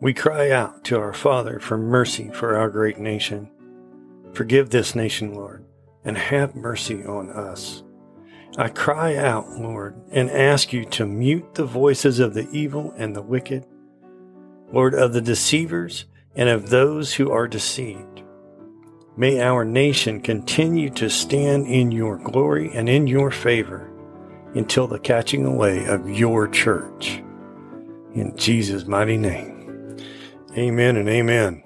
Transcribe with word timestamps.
We 0.00 0.14
cry 0.14 0.50
out 0.50 0.84
to 0.84 0.98
our 1.00 1.12
Father 1.12 1.58
for 1.58 1.76
mercy 1.76 2.30
for 2.32 2.56
our 2.56 2.70
great 2.70 2.98
nation. 2.98 3.50
Forgive 4.32 4.70
this 4.70 4.94
nation, 4.94 5.34
Lord, 5.34 5.64
and 6.04 6.16
have 6.16 6.54
mercy 6.54 7.04
on 7.04 7.30
us. 7.30 7.82
I 8.56 8.68
cry 8.68 9.16
out, 9.16 9.48
Lord, 9.50 10.00
and 10.12 10.30
ask 10.30 10.72
you 10.72 10.84
to 10.84 11.04
mute 11.04 11.54
the 11.54 11.64
voices 11.64 12.20
of 12.20 12.34
the 12.34 12.48
evil 12.50 12.94
and 12.96 13.16
the 13.16 13.22
wicked, 13.22 13.66
Lord, 14.72 14.94
of 14.94 15.12
the 15.12 15.20
deceivers 15.20 16.04
and 16.36 16.48
of 16.48 16.70
those 16.70 17.14
who 17.14 17.32
are 17.32 17.48
deceived. 17.48 18.22
May 19.16 19.40
our 19.40 19.64
nation 19.64 20.20
continue 20.20 20.90
to 20.90 21.10
stand 21.10 21.66
in 21.66 21.90
your 21.90 22.18
glory 22.18 22.70
and 22.72 22.88
in 22.88 23.08
your 23.08 23.32
favor 23.32 23.90
until 24.54 24.86
the 24.86 25.00
catching 25.00 25.44
away 25.44 25.86
of 25.86 26.08
your 26.08 26.46
church. 26.46 27.20
In 28.14 28.32
Jesus' 28.36 28.86
mighty 28.86 29.16
name. 29.16 29.57
Amen 30.56 30.96
and 30.96 31.08
amen. 31.08 31.62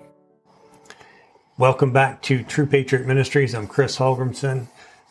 Welcome 1.57 1.93
back 1.93 2.21
to 2.23 2.43
True 2.43 2.67
Patriot 2.67 3.07
Ministries. 3.07 3.55
I'm 3.55 3.69
Chris 3.69 3.99
Holgrimson. 3.99 4.67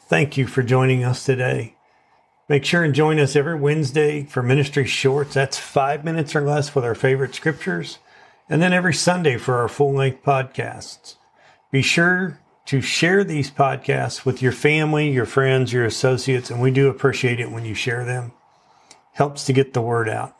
Thank 0.08 0.36
you 0.36 0.46
for 0.46 0.62
joining 0.62 1.06
us 1.06 1.24
today. 1.24 1.76
Make 2.50 2.66
sure 2.66 2.84
and 2.84 2.94
join 2.94 3.18
us 3.18 3.38
every 3.38 3.56
Wednesday 3.56 4.24
for 4.24 4.44
ministry 4.44 4.86
shorts. 4.86 5.36
That's 5.36 5.58
five 5.58 6.04
minutes 6.04 6.36
or 6.36 6.42
less 6.42 6.76
with 6.76 6.84
our 6.84 6.96
favorite 6.96 7.34
scriptures. 7.34 8.00
And 8.50 8.62
then 8.62 8.74
every 8.74 8.94
Sunday 8.94 9.38
for 9.38 9.56
our 9.56 9.70
full 9.70 9.94
length 9.94 10.22
podcasts. 10.22 11.16
Be 11.72 11.82
sure 11.82 12.42
to 12.66 12.82
share 12.82 13.24
these 13.24 13.50
podcasts 13.50 14.26
with 14.26 14.42
your 14.42 14.52
family, 14.52 15.10
your 15.10 15.26
friends, 15.26 15.72
your 15.72 15.86
associates, 15.86 16.52
and 16.52 16.62
we 16.62 16.72
do 16.72 16.90
appreciate 16.90 17.40
it 17.40 17.52
when 17.52 17.64
you 17.64 17.74
share 17.74 18.04
them. 18.04 18.34
Helps 19.14 19.46
to 19.46 19.54
get 19.54 19.74
the 19.74 19.82
word 19.82 20.10
out. 20.10 20.36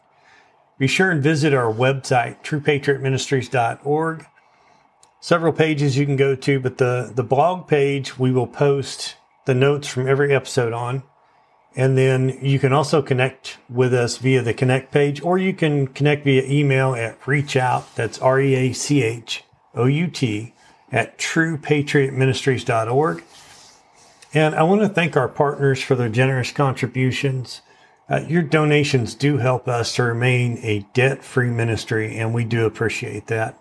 Be 0.82 0.88
sure 0.88 1.12
and 1.12 1.22
visit 1.22 1.54
our 1.54 1.72
website, 1.72 2.42
truepatriotministries.org. 2.42 4.26
Several 5.20 5.54
pages 5.54 5.96
you 5.96 6.08
can 6.08 6.16
go 6.16 6.34
to, 6.34 6.60
but 6.60 6.80
the, 6.80 7.12
the 7.14 7.22
blog 7.22 7.68
page 7.68 8.18
we 8.18 8.32
will 8.32 8.48
post 8.48 9.16
the 9.46 9.54
notes 9.54 9.88
from 9.88 10.08
every 10.08 10.34
episode 10.34 10.74
on. 10.74 11.04
And 11.76 11.96
then 11.96 12.36
you 12.42 12.58
can 12.58 12.74
also 12.74 13.04
connect 13.04 13.60
with 13.70 13.94
us 13.94 14.18
via 14.18 14.42
the 14.42 14.56
connect 14.56 14.92
page, 14.92 15.22
or 15.22 15.38
you 15.38 15.54
can 15.54 15.86
connect 15.86 16.24
via 16.24 16.42
email 16.46 16.96
at 16.96 17.28
reach 17.28 17.56
out. 17.56 17.96
That's 17.96 18.18
R 18.18 18.42
E 18.42 18.56
A 18.56 18.74
C 18.74 19.04
H 19.04 19.44
O 19.76 19.86
U 19.86 20.08
T 20.08 20.56
at 20.92 21.20
truepatriotministries.org. 21.20 23.24
And 24.34 24.56
I 24.56 24.64
want 24.64 24.82
to 24.82 24.90
thank 24.90 25.16
our 25.16 25.28
partners 25.28 25.80
for 25.80 25.94
their 25.94 26.10
generous 26.10 26.52
contributions. 26.52 27.62
Uh, 28.12 28.26
your 28.28 28.42
donations 28.42 29.16
do 29.16 29.38
help 29.38 29.70
us 29.70 29.96
to 29.96 30.04
remain 30.04 30.60
a 30.64 30.86
debt 30.94 31.24
free 31.24 31.50
ministry, 31.50 32.18
and 32.18 32.34
we 32.34 32.44
do 32.44 32.66
appreciate 32.66 33.28
that. 33.28 33.58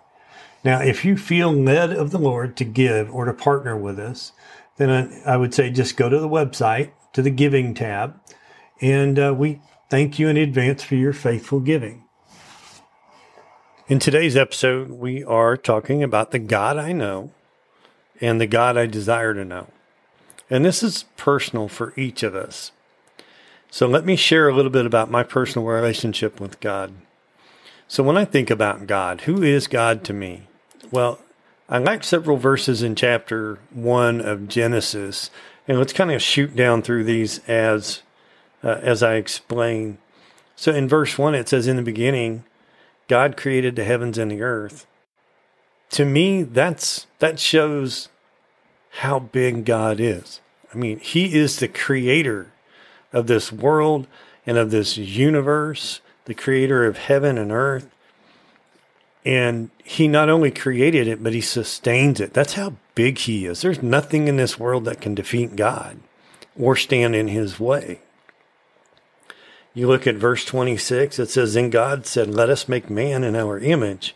Now, 0.61 0.81
if 0.81 1.05
you 1.05 1.15
feel 1.15 1.53
led 1.53 1.91
of 1.91 2.11
the 2.11 2.17
Lord 2.17 2.57
to 2.57 2.65
give 2.65 3.09
or 3.15 3.23
to 3.23 3.33
partner 3.33 3.77
with 3.77 3.97
us, 3.97 4.33
then 4.75 4.89
I, 4.89 5.33
I 5.33 5.37
would 5.37 5.53
say 5.53 5.69
just 5.69 5.95
go 5.95 6.09
to 6.09 6.19
the 6.19 6.27
website, 6.27 6.91
to 7.13 7.21
the 7.21 7.29
giving 7.29 7.73
tab, 7.73 8.19
and 8.81 9.17
uh, 9.17 9.33
we 9.37 9.61
thank 9.89 10.19
you 10.19 10.27
in 10.27 10.35
advance 10.35 10.83
for 10.83 10.95
your 10.95 11.13
faithful 11.13 11.61
giving. 11.61 12.03
In 13.87 13.99
today's 13.99 14.35
episode, 14.35 14.89
we 14.89 15.23
are 15.23 15.55
talking 15.55 16.03
about 16.03 16.31
the 16.31 16.39
God 16.39 16.75
I 16.77 16.91
know 16.91 17.31
and 18.19 18.41
the 18.41 18.47
God 18.47 18.77
I 18.77 18.85
desire 18.85 19.33
to 19.33 19.45
know. 19.45 19.67
And 20.49 20.65
this 20.65 20.83
is 20.83 21.05
personal 21.15 21.69
for 21.69 21.93
each 21.95 22.21
of 22.21 22.35
us. 22.35 22.73
So 23.73 23.87
let 23.87 24.05
me 24.05 24.17
share 24.17 24.49
a 24.49 24.53
little 24.53 24.69
bit 24.69 24.85
about 24.85 25.09
my 25.09 25.23
personal 25.23 25.65
relationship 25.65 26.41
with 26.41 26.59
God. 26.59 26.93
So 27.87 28.03
when 28.03 28.17
I 28.17 28.25
think 28.25 28.49
about 28.49 28.85
God, 28.85 29.21
who 29.21 29.41
is 29.41 29.67
God 29.67 30.03
to 30.03 30.13
me? 30.13 30.43
Well, 30.91 31.19
I 31.69 31.77
like 31.77 32.03
several 32.03 32.35
verses 32.35 32.83
in 32.83 32.95
chapter 32.95 33.59
1 33.73 34.19
of 34.19 34.49
Genesis, 34.49 35.31
and 35.69 35.79
let's 35.79 35.93
kind 35.93 36.11
of 36.11 36.21
shoot 36.21 36.53
down 36.53 36.81
through 36.81 37.05
these 37.05 37.39
as 37.47 38.01
uh, 38.61 38.79
as 38.81 39.01
I 39.01 39.15
explain. 39.15 39.99
So 40.57 40.73
in 40.73 40.89
verse 40.89 41.17
1 41.17 41.33
it 41.33 41.47
says 41.47 41.65
in 41.65 41.77
the 41.77 41.81
beginning 41.81 42.43
God 43.07 43.37
created 43.37 43.77
the 43.77 43.85
heavens 43.85 44.17
and 44.17 44.29
the 44.29 44.41
earth. 44.41 44.85
To 45.91 46.03
me 46.03 46.43
that's 46.43 47.07
that 47.19 47.39
shows 47.39 48.09
how 48.99 49.19
big 49.19 49.63
God 49.63 50.01
is. 50.01 50.41
I 50.73 50.77
mean, 50.77 50.99
he 50.99 51.35
is 51.37 51.57
the 51.57 51.69
creator 51.69 52.50
of 53.13 53.27
this 53.27 53.51
world 53.51 54.07
and 54.45 54.57
of 54.57 54.71
this 54.71 54.97
universe, 54.97 56.01
the 56.25 56.33
creator 56.33 56.85
of 56.85 56.97
heaven 56.97 57.37
and 57.37 57.51
earth. 57.51 57.89
And 59.23 59.69
he 59.83 60.07
not 60.07 60.29
only 60.29 60.49
created 60.49 61.07
it, 61.07 61.21
but 61.23 61.33
he 61.33 61.41
sustains 61.41 62.19
it. 62.19 62.33
That's 62.33 62.53
how 62.53 62.75
big 62.95 63.19
he 63.19 63.45
is. 63.45 63.61
There's 63.61 63.83
nothing 63.83 64.27
in 64.27 64.37
this 64.37 64.59
world 64.59 64.85
that 64.85 65.01
can 65.01 65.13
defeat 65.13 65.55
God 65.55 65.99
or 66.57 66.75
stand 66.75 67.15
in 67.15 67.27
his 67.27 67.59
way. 67.59 67.99
You 69.73 69.87
look 69.87 70.05
at 70.05 70.15
verse 70.15 70.43
26, 70.43 71.17
it 71.19 71.29
says, 71.29 71.53
Then 71.53 71.69
God 71.69 72.05
said, 72.05 72.29
Let 72.29 72.49
us 72.49 72.67
make 72.67 72.89
man 72.89 73.23
in 73.23 73.35
our 73.35 73.57
image, 73.59 74.15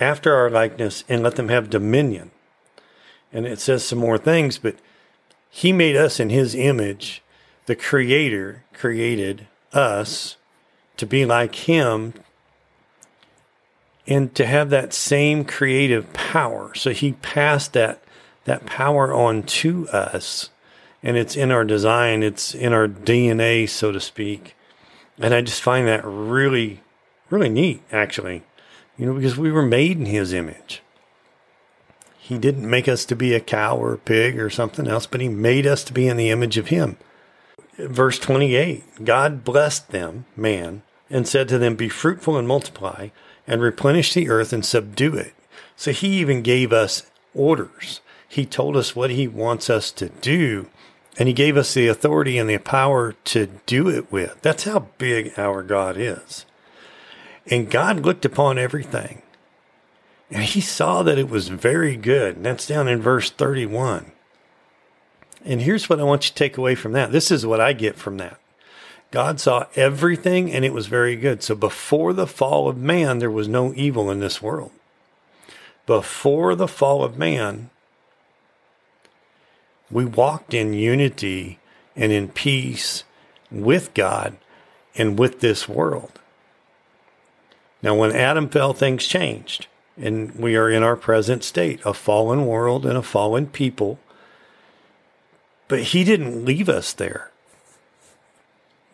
after 0.00 0.34
our 0.34 0.48
likeness, 0.48 1.04
and 1.08 1.22
let 1.22 1.36
them 1.36 1.48
have 1.48 1.68
dominion. 1.68 2.30
And 3.32 3.46
it 3.46 3.58
says 3.58 3.84
some 3.84 3.98
more 3.98 4.16
things, 4.16 4.58
but 4.58 4.76
he 5.50 5.72
made 5.72 5.96
us 5.96 6.18
in 6.18 6.30
his 6.30 6.54
image 6.54 7.22
the 7.66 7.76
Creator 7.76 8.64
created 8.72 9.46
us 9.72 10.36
to 10.96 11.06
be 11.06 11.24
like 11.24 11.54
Him 11.54 12.14
and 14.06 14.34
to 14.36 14.46
have 14.46 14.70
that 14.70 14.94
same 14.94 15.44
creative 15.44 16.12
power. 16.12 16.74
So 16.74 16.90
He 16.90 17.12
passed 17.12 17.72
that 17.74 18.02
that 18.44 18.64
power 18.64 19.12
on 19.12 19.42
to 19.42 19.88
us, 19.88 20.50
and 21.02 21.16
it's 21.16 21.34
in 21.34 21.50
our 21.50 21.64
design, 21.64 22.22
it's 22.22 22.54
in 22.54 22.72
our 22.72 22.86
DNA, 22.86 23.68
so 23.68 23.90
to 23.90 24.00
speak. 24.00 24.54
And 25.18 25.34
I 25.34 25.40
just 25.40 25.60
find 25.60 25.88
that 25.88 26.04
really, 26.04 26.80
really 27.28 27.48
neat, 27.48 27.82
actually, 27.90 28.44
you 28.96 29.04
know, 29.04 29.14
because 29.14 29.36
we 29.36 29.50
were 29.50 29.66
made 29.66 29.98
in 29.98 30.06
His 30.06 30.32
image. 30.32 30.80
He 32.16 32.38
didn't 32.38 32.70
make 32.70 32.86
us 32.86 33.04
to 33.06 33.16
be 33.16 33.34
a 33.34 33.40
cow 33.40 33.76
or 33.76 33.92
a 33.94 33.98
pig 33.98 34.38
or 34.38 34.48
something 34.48 34.86
else, 34.86 35.06
but 35.06 35.20
He 35.20 35.28
made 35.28 35.66
us 35.66 35.82
to 35.84 35.92
be 35.92 36.06
in 36.06 36.16
the 36.16 36.30
image 36.30 36.56
of 36.56 36.68
Him 36.68 36.98
verse 37.78 38.18
28 38.18 39.04
God 39.04 39.44
blessed 39.44 39.90
them, 39.90 40.26
man, 40.36 40.82
and 41.10 41.26
said 41.26 41.48
to 41.48 41.58
them, 41.58 41.76
Be 41.76 41.88
fruitful 41.88 42.36
and 42.36 42.48
multiply, 42.48 43.08
and 43.46 43.60
replenish 43.60 44.14
the 44.14 44.28
earth 44.28 44.52
and 44.52 44.64
subdue 44.64 45.14
it. 45.14 45.34
So 45.76 45.92
he 45.92 46.08
even 46.20 46.42
gave 46.42 46.72
us 46.72 47.04
orders. 47.34 48.00
He 48.28 48.44
told 48.44 48.76
us 48.76 48.96
what 48.96 49.10
he 49.10 49.28
wants 49.28 49.70
us 49.70 49.90
to 49.92 50.08
do, 50.08 50.66
and 51.18 51.28
he 51.28 51.34
gave 51.34 51.56
us 51.56 51.74
the 51.74 51.86
authority 51.88 52.38
and 52.38 52.50
the 52.50 52.58
power 52.58 53.12
to 53.24 53.46
do 53.66 53.88
it 53.88 54.10
with. 54.10 54.40
That's 54.42 54.64
how 54.64 54.88
big 54.98 55.38
our 55.38 55.62
God 55.62 55.96
is. 55.96 56.44
And 57.46 57.70
God 57.70 58.04
looked 58.04 58.24
upon 58.24 58.58
everything, 58.58 59.22
and 60.30 60.42
he 60.42 60.60
saw 60.60 61.02
that 61.04 61.18
it 61.18 61.30
was 61.30 61.48
very 61.48 61.96
good. 61.96 62.36
And 62.36 62.46
that's 62.46 62.66
down 62.66 62.88
in 62.88 63.00
verse 63.00 63.30
31. 63.30 64.12
And 65.46 65.62
here's 65.62 65.88
what 65.88 66.00
I 66.00 66.02
want 66.02 66.24
you 66.24 66.30
to 66.30 66.34
take 66.34 66.58
away 66.58 66.74
from 66.74 66.92
that. 66.92 67.12
This 67.12 67.30
is 67.30 67.46
what 67.46 67.60
I 67.60 67.72
get 67.72 67.96
from 67.96 68.16
that. 68.18 68.38
God 69.12 69.38
saw 69.38 69.66
everything 69.76 70.52
and 70.52 70.64
it 70.64 70.72
was 70.72 70.88
very 70.88 71.14
good. 71.14 71.42
So 71.42 71.54
before 71.54 72.12
the 72.12 72.26
fall 72.26 72.68
of 72.68 72.76
man, 72.76 73.20
there 73.20 73.30
was 73.30 73.46
no 73.46 73.72
evil 73.74 74.10
in 74.10 74.18
this 74.18 74.42
world. 74.42 74.72
Before 75.86 76.56
the 76.56 76.66
fall 76.66 77.04
of 77.04 77.16
man, 77.16 77.70
we 79.88 80.04
walked 80.04 80.52
in 80.52 80.74
unity 80.74 81.60
and 81.94 82.10
in 82.10 82.28
peace 82.28 83.04
with 83.48 83.94
God 83.94 84.36
and 84.96 85.16
with 85.16 85.38
this 85.38 85.68
world. 85.68 86.18
Now, 87.82 87.94
when 87.94 88.16
Adam 88.16 88.48
fell, 88.48 88.72
things 88.72 89.06
changed, 89.06 89.68
and 89.96 90.34
we 90.34 90.56
are 90.56 90.68
in 90.68 90.82
our 90.82 90.96
present 90.96 91.44
state 91.44 91.80
a 91.84 91.94
fallen 91.94 92.46
world 92.46 92.84
and 92.84 92.98
a 92.98 93.02
fallen 93.02 93.46
people 93.46 94.00
but 95.68 95.82
he 95.82 96.04
didn't 96.04 96.44
leave 96.44 96.68
us 96.68 96.92
there. 96.92 97.30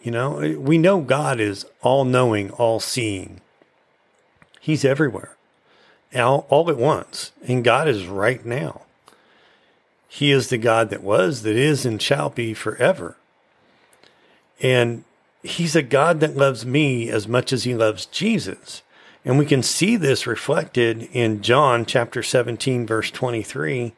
You 0.02 0.10
know, 0.10 0.56
we 0.58 0.78
know 0.78 1.00
God 1.00 1.38
is 1.38 1.64
all 1.80 2.04
knowing, 2.04 2.50
all 2.52 2.80
seeing. 2.80 3.40
He's 4.60 4.84
everywhere, 4.84 5.36
all, 6.14 6.46
all 6.48 6.68
at 6.70 6.76
once. 6.76 7.32
And 7.46 7.62
God 7.62 7.88
is 7.88 8.06
right 8.06 8.44
now. 8.44 8.82
He 10.08 10.30
is 10.30 10.48
the 10.48 10.58
God 10.58 10.90
that 10.90 11.02
was, 11.02 11.42
that 11.42 11.56
is, 11.56 11.86
and 11.86 12.02
shall 12.02 12.30
be 12.30 12.52
forever. 12.52 13.16
And 14.60 15.04
He's 15.42 15.74
a 15.74 15.82
God 15.82 16.20
that 16.20 16.36
loves 16.36 16.66
me 16.66 17.08
as 17.08 17.26
much 17.26 17.52
as 17.52 17.64
He 17.64 17.74
loves 17.74 18.06
Jesus. 18.06 18.82
And 19.24 19.38
we 19.38 19.46
can 19.46 19.62
see 19.62 19.96
this 19.96 20.26
reflected 20.26 21.08
in 21.12 21.42
John 21.42 21.86
chapter 21.86 22.22
17, 22.22 22.86
verse 22.86 23.10
23 23.10 23.94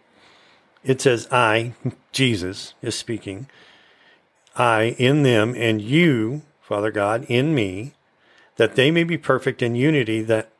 it 0.85 1.01
says, 1.01 1.27
I, 1.33 1.75
Jesus 2.13 2.75
is 2.83 2.95
speaking, 2.95 3.49
I 4.55 4.95
in 4.99 5.23
them 5.23 5.55
and 5.57 5.81
you, 5.81 6.43
Father 6.61 6.91
God, 6.91 7.25
in 7.29 7.55
me, 7.55 7.95
that 8.57 8.77
they 8.77 8.91
may 8.91 9.03
be 9.03 9.19
perfect 9.19 9.63
in 9.63 9.75
unity, 9.75 10.23
that 10.23 10.51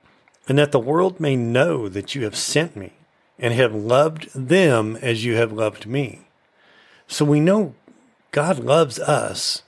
and 0.49 0.59
that 0.59 0.73
the 0.73 0.81
world 0.81 1.21
may 1.21 1.37
know 1.37 1.89
that 1.89 2.15
you 2.15 2.25
have 2.25 2.37
sent 2.37 2.77
me 2.77 2.93
and 3.39 3.55
have 3.55 3.75
loved 3.75 4.29
them 4.35 4.97
as 4.97 5.25
you 5.25 5.37
have 5.37 5.53
loved 5.53 5.87
me. 5.87 6.27
So 7.07 7.25
we 7.25 7.41
know 7.41 7.75
God 8.31 8.59
loves 8.59 8.99
us 8.99 9.63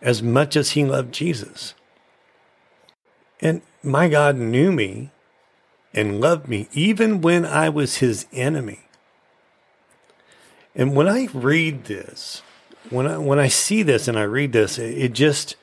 as 0.00 0.22
much 0.22 0.56
as 0.56 0.70
he 0.70 0.84
loved 0.84 1.12
Jesus. 1.12 1.74
And 3.40 3.62
my 3.82 4.08
God 4.08 4.36
knew 4.36 4.72
me 4.72 5.10
and 5.92 6.20
loved 6.20 6.48
me 6.48 6.68
even 6.72 7.20
when 7.20 7.44
I 7.44 7.68
was 7.68 7.96
his 7.96 8.26
enemy. 8.32 8.85
And 10.76 10.94
when 10.94 11.08
I 11.08 11.28
read 11.32 11.84
this, 11.84 12.42
when 12.90 13.06
I 13.06 13.18
when 13.18 13.38
I 13.38 13.48
see 13.48 13.82
this 13.82 14.06
and 14.06 14.18
I 14.18 14.22
read 14.22 14.52
this, 14.52 14.78
it, 14.78 14.96
it 14.96 15.12
just 15.12 15.56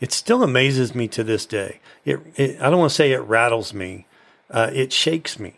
it 0.00 0.12
still 0.12 0.42
amazes 0.42 0.94
me 0.94 1.08
to 1.08 1.24
this 1.24 1.44
day. 1.44 1.80
It, 2.04 2.20
it 2.36 2.60
I 2.60 2.70
don't 2.70 2.78
want 2.78 2.90
to 2.90 2.94
say 2.94 3.12
it 3.12 3.18
rattles 3.18 3.74
me, 3.74 4.06
uh, 4.50 4.70
it 4.72 4.92
shakes 4.92 5.38
me 5.38 5.56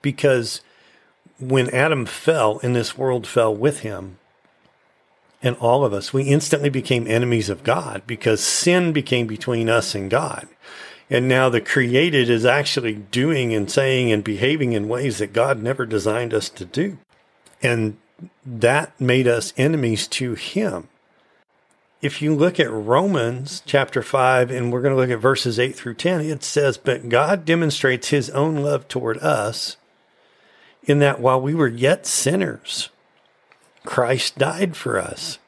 because 0.00 0.62
when 1.38 1.68
Adam 1.70 2.06
fell 2.06 2.60
and 2.62 2.74
this 2.74 2.96
world 2.96 3.26
fell 3.26 3.54
with 3.54 3.80
him, 3.80 4.18
and 5.42 5.56
all 5.56 5.84
of 5.84 5.92
us, 5.92 6.12
we 6.12 6.22
instantly 6.24 6.70
became 6.70 7.06
enemies 7.06 7.50
of 7.50 7.64
God 7.64 8.02
because 8.06 8.42
sin 8.42 8.92
became 8.92 9.26
between 9.26 9.68
us 9.68 9.94
and 9.94 10.10
God. 10.10 10.48
And 11.10 11.28
now 11.28 11.50
the 11.50 11.60
created 11.60 12.30
is 12.30 12.46
actually 12.46 12.94
doing 12.94 13.52
and 13.52 13.70
saying 13.70 14.10
and 14.10 14.24
behaving 14.24 14.72
in 14.72 14.88
ways 14.88 15.18
that 15.18 15.34
God 15.34 15.62
never 15.62 15.84
designed 15.84 16.32
us 16.32 16.48
to 16.48 16.64
do. 16.64 16.96
And 17.64 17.96
that 18.44 19.00
made 19.00 19.26
us 19.26 19.54
enemies 19.56 20.06
to 20.08 20.34
him. 20.34 20.88
If 22.02 22.20
you 22.20 22.34
look 22.34 22.60
at 22.60 22.70
Romans 22.70 23.62
chapter 23.64 24.02
5, 24.02 24.50
and 24.50 24.70
we're 24.70 24.82
going 24.82 24.94
to 24.94 25.00
look 25.00 25.10
at 25.10 25.18
verses 25.18 25.58
8 25.58 25.74
through 25.74 25.94
10, 25.94 26.20
it 26.20 26.44
says, 26.44 26.76
But 26.76 27.08
God 27.08 27.46
demonstrates 27.46 28.08
his 28.08 28.28
own 28.30 28.56
love 28.56 28.86
toward 28.86 29.16
us 29.18 29.78
in 30.82 30.98
that 30.98 31.20
while 31.20 31.40
we 31.40 31.54
were 31.54 31.66
yet 31.66 32.06
sinners, 32.06 32.90
Christ 33.86 34.38
died 34.38 34.76
for 34.76 34.98
us. 34.98 35.38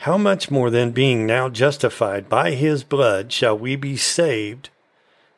How 0.00 0.16
much 0.16 0.50
more 0.50 0.70
then, 0.70 0.92
being 0.92 1.26
now 1.26 1.48
justified 1.48 2.28
by 2.28 2.52
his 2.52 2.84
blood, 2.84 3.32
shall 3.32 3.58
we 3.58 3.74
be 3.74 3.96
saved 3.96 4.68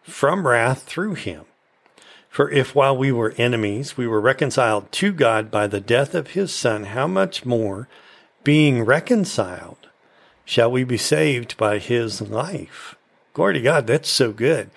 from 0.02 0.46
wrath 0.46 0.82
through 0.82 1.14
him? 1.14 1.46
For 2.38 2.48
if 2.52 2.72
while 2.72 2.96
we 2.96 3.10
were 3.10 3.34
enemies, 3.36 3.96
we 3.96 4.06
were 4.06 4.20
reconciled 4.20 4.92
to 4.92 5.12
God 5.12 5.50
by 5.50 5.66
the 5.66 5.80
death 5.80 6.14
of 6.14 6.28
his 6.28 6.54
Son, 6.54 6.84
how 6.84 7.08
much 7.08 7.44
more, 7.44 7.88
being 8.44 8.84
reconciled, 8.84 9.88
shall 10.44 10.70
we 10.70 10.84
be 10.84 10.98
saved 10.98 11.56
by 11.56 11.78
his 11.78 12.20
life? 12.20 12.94
Glory 13.34 13.54
to 13.54 13.60
God, 13.60 13.88
that's 13.88 14.08
so 14.08 14.30
good. 14.30 14.70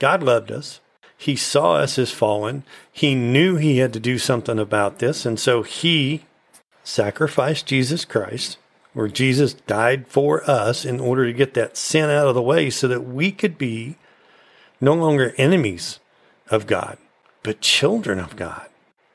God 0.00 0.24
loved 0.24 0.50
us. 0.50 0.80
He 1.16 1.36
saw 1.36 1.74
us 1.74 2.00
as 2.00 2.10
fallen. 2.10 2.64
He 2.90 3.14
knew 3.14 3.54
he 3.54 3.78
had 3.78 3.92
to 3.92 4.00
do 4.00 4.18
something 4.18 4.58
about 4.58 4.98
this. 4.98 5.24
And 5.24 5.38
so 5.38 5.62
he 5.62 6.24
sacrificed 6.82 7.66
Jesus 7.66 8.04
Christ, 8.04 8.58
where 8.92 9.06
Jesus 9.06 9.54
died 9.54 10.08
for 10.08 10.42
us 10.50 10.84
in 10.84 10.98
order 10.98 11.26
to 11.26 11.32
get 11.32 11.54
that 11.54 11.76
sin 11.76 12.10
out 12.10 12.26
of 12.26 12.34
the 12.34 12.42
way 12.42 12.70
so 12.70 12.88
that 12.88 13.02
we 13.02 13.30
could 13.30 13.56
be 13.56 13.98
no 14.80 14.94
longer 14.94 15.32
enemies 15.38 16.00
of 16.50 16.66
God, 16.66 16.98
but 17.42 17.60
children 17.60 18.18
of 18.18 18.36
God. 18.36 18.66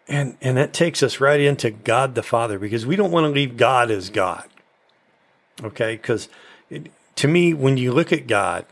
And, 0.07 0.37
and 0.41 0.57
that 0.57 0.73
takes 0.73 1.01
us 1.01 1.19
right 1.19 1.39
into 1.39 1.71
God 1.71 2.15
the 2.15 2.23
Father 2.23 2.59
because 2.59 2.85
we 2.85 2.95
don't 2.95 3.11
want 3.11 3.25
to 3.25 3.29
leave 3.29 3.57
God 3.57 3.89
as 3.89 4.09
God. 4.09 4.47
Okay? 5.63 5.95
Because 5.95 6.29
to 7.15 7.27
me, 7.27 7.53
when 7.53 7.77
you 7.77 7.91
look 7.93 8.11
at 8.11 8.27
God, 8.27 8.65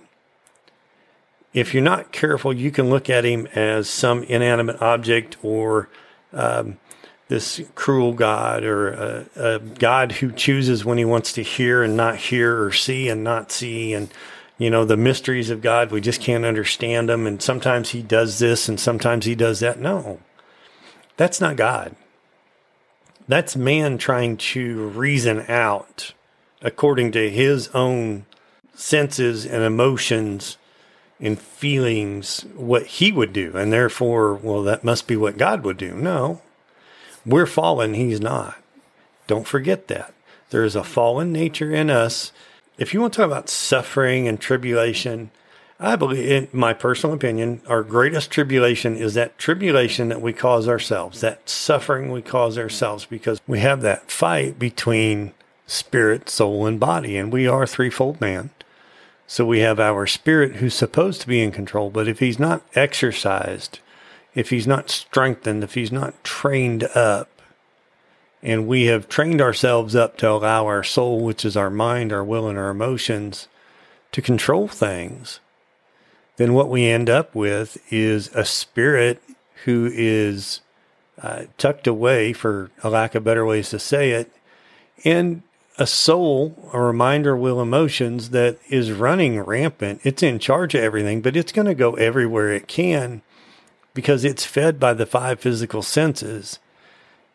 if 1.53 1.73
you're 1.73 1.83
not 1.83 2.11
careful, 2.11 2.53
you 2.53 2.71
can 2.71 2.89
look 2.89 3.09
at 3.09 3.25
him 3.25 3.47
as 3.53 3.89
some 3.89 4.23
inanimate 4.23 4.81
object 4.81 5.37
or 5.41 5.89
um, 6.33 6.77
this 7.27 7.61
cruel 7.75 8.13
God 8.13 8.63
or 8.63 8.89
a, 8.89 9.25
a, 9.35 9.59
God 9.59 10.13
who 10.13 10.31
chooses 10.31 10.85
when 10.85 10.97
he 10.97 11.05
wants 11.05 11.33
to 11.33 11.43
hear 11.43 11.83
and 11.83 11.95
not 11.95 12.17
hear 12.17 12.63
or 12.63 12.71
see 12.71 13.09
and 13.09 13.23
not 13.23 13.51
see. 13.51 13.93
And, 13.93 14.09
you 14.61 14.69
know, 14.69 14.85
the 14.85 14.95
mysteries 14.95 15.49
of 15.49 15.61
God, 15.61 15.89
we 15.89 16.01
just 16.01 16.21
can't 16.21 16.45
understand 16.45 17.09
them. 17.09 17.25
And 17.25 17.41
sometimes 17.41 17.89
he 17.89 18.03
does 18.03 18.37
this 18.37 18.69
and 18.69 18.79
sometimes 18.79 19.25
he 19.25 19.33
does 19.33 19.59
that. 19.61 19.79
No, 19.79 20.19
that's 21.17 21.41
not 21.41 21.55
God. 21.55 21.95
That's 23.27 23.55
man 23.55 23.97
trying 23.97 24.37
to 24.37 24.89
reason 24.89 25.45
out 25.47 26.13
according 26.61 27.11
to 27.13 27.29
his 27.29 27.69
own 27.69 28.27
senses 28.75 29.47
and 29.47 29.63
emotions 29.63 30.57
and 31.19 31.39
feelings 31.39 32.45
what 32.55 32.85
he 32.85 33.11
would 33.11 33.33
do. 33.33 33.57
And 33.57 33.73
therefore, 33.73 34.35
well, 34.35 34.61
that 34.63 34.83
must 34.83 35.07
be 35.07 35.15
what 35.15 35.37
God 35.37 35.63
would 35.63 35.77
do. 35.77 35.95
No, 35.95 36.41
we're 37.25 37.47
fallen. 37.47 37.95
He's 37.95 38.21
not. 38.21 38.61
Don't 39.25 39.47
forget 39.47 39.87
that. 39.87 40.13
There 40.51 40.63
is 40.63 40.75
a 40.75 40.83
fallen 40.83 41.31
nature 41.31 41.73
in 41.73 41.89
us. 41.89 42.31
If 42.81 42.95
you 42.95 43.01
want 43.01 43.13
to 43.13 43.17
talk 43.17 43.27
about 43.27 43.47
suffering 43.47 44.27
and 44.27 44.39
tribulation, 44.39 45.29
I 45.79 45.95
believe, 45.95 46.27
in 46.27 46.47
my 46.51 46.73
personal 46.73 47.15
opinion, 47.15 47.61
our 47.67 47.83
greatest 47.83 48.31
tribulation 48.31 48.97
is 48.97 49.13
that 49.13 49.37
tribulation 49.37 50.09
that 50.09 50.19
we 50.19 50.33
cause 50.33 50.67
ourselves, 50.67 51.21
that 51.21 51.47
suffering 51.47 52.11
we 52.11 52.23
cause 52.23 52.57
ourselves, 52.57 53.05
because 53.05 53.39
we 53.45 53.59
have 53.59 53.81
that 53.83 54.09
fight 54.09 54.57
between 54.57 55.33
spirit, 55.67 56.27
soul, 56.27 56.65
and 56.65 56.79
body, 56.79 57.17
and 57.17 57.31
we 57.31 57.45
are 57.45 57.67
threefold 57.67 58.19
man. 58.19 58.49
So 59.27 59.45
we 59.45 59.59
have 59.59 59.79
our 59.79 60.07
spirit 60.07 60.55
who's 60.55 60.73
supposed 60.73 61.21
to 61.21 61.27
be 61.27 61.43
in 61.43 61.51
control, 61.51 61.91
but 61.91 62.07
if 62.07 62.17
he's 62.17 62.39
not 62.39 62.65
exercised, 62.73 63.77
if 64.33 64.49
he's 64.49 64.65
not 64.65 64.89
strengthened, 64.89 65.63
if 65.63 65.75
he's 65.75 65.91
not 65.91 66.23
trained 66.23 66.85
up, 66.95 67.29
and 68.43 68.67
we 68.67 68.85
have 68.85 69.07
trained 69.07 69.41
ourselves 69.41 69.95
up 69.95 70.17
to 70.17 70.29
allow 70.29 70.65
our 70.65 70.83
soul, 70.83 71.21
which 71.21 71.45
is 71.45 71.55
our 71.55 71.69
mind, 71.69 72.11
our 72.11 72.23
will, 72.23 72.47
and 72.47 72.57
our 72.57 72.69
emotions, 72.69 73.47
to 74.11 74.21
control 74.21 74.67
things, 74.67 75.39
then 76.37 76.53
what 76.53 76.69
we 76.69 76.87
end 76.87 77.09
up 77.09 77.35
with 77.35 77.77
is 77.91 78.29
a 78.33 78.43
spirit 78.45 79.21
who 79.65 79.89
is 79.93 80.61
uh, 81.21 81.43
tucked 81.57 81.85
away, 81.85 82.33
for 82.33 82.71
a 82.83 82.89
lack 82.89 83.13
of 83.13 83.23
better 83.23 83.45
ways 83.45 83.69
to 83.69 83.77
say 83.77 84.11
it, 84.11 84.31
and 85.05 85.43
a 85.77 85.85
soul, 85.85 86.69
a 86.73 86.79
reminder, 86.79 87.35
will, 87.37 87.61
emotions 87.61 88.31
that 88.31 88.57
is 88.69 88.91
running 88.91 89.39
rampant. 89.39 90.01
It's 90.03 90.23
in 90.23 90.39
charge 90.39 90.75
of 90.75 90.81
everything, 90.81 91.21
but 91.21 91.35
it's 91.35 91.51
going 91.51 91.67
to 91.67 91.75
go 91.75 91.93
everywhere 91.93 92.51
it 92.51 92.67
can 92.67 93.21
because 93.93 94.23
it's 94.23 94.45
fed 94.45 94.79
by 94.79 94.93
the 94.93 95.05
five 95.05 95.39
physical 95.39 95.81
senses 95.81 96.59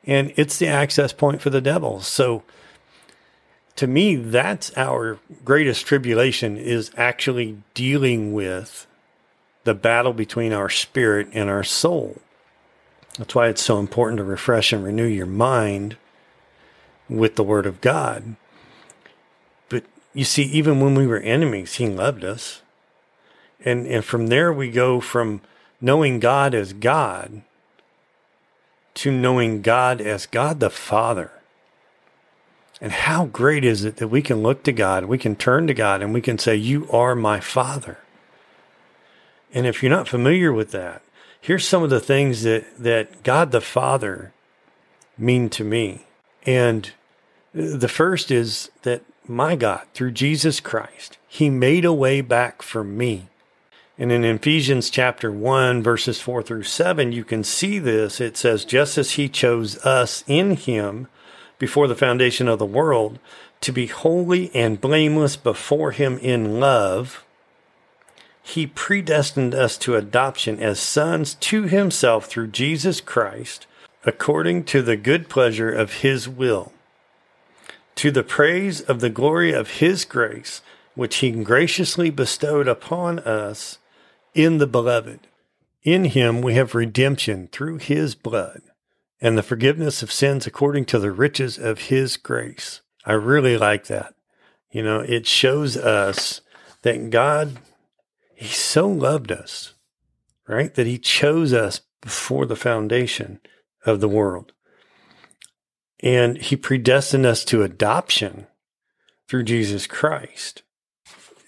and 0.06 0.32
it's 0.36 0.58
the 0.58 0.68
access 0.68 1.12
point 1.12 1.40
for 1.40 1.50
the 1.50 1.60
devil. 1.60 2.00
So 2.00 2.42
to 3.76 3.86
me, 3.86 4.16
that's 4.16 4.76
our 4.76 5.18
greatest 5.44 5.86
tribulation 5.86 6.56
is 6.56 6.90
actually 6.96 7.58
dealing 7.74 8.32
with 8.32 8.86
the 9.64 9.74
battle 9.74 10.12
between 10.12 10.52
our 10.52 10.70
spirit 10.70 11.28
and 11.32 11.50
our 11.50 11.64
soul. 11.64 12.16
That's 13.18 13.34
why 13.34 13.48
it's 13.48 13.62
so 13.62 13.78
important 13.78 14.18
to 14.18 14.24
refresh 14.24 14.72
and 14.72 14.84
renew 14.84 15.06
your 15.06 15.26
mind 15.26 15.96
with 17.08 17.36
the 17.36 17.44
Word 17.44 17.66
of 17.66 17.80
God. 17.80 18.36
But 19.68 19.84
you 20.14 20.24
see, 20.24 20.44
even 20.44 20.80
when 20.80 20.94
we 20.94 21.06
were 21.06 21.18
enemies, 21.18 21.74
He 21.74 21.86
loved 21.86 22.24
us. 22.24 22.62
And, 23.64 23.86
and 23.86 24.04
from 24.04 24.28
there, 24.28 24.52
we 24.52 24.70
go 24.70 25.00
from 25.00 25.40
knowing 25.80 26.20
God 26.20 26.54
as 26.54 26.72
God 26.72 27.42
to 28.96 29.12
knowing 29.12 29.62
God 29.62 30.00
as 30.00 30.26
God 30.26 30.60
the 30.60 30.70
Father. 30.70 31.30
And 32.80 32.92
how 32.92 33.26
great 33.26 33.64
is 33.64 33.84
it 33.84 33.96
that 33.96 34.08
we 34.08 34.20
can 34.20 34.42
look 34.42 34.62
to 34.64 34.72
God, 34.72 35.04
we 35.04 35.18
can 35.18 35.36
turn 35.36 35.66
to 35.66 35.74
God, 35.74 36.02
and 36.02 36.12
we 36.12 36.20
can 36.20 36.38
say, 36.38 36.56
You 36.56 36.88
are 36.90 37.14
my 37.14 37.40
Father. 37.40 37.98
And 39.54 39.66
if 39.66 39.82
you're 39.82 39.90
not 39.90 40.08
familiar 40.08 40.52
with 40.52 40.72
that, 40.72 41.02
here's 41.40 41.66
some 41.66 41.82
of 41.82 41.90
the 41.90 42.00
things 42.00 42.42
that, 42.42 42.64
that 42.78 43.22
God 43.22 43.52
the 43.52 43.60
Father 43.60 44.32
mean 45.16 45.48
to 45.50 45.64
me. 45.64 46.06
And 46.44 46.90
the 47.54 47.88
first 47.88 48.30
is 48.30 48.70
that 48.82 49.02
my 49.26 49.56
God, 49.56 49.86
through 49.94 50.12
Jesus 50.12 50.60
Christ, 50.60 51.16
He 51.26 51.48
made 51.48 51.84
a 51.84 51.92
way 51.92 52.20
back 52.20 52.62
for 52.62 52.84
me. 52.84 53.28
And 53.98 54.12
in 54.12 54.24
Ephesians 54.24 54.90
chapter 54.90 55.32
1, 55.32 55.82
verses 55.82 56.20
4 56.20 56.42
through 56.42 56.64
7, 56.64 57.12
you 57.12 57.24
can 57.24 57.42
see 57.42 57.78
this. 57.78 58.20
It 58.20 58.36
says, 58.36 58.64
Just 58.64 58.98
as 58.98 59.12
He 59.12 59.28
chose 59.28 59.78
us 59.84 60.22
in 60.26 60.56
Him 60.56 61.08
before 61.58 61.88
the 61.88 61.94
foundation 61.94 62.46
of 62.46 62.58
the 62.58 62.66
world 62.66 63.18
to 63.62 63.72
be 63.72 63.86
holy 63.86 64.54
and 64.54 64.80
blameless 64.80 65.36
before 65.36 65.92
Him 65.92 66.18
in 66.18 66.60
love, 66.60 67.24
He 68.42 68.66
predestined 68.66 69.54
us 69.54 69.78
to 69.78 69.96
adoption 69.96 70.60
as 70.60 70.78
sons 70.78 71.34
to 71.34 71.62
Himself 71.62 72.26
through 72.26 72.48
Jesus 72.48 73.00
Christ, 73.00 73.66
according 74.04 74.64
to 74.64 74.82
the 74.82 74.96
good 74.96 75.30
pleasure 75.30 75.70
of 75.70 75.94
His 75.94 76.28
will 76.28 76.72
to 77.96 78.10
the 78.10 78.22
praise 78.22 78.82
of 78.82 79.00
the 79.00 79.10
glory 79.10 79.52
of 79.52 79.70
his 79.70 80.04
grace, 80.04 80.60
which 80.94 81.16
he 81.16 81.30
graciously 81.30 82.10
bestowed 82.10 82.68
upon 82.68 83.18
us 83.20 83.78
in 84.36 84.58
the 84.58 84.66
beloved. 84.66 85.20
In 85.82 86.04
him 86.04 86.42
we 86.42 86.54
have 86.54 86.74
redemption 86.74 87.48
through 87.50 87.78
his 87.78 88.14
blood 88.14 88.62
and 89.20 89.36
the 89.36 89.42
forgiveness 89.42 90.02
of 90.02 90.12
sins 90.12 90.46
according 90.46 90.84
to 90.86 90.98
the 90.98 91.10
riches 91.10 91.58
of 91.58 91.82
his 91.82 92.16
grace. 92.16 92.82
I 93.04 93.12
really 93.12 93.56
like 93.56 93.86
that. 93.86 94.14
You 94.70 94.82
know, 94.82 95.00
it 95.00 95.26
shows 95.26 95.76
us 95.76 96.42
that 96.82 97.10
God, 97.10 97.58
he 98.34 98.48
so 98.48 98.88
loved 98.88 99.32
us, 99.32 99.74
right? 100.46 100.74
That 100.74 100.86
he 100.86 100.98
chose 100.98 101.52
us 101.52 101.80
before 102.02 102.46
the 102.46 102.56
foundation 102.56 103.40
of 103.86 104.00
the 104.00 104.08
world. 104.08 104.52
And 106.00 106.36
he 106.36 106.56
predestined 106.56 107.24
us 107.24 107.44
to 107.46 107.62
adoption 107.62 108.48
through 109.28 109.44
Jesus 109.44 109.86
Christ. 109.86 110.62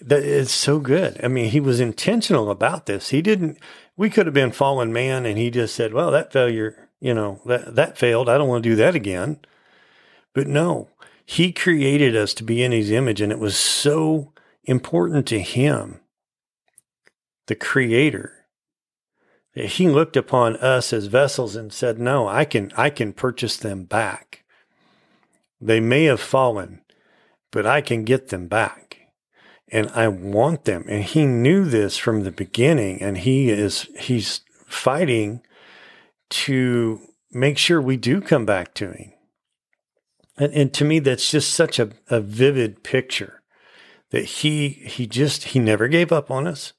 That 0.01 0.23
is 0.23 0.51
so 0.51 0.79
good. 0.79 1.19
I 1.23 1.27
mean, 1.27 1.49
he 1.49 1.59
was 1.59 1.79
intentional 1.79 2.49
about 2.49 2.85
this. 2.85 3.09
He 3.09 3.21
didn't, 3.21 3.57
we 3.97 4.09
could 4.09 4.25
have 4.27 4.33
been 4.33 4.51
fallen 4.51 4.93
man 4.93 5.25
and 5.25 5.37
he 5.37 5.51
just 5.51 5.75
said, 5.75 5.93
well, 5.93 6.09
that 6.11 6.31
failure, 6.31 6.89
you 7.01 7.13
know, 7.13 7.41
that, 7.45 7.75
that 7.75 7.97
failed. 7.97 8.29
I 8.29 8.37
don't 8.37 8.47
want 8.47 8.63
to 8.63 8.69
do 8.69 8.75
that 8.77 8.95
again. 8.95 9.39
But 10.33 10.47
no, 10.47 10.89
he 11.25 11.51
created 11.51 12.15
us 12.15 12.33
to 12.35 12.43
be 12.43 12.63
in 12.63 12.71
his 12.71 12.91
image 12.91 13.19
and 13.19 13.31
it 13.31 13.39
was 13.39 13.57
so 13.57 14.31
important 14.63 15.27
to 15.27 15.39
him, 15.39 15.99
the 17.47 17.55
creator, 17.55 18.39
he 19.53 19.89
looked 19.89 20.15
upon 20.15 20.55
us 20.57 20.93
as 20.93 21.07
vessels 21.07 21.55
and 21.55 21.73
said, 21.73 21.99
no, 21.99 22.27
I 22.27 22.45
can, 22.45 22.71
I 22.77 22.89
can 22.89 23.13
purchase 23.13 23.57
them 23.57 23.83
back. 23.83 24.45
They 25.59 25.79
may 25.79 26.05
have 26.05 26.21
fallen, 26.21 26.81
but 27.51 27.65
I 27.65 27.81
can 27.81 28.05
get 28.05 28.29
them 28.29 28.47
back 28.47 28.88
and 29.71 29.89
I 29.91 30.07
want 30.07 30.65
them. 30.65 30.85
And 30.87 31.03
he 31.03 31.25
knew 31.25 31.65
this 31.65 31.97
from 31.97 32.23
the 32.23 32.31
beginning 32.31 33.01
and 33.01 33.17
he 33.17 33.49
is, 33.49 33.87
he's 33.99 34.41
fighting 34.65 35.41
to 36.29 37.01
make 37.31 37.57
sure 37.57 37.81
we 37.81 37.97
do 37.97 38.21
come 38.21 38.45
back 38.45 38.73
to 38.75 38.91
him. 38.91 39.13
And, 40.37 40.53
and 40.53 40.73
to 40.73 40.85
me, 40.85 40.99
that's 40.99 41.31
just 41.31 41.53
such 41.53 41.79
a, 41.79 41.91
a 42.09 42.21
vivid 42.21 42.83
picture 42.83 43.41
that 44.11 44.25
he, 44.25 44.69
he 44.69 45.05
just, 45.05 45.45
he 45.45 45.59
never 45.59 45.87
gave 45.87 46.11
up 46.11 46.31
on 46.31 46.47
us. 46.47 46.73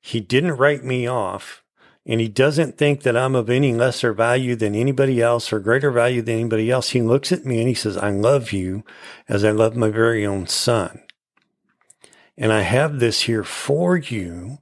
He 0.00 0.20
didn't 0.20 0.56
write 0.56 0.84
me 0.84 1.06
off 1.06 1.62
and 2.08 2.22
he 2.22 2.28
doesn't 2.28 2.78
think 2.78 3.02
that 3.02 3.16
I'm 3.16 3.34
of 3.34 3.50
any 3.50 3.74
lesser 3.74 4.14
value 4.14 4.56
than 4.56 4.74
anybody 4.74 5.20
else 5.20 5.52
or 5.52 5.60
greater 5.60 5.90
value 5.90 6.22
than 6.22 6.36
anybody 6.36 6.70
else. 6.70 6.90
He 6.90 7.02
looks 7.02 7.30
at 7.32 7.44
me 7.44 7.58
and 7.58 7.68
he 7.68 7.74
says, 7.74 7.98
I 7.98 8.10
love 8.10 8.50
you 8.50 8.82
as 9.28 9.44
I 9.44 9.50
love 9.50 9.76
my 9.76 9.90
very 9.90 10.24
own 10.24 10.46
son. 10.46 11.02
And 12.40 12.52
I 12.52 12.60
have 12.60 13.00
this 13.00 13.22
here 13.22 13.42
for 13.42 13.96
you 13.96 14.58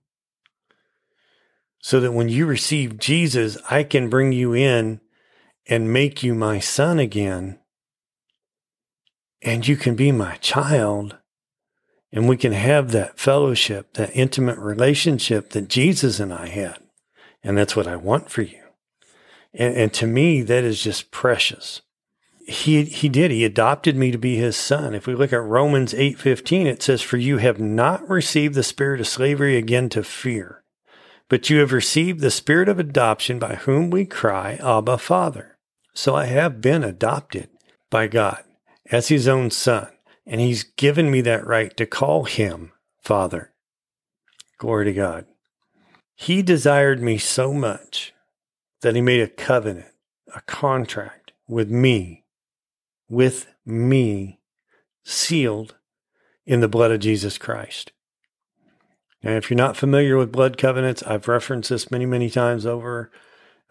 so 1.78 2.00
that 2.00 2.12
when 2.12 2.30
you 2.30 2.46
receive 2.46 2.98
Jesus, 2.98 3.58
I 3.70 3.82
can 3.82 4.08
bring 4.08 4.32
you 4.32 4.54
in 4.54 5.02
and 5.68 5.92
make 5.92 6.22
you 6.22 6.34
my 6.34 6.58
son 6.58 6.98
again. 6.98 7.58
And 9.42 9.68
you 9.68 9.76
can 9.76 9.94
be 9.94 10.10
my 10.10 10.36
child. 10.36 11.18
And 12.10 12.26
we 12.26 12.38
can 12.38 12.52
have 12.52 12.92
that 12.92 13.18
fellowship, 13.18 13.92
that 13.92 14.10
intimate 14.14 14.58
relationship 14.58 15.50
that 15.50 15.68
Jesus 15.68 16.18
and 16.18 16.32
I 16.32 16.46
had. 16.46 16.78
And 17.42 17.58
that's 17.58 17.76
what 17.76 17.86
I 17.86 17.96
want 17.96 18.30
for 18.30 18.40
you. 18.40 18.62
And, 19.52 19.76
and 19.76 19.92
to 19.94 20.06
me, 20.06 20.40
that 20.42 20.64
is 20.64 20.82
just 20.82 21.10
precious 21.10 21.82
he 22.46 22.84
he 22.84 23.08
did. 23.08 23.32
He 23.32 23.44
adopted 23.44 23.96
me 23.96 24.12
to 24.12 24.18
be 24.18 24.36
his 24.36 24.56
son. 24.56 24.94
If 24.94 25.06
we 25.06 25.14
look 25.14 25.32
at 25.32 25.42
romans 25.42 25.92
8:15 25.92 26.66
it 26.66 26.82
says 26.82 27.02
for 27.02 27.16
you 27.16 27.38
have 27.38 27.58
not 27.58 28.08
received 28.08 28.54
the 28.54 28.62
spirit 28.62 29.00
of 29.00 29.08
slavery 29.08 29.56
again 29.56 29.88
to 29.90 30.04
fear 30.04 30.62
but 31.28 31.50
you 31.50 31.58
have 31.58 31.72
received 31.72 32.20
the 32.20 32.30
spirit 32.30 32.68
of 32.68 32.78
adoption 32.78 33.38
by 33.38 33.56
whom 33.56 33.90
we 33.90 34.04
cry 34.04 34.58
abba 34.62 34.98
father. 34.98 35.58
So 35.92 36.14
i 36.14 36.26
have 36.26 36.60
been 36.60 36.84
adopted 36.84 37.50
by 37.90 38.06
god 38.06 38.44
as 38.90 39.08
his 39.08 39.26
own 39.26 39.50
son 39.50 39.88
and 40.24 40.40
he's 40.40 40.62
given 40.62 41.10
me 41.10 41.20
that 41.22 41.46
right 41.46 41.76
to 41.76 41.86
call 41.86 42.24
him 42.24 42.72
father. 43.00 43.52
Glory 44.58 44.86
to 44.86 44.92
god. 44.92 45.26
He 46.14 46.42
desired 46.42 47.02
me 47.02 47.18
so 47.18 47.52
much 47.52 48.14
that 48.82 48.94
he 48.94 49.02
made 49.02 49.20
a 49.20 49.28
covenant 49.28 49.92
a 50.34 50.40
contract 50.42 51.32
with 51.48 51.70
me 51.70 52.24
with 53.08 53.46
me 53.64 54.40
sealed 55.04 55.76
in 56.44 56.60
the 56.60 56.68
blood 56.68 56.90
of 56.90 57.00
Jesus 57.00 57.38
Christ. 57.38 57.92
Now, 59.22 59.32
if 59.32 59.50
you're 59.50 59.56
not 59.56 59.76
familiar 59.76 60.16
with 60.16 60.32
blood 60.32 60.56
covenants, 60.58 61.02
I've 61.02 61.28
referenced 61.28 61.70
this 61.70 61.90
many, 61.90 62.06
many 62.06 62.30
times 62.30 62.66
over. 62.66 63.10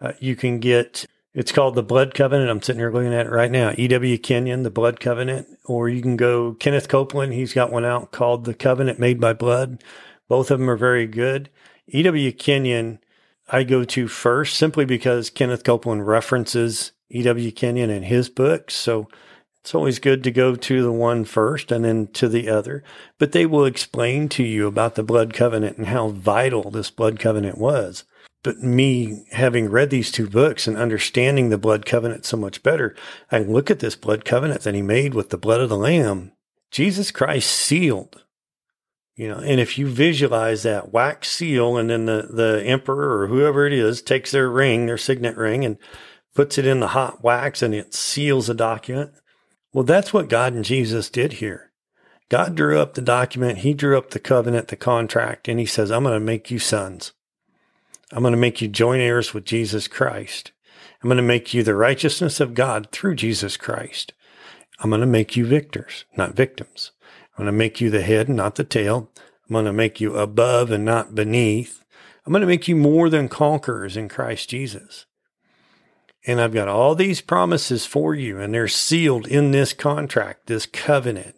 Uh, 0.00 0.12
you 0.20 0.36
can 0.36 0.58
get 0.60 1.06
it's 1.36 1.52
called 1.52 1.74
the 1.74 1.82
Blood 1.82 2.14
Covenant. 2.14 2.48
I'm 2.48 2.62
sitting 2.62 2.80
here 2.80 2.90
looking 2.90 3.12
at 3.12 3.26
it 3.26 3.30
right 3.30 3.50
now. 3.50 3.74
E.W. 3.76 4.16
Kenyon, 4.16 4.62
the 4.62 4.70
Blood 4.70 5.00
Covenant, 5.00 5.46
or 5.66 5.86
you 5.86 6.00
can 6.00 6.16
go 6.16 6.54
Kenneth 6.54 6.88
Copeland. 6.88 7.34
He's 7.34 7.52
got 7.52 7.70
one 7.70 7.84
out 7.84 8.10
called 8.10 8.46
The 8.46 8.54
Covenant 8.54 8.98
Made 8.98 9.20
by 9.20 9.34
Blood. 9.34 9.84
Both 10.28 10.50
of 10.50 10.58
them 10.58 10.70
are 10.70 10.78
very 10.78 11.06
good. 11.06 11.50
E.W. 11.88 12.32
Kenyon, 12.32 13.00
I 13.50 13.64
go 13.64 13.84
to 13.84 14.08
first 14.08 14.56
simply 14.56 14.86
because 14.86 15.28
Kenneth 15.28 15.62
Copeland 15.62 16.06
references 16.06 16.92
E.W. 17.10 17.52
Kenyon 17.52 17.90
in 17.90 18.04
his 18.04 18.30
books. 18.30 18.74
So 18.74 19.06
it's 19.66 19.74
always 19.74 19.98
good 19.98 20.22
to 20.22 20.30
go 20.30 20.54
to 20.54 20.80
the 20.80 20.92
one 20.92 21.24
first 21.24 21.72
and 21.72 21.84
then 21.84 22.06
to 22.12 22.28
the 22.28 22.48
other, 22.48 22.84
but 23.18 23.32
they 23.32 23.46
will 23.46 23.64
explain 23.64 24.28
to 24.28 24.44
you 24.44 24.68
about 24.68 24.94
the 24.94 25.02
blood 25.02 25.34
covenant 25.34 25.76
and 25.76 25.88
how 25.88 26.10
vital 26.10 26.70
this 26.70 26.88
blood 26.88 27.18
covenant 27.18 27.58
was. 27.58 28.04
But 28.44 28.62
me 28.62 29.24
having 29.32 29.68
read 29.68 29.90
these 29.90 30.12
two 30.12 30.28
books 30.28 30.68
and 30.68 30.76
understanding 30.76 31.48
the 31.48 31.58
blood 31.58 31.84
covenant 31.84 32.24
so 32.24 32.36
much 32.36 32.62
better, 32.62 32.94
I 33.32 33.40
look 33.40 33.68
at 33.68 33.80
this 33.80 33.96
blood 33.96 34.24
covenant 34.24 34.60
that 34.60 34.76
he 34.76 34.82
made 34.82 35.14
with 35.14 35.30
the 35.30 35.36
blood 35.36 35.60
of 35.60 35.68
the 35.68 35.76
lamb. 35.76 36.30
Jesus 36.70 37.10
Christ 37.10 37.50
sealed, 37.50 38.22
you 39.16 39.26
know, 39.26 39.38
and 39.38 39.58
if 39.58 39.76
you 39.76 39.88
visualize 39.88 40.62
that 40.62 40.92
wax 40.92 41.28
seal 41.32 41.76
and 41.76 41.90
then 41.90 42.06
the, 42.06 42.28
the 42.30 42.62
emperor 42.64 43.20
or 43.20 43.26
whoever 43.26 43.66
it 43.66 43.72
is 43.72 44.00
takes 44.00 44.30
their 44.30 44.48
ring, 44.48 44.86
their 44.86 44.96
signet 44.96 45.36
ring 45.36 45.64
and 45.64 45.76
puts 46.36 46.56
it 46.56 46.66
in 46.66 46.78
the 46.78 46.88
hot 46.88 47.24
wax 47.24 47.62
and 47.62 47.74
it 47.74 47.94
seals 47.94 48.48
a 48.48 48.54
document 48.54 49.10
well, 49.76 49.84
that's 49.84 50.10
what 50.10 50.30
God 50.30 50.54
and 50.54 50.64
Jesus 50.64 51.10
did 51.10 51.34
here. 51.34 51.70
God 52.30 52.54
drew 52.54 52.80
up 52.80 52.94
the 52.94 53.02
document, 53.02 53.58
He 53.58 53.74
drew 53.74 53.98
up 53.98 54.08
the 54.08 54.18
covenant, 54.18 54.68
the 54.68 54.76
contract, 54.76 55.48
and 55.48 55.60
He 55.60 55.66
says, 55.66 55.90
I'm 55.90 56.02
going 56.02 56.18
to 56.18 56.24
make 56.24 56.50
you 56.50 56.58
sons. 56.58 57.12
I'm 58.10 58.22
going 58.22 58.32
to 58.32 58.38
make 58.38 58.62
you 58.62 58.68
joint 58.68 59.02
heirs 59.02 59.34
with 59.34 59.44
Jesus 59.44 59.86
Christ. 59.86 60.52
I'm 61.02 61.08
going 61.08 61.18
to 61.18 61.22
make 61.22 61.52
you 61.52 61.62
the 61.62 61.74
righteousness 61.74 62.40
of 62.40 62.54
God 62.54 62.88
through 62.90 63.16
Jesus 63.16 63.58
Christ. 63.58 64.14
I'm 64.78 64.88
going 64.88 65.02
to 65.02 65.06
make 65.06 65.36
you 65.36 65.44
victors, 65.44 66.06
not 66.16 66.32
victims. 66.32 66.92
I'm 67.36 67.44
going 67.44 67.52
to 67.52 67.58
make 67.58 67.78
you 67.78 67.90
the 67.90 68.00
head 68.00 68.30
not 68.30 68.54
the 68.54 68.64
tail. 68.64 69.10
I'm 69.46 69.52
going 69.52 69.66
to 69.66 69.74
make 69.74 70.00
you 70.00 70.16
above 70.16 70.70
and 70.70 70.86
not 70.86 71.14
beneath. 71.14 71.84
I'm 72.24 72.32
going 72.32 72.40
to 72.40 72.46
make 72.46 72.66
you 72.66 72.76
more 72.76 73.10
than 73.10 73.28
conquerors 73.28 73.94
in 73.94 74.08
Christ 74.08 74.48
Jesus. 74.48 75.04
And 76.26 76.40
I've 76.40 76.52
got 76.52 76.66
all 76.66 76.96
these 76.96 77.20
promises 77.20 77.86
for 77.86 78.14
you, 78.14 78.40
and 78.40 78.52
they're 78.52 78.66
sealed 78.66 79.28
in 79.28 79.52
this 79.52 79.72
contract, 79.72 80.46
this 80.46 80.66
covenant. 80.66 81.36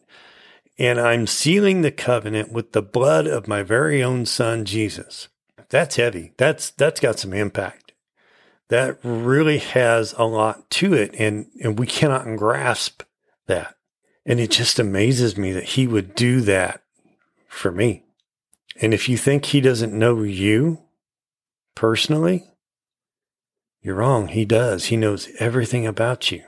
And 0.79 0.99
I'm 0.99 1.27
sealing 1.27 1.83
the 1.83 1.93
covenant 1.93 2.53
with 2.53 2.73
the 2.73 2.83
blood 2.83 3.27
of 3.27 3.47
my 3.47 3.63
very 3.63 4.03
own 4.03 4.25
son, 4.25 4.65
Jesus. 4.65 5.29
That's 5.69 5.97
heavy. 5.97 6.33
That's, 6.39 6.71
that's 6.71 7.01
got 7.01 7.19
some 7.19 7.35
impact. 7.35 7.93
That 8.69 8.99
really 9.03 9.59
has 9.59 10.15
a 10.17 10.25
lot 10.25 10.71
to 10.71 10.95
it. 10.95 11.15
And, 11.19 11.47
and 11.63 11.79
we 11.79 11.87
cannot 11.87 12.37
grasp 12.37 13.03
that. 13.47 13.75
And 14.25 14.41
it 14.41 14.51
just 14.51 14.79
amazes 14.79 15.37
me 15.37 15.53
that 15.53 15.65
he 15.65 15.87
would 15.87 16.15
do 16.15 16.41
that 16.43 16.83
for 17.49 17.71
me. 17.71 18.05
And 18.81 18.95
if 18.95 19.09
you 19.09 19.17
think 19.17 19.47
he 19.47 19.61
doesn't 19.61 19.93
know 19.93 20.23
you 20.23 20.83
personally, 21.75 22.45
you're 23.89 23.97
wrong. 23.97 24.29
He 24.29 24.45
does. 24.45 24.87
He 24.87 24.99
knows 24.99 25.31
everything 25.39 25.87
about 25.87 26.31
you. 26.31 26.45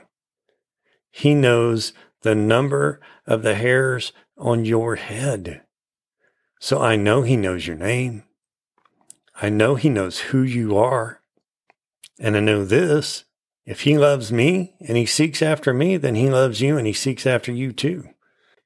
He 1.09 1.33
knows 1.33 1.91
the 2.21 2.35
number 2.35 3.01
of 3.25 3.41
the 3.41 3.55
hairs 3.55 4.13
on 4.37 4.63
your 4.63 4.95
head. 4.95 5.63
So 6.59 6.79
I 6.79 6.95
know 6.95 7.23
He 7.23 7.35
knows 7.35 7.65
your 7.65 7.75
name. 7.75 8.25
I 9.41 9.49
know 9.49 9.73
He 9.73 9.89
knows 9.89 10.19
who 10.19 10.43
you 10.43 10.77
are. 10.77 11.21
And 12.19 12.37
I 12.37 12.41
know 12.41 12.63
this 12.63 13.25
if 13.65 13.81
He 13.81 13.97
loves 13.97 14.31
me 14.31 14.75
and 14.79 14.95
He 14.95 15.07
seeks 15.07 15.41
after 15.41 15.73
me, 15.73 15.97
then 15.97 16.13
He 16.13 16.29
loves 16.29 16.61
you 16.61 16.77
and 16.77 16.85
He 16.85 16.93
seeks 16.93 17.25
after 17.25 17.51
you 17.51 17.71
too. 17.73 18.07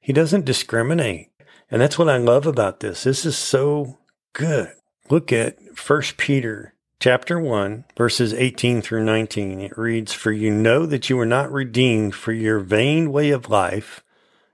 He 0.00 0.12
doesn't 0.12 0.44
discriminate. 0.44 1.30
And 1.70 1.80
that's 1.80 1.98
what 1.98 2.10
I 2.10 2.18
love 2.18 2.46
about 2.46 2.80
this. 2.80 3.04
This 3.04 3.24
is 3.24 3.38
so 3.38 3.96
good. 4.34 4.68
Look 5.08 5.32
at 5.32 5.56
First 5.74 6.18
Peter 6.18 6.74
chapter 6.98 7.38
1, 7.38 7.84
verses 7.96 8.32
18 8.32 8.82
through 8.82 9.04
19. 9.04 9.60
It 9.60 9.78
reads, 9.78 10.12
For 10.12 10.32
you 10.32 10.50
know 10.50 10.86
that 10.86 11.10
you 11.10 11.16
were 11.16 11.26
not 11.26 11.52
redeemed 11.52 12.14
for 12.14 12.32
your 12.32 12.60
vain 12.60 13.12
way 13.12 13.30
of 13.30 13.50
life 13.50 14.02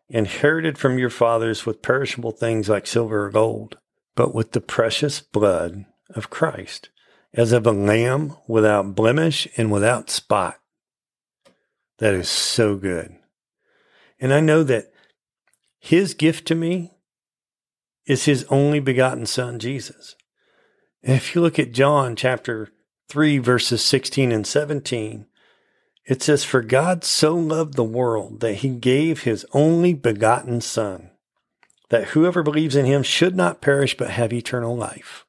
inherited 0.09 0.77
from 0.77 0.99
your 0.99 1.11
fathers 1.11 1.65
with 1.65 1.83
perishable 1.83 2.33
things 2.33 2.69
like 2.69 2.87
silver 2.87 3.27
or 3.27 3.31
gold, 3.31 3.79
but 4.15 4.35
with 4.35 4.53
the 4.53 4.61
precious 4.61 5.21
blood 5.21 5.87
of 6.11 6.31
Christ, 6.31 6.91
as 7.33 7.53
of 7.53 7.67
a 7.67 7.73
lamb 7.73 8.37
without 8.47 8.95
blemish 8.95 9.49
and 9.57 9.71
without 9.71 10.11
spot. 10.11 10.59
That 11.99 12.15
is 12.15 12.29
so 12.29 12.77
good. 12.77 13.17
And 14.21 14.33
I 14.33 14.41
know 14.41 14.63
that 14.65 14.93
his 15.79 16.15
gift 16.15 16.47
to 16.49 16.55
me 16.55 16.93
is 18.07 18.25
his 18.25 18.45
only 18.51 18.81
begotten 18.81 19.27
son, 19.27 19.59
Jesus. 19.59 20.15
If 21.03 21.35
you 21.35 21.41
look 21.41 21.59
at 21.59 21.73
John 21.73 22.15
chapter 22.15 22.69
3, 23.09 23.39
verses 23.39 23.83
16 23.83 24.31
and 24.31 24.47
17, 24.47 25.27
it 26.07 26.23
says, 26.23 26.45
For 26.45 26.63
God 26.63 27.03
so 27.03 27.35
loved 27.35 27.75
the 27.75 27.83
world 27.83 28.39
that 28.39 28.57
he 28.57 28.69
gave 28.69 29.23
his 29.23 29.45
only 29.53 29.95
begotten 29.95 30.61
Son, 30.61 31.11
that 31.91 32.09
whoever 32.09 32.45
believes 32.45 32.77
in 32.77 32.87
him 32.87 33.03
should 33.03 33.35
not 33.35 33.61
perish 33.61 33.97
but 33.97 34.11
have 34.11 34.33
eternal 34.33 34.77
life. 34.77 35.27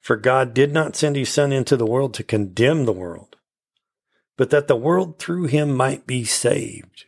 For 0.00 0.16
God 0.16 0.54
did 0.54 0.72
not 0.72 0.96
send 0.96 1.16
his 1.16 1.28
Son 1.28 1.52
into 1.52 1.76
the 1.76 1.86
world 1.86 2.14
to 2.14 2.24
condemn 2.24 2.86
the 2.86 2.92
world, 2.92 3.36
but 4.38 4.48
that 4.48 4.66
the 4.66 4.76
world 4.76 5.18
through 5.18 5.44
him 5.44 5.76
might 5.76 6.06
be 6.06 6.24
saved. 6.24 7.04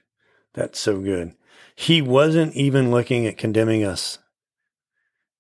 That's 0.52 0.78
so 0.78 1.00
good. 1.00 1.34
He 1.75 2.02
wasn't 2.02 2.54
even 2.54 2.90
looking 2.90 3.26
at 3.26 3.38
condemning 3.38 3.82
us, 3.82 4.18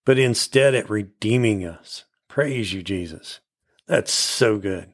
but 0.06 0.18
instead 0.18 0.74
at 0.74 0.88
redeeming 0.88 1.66
us. 1.66 2.05
Praise 2.36 2.74
you, 2.74 2.82
Jesus. 2.82 3.40
That's 3.86 4.12
so 4.12 4.58
good. 4.58 4.92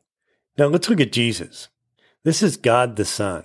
Now 0.57 0.67
let's 0.67 0.89
look 0.89 1.01
at 1.01 1.11
Jesus. 1.11 1.71
This 2.23 2.41
is 2.41 2.57
God 2.57 2.95
the 2.95 3.05
Son. 3.05 3.43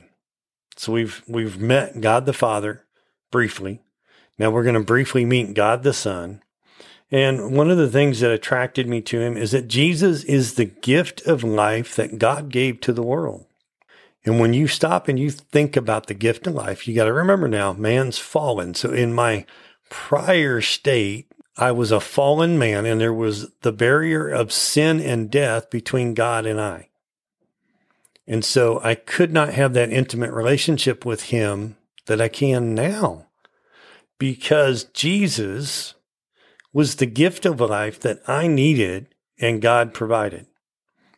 So 0.76 0.92
we've 0.94 1.24
we've 1.28 1.58
met 1.58 2.00
God 2.00 2.28
the 2.28 2.32
Father 2.32 2.86
briefly. 3.32 3.82
Now 4.38 4.52
we're 4.52 4.62
going 4.62 4.76
to 4.76 4.82
briefly 4.82 5.26
meet 5.26 5.56
God 5.56 5.82
the 5.82 5.94
Son. 5.94 6.44
And 7.10 7.58
one 7.58 7.72
of 7.72 7.80
the 7.80 7.90
things 7.90 8.20
that 8.20 8.30
attracted 8.30 8.88
me 8.88 9.02
to 9.02 9.20
him 9.20 9.36
is 9.36 9.50
that 9.50 9.68
Jesus 9.68 10.24
is 10.26 10.54
the 10.54 10.66
gift 10.66 11.26
of 11.26 11.44
life 11.44 11.96
that 11.96 12.20
God 12.20 12.50
gave 12.50 12.80
to 12.82 12.94
the 12.94 13.02
world. 13.02 13.48
And 14.24 14.40
when 14.40 14.54
you 14.54 14.68
stop 14.68 15.08
and 15.08 15.18
you 15.18 15.32
think 15.32 15.76
about 15.76 16.06
the 16.06 16.14
gift 16.14 16.46
of 16.46 16.54
life, 16.54 16.88
you 16.88 16.94
got 16.94 17.06
to 17.06 17.14
remember 17.14 17.48
now, 17.48 17.74
man's 17.74 18.20
fallen. 18.20 18.76
So 18.76 18.92
in 18.92 19.12
my 19.12 19.48
prior 19.90 20.62
state, 20.62 21.32
I 21.58 21.72
was 21.72 21.92
a 21.92 22.00
fallen 22.00 22.58
man 22.58 22.86
and 22.86 23.02
there 23.02 23.14
was 23.14 23.52
the 23.62 23.72
barrier 23.72 24.30
of 24.30 24.52
sin 24.52 25.02
and 25.02 25.32
death 25.32 25.70
between 25.70 26.14
God 26.14 26.46
and 26.46 26.62
I. 26.62 26.90
And 28.28 28.44
so 28.46 28.80
I 28.84 28.96
could 28.96 29.32
not 29.32 29.54
have 29.54 29.74
that 29.74 29.92
intimate 29.92 30.32
relationship 30.32 31.06
with 31.06 31.24
him 31.24 31.78
that 32.06 32.22
I 32.22 32.28
can 32.28 32.76
now 32.76 33.28
because 34.20 34.86
Jesus 34.86 35.94
was 36.74 36.96
the 36.96 37.06
gift 37.06 37.46
of 37.46 37.60
life 37.60 38.00
that 38.02 38.20
I 38.28 38.48
needed 38.48 39.08
and 39.40 39.62
God 39.62 39.94
provided. 39.94 40.48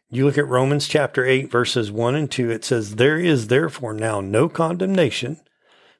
You 0.09 0.25
look 0.25 0.37
at 0.37 0.47
Romans 0.47 0.87
chapter 0.87 1.25
8, 1.25 1.51
verses 1.51 1.91
1 1.91 2.15
and 2.15 2.31
2, 2.31 2.49
it 2.49 2.65
says, 2.65 2.95
There 2.95 3.19
is 3.19 3.47
therefore 3.47 3.93
now 3.93 4.21
no 4.21 4.49
condemnation 4.49 5.39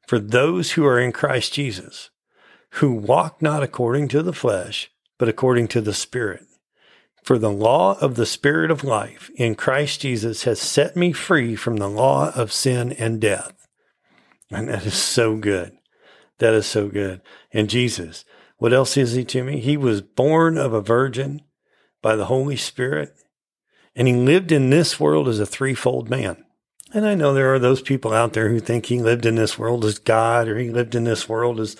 for 0.07 0.17
those 0.17 0.71
who 0.71 0.85
are 0.85 0.99
in 0.99 1.11
Christ 1.11 1.53
Jesus, 1.53 2.09
who 2.73 2.91
walk 2.91 3.41
not 3.41 3.63
according 3.63 4.07
to 4.09 4.21
the 4.21 4.33
flesh, 4.33 4.91
but 5.17 5.29
according 5.29 5.67
to 5.69 5.81
the 5.81 5.93
Spirit. 5.93 6.45
For 7.23 7.37
the 7.37 7.51
law 7.51 7.97
of 7.99 8.15
the 8.15 8.25
Spirit 8.25 8.71
of 8.71 8.83
life 8.83 9.29
in 9.35 9.55
Christ 9.55 10.01
Jesus 10.01 10.43
has 10.43 10.59
set 10.59 10.95
me 10.95 11.11
free 11.11 11.55
from 11.55 11.77
the 11.77 11.89
law 11.89 12.31
of 12.33 12.53
sin 12.53 12.93
and 12.93 13.19
death. 13.19 13.67
And 14.51 14.67
that 14.69 14.85
is 14.85 14.95
so 14.95 15.35
good. 15.35 15.77
That 16.39 16.53
is 16.53 16.65
so 16.65 16.87
good. 16.87 17.21
And 17.51 17.69
Jesus, 17.69 18.25
what 18.57 18.73
else 18.73 18.97
is 18.97 19.13
he 19.13 19.23
to 19.25 19.43
me? 19.43 19.59
He 19.59 19.77
was 19.77 20.01
born 20.01 20.57
of 20.57 20.73
a 20.73 20.81
virgin 20.81 21.41
by 22.01 22.15
the 22.15 22.25
Holy 22.25 22.55
Spirit, 22.55 23.13
and 23.95 24.07
he 24.07 24.15
lived 24.15 24.51
in 24.51 24.69
this 24.69 24.99
world 24.99 25.27
as 25.27 25.39
a 25.39 25.45
threefold 25.45 26.09
man. 26.09 26.45
And 26.93 27.05
I 27.05 27.13
know 27.13 27.33
there 27.33 27.53
are 27.53 27.59
those 27.59 27.81
people 27.81 28.13
out 28.13 28.33
there 28.33 28.49
who 28.49 28.59
think 28.59 28.85
he 28.85 29.01
lived 29.01 29.25
in 29.25 29.35
this 29.35 29.59
world 29.59 29.85
as 29.85 29.99
God 29.99 30.47
or 30.47 30.57
he 30.57 30.71
lived 30.71 30.95
in 30.95 31.03
this 31.03 31.29
world 31.29 31.59
as 31.59 31.75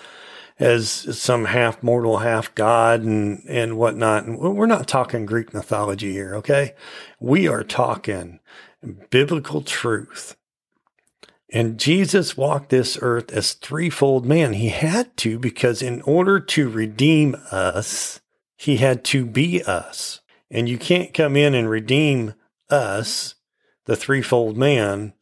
as 0.60 1.18
some 1.18 1.46
half 1.46 1.82
mortal, 1.82 2.18
half 2.18 2.54
God 2.54 3.00
and, 3.00 3.42
and 3.48 3.78
whatnot. 3.78 4.26
And 4.26 4.38
we're 4.38 4.66
not 4.66 4.86
talking 4.86 5.24
Greek 5.24 5.54
mythology 5.54 6.12
here. 6.12 6.36
Okay. 6.36 6.74
We 7.18 7.48
are 7.48 7.64
talking 7.64 8.40
biblical 9.08 9.62
truth. 9.62 10.36
And 11.52 11.80
Jesus 11.80 12.36
walked 12.36 12.68
this 12.68 12.98
earth 13.00 13.32
as 13.32 13.54
threefold 13.54 14.24
man. 14.24 14.52
He 14.52 14.68
had 14.68 15.16
to 15.18 15.38
because 15.38 15.82
in 15.82 16.00
order 16.02 16.38
to 16.38 16.68
redeem 16.68 17.34
us, 17.50 18.20
he 18.56 18.76
had 18.76 19.02
to 19.06 19.24
be 19.24 19.62
us. 19.64 20.20
And 20.50 20.68
you 20.68 20.78
can't 20.78 21.14
come 21.14 21.36
in 21.36 21.54
and 21.54 21.68
redeem 21.68 22.34
us, 22.68 23.34
the 23.86 23.96
threefold 23.96 24.56
man, 24.56 25.14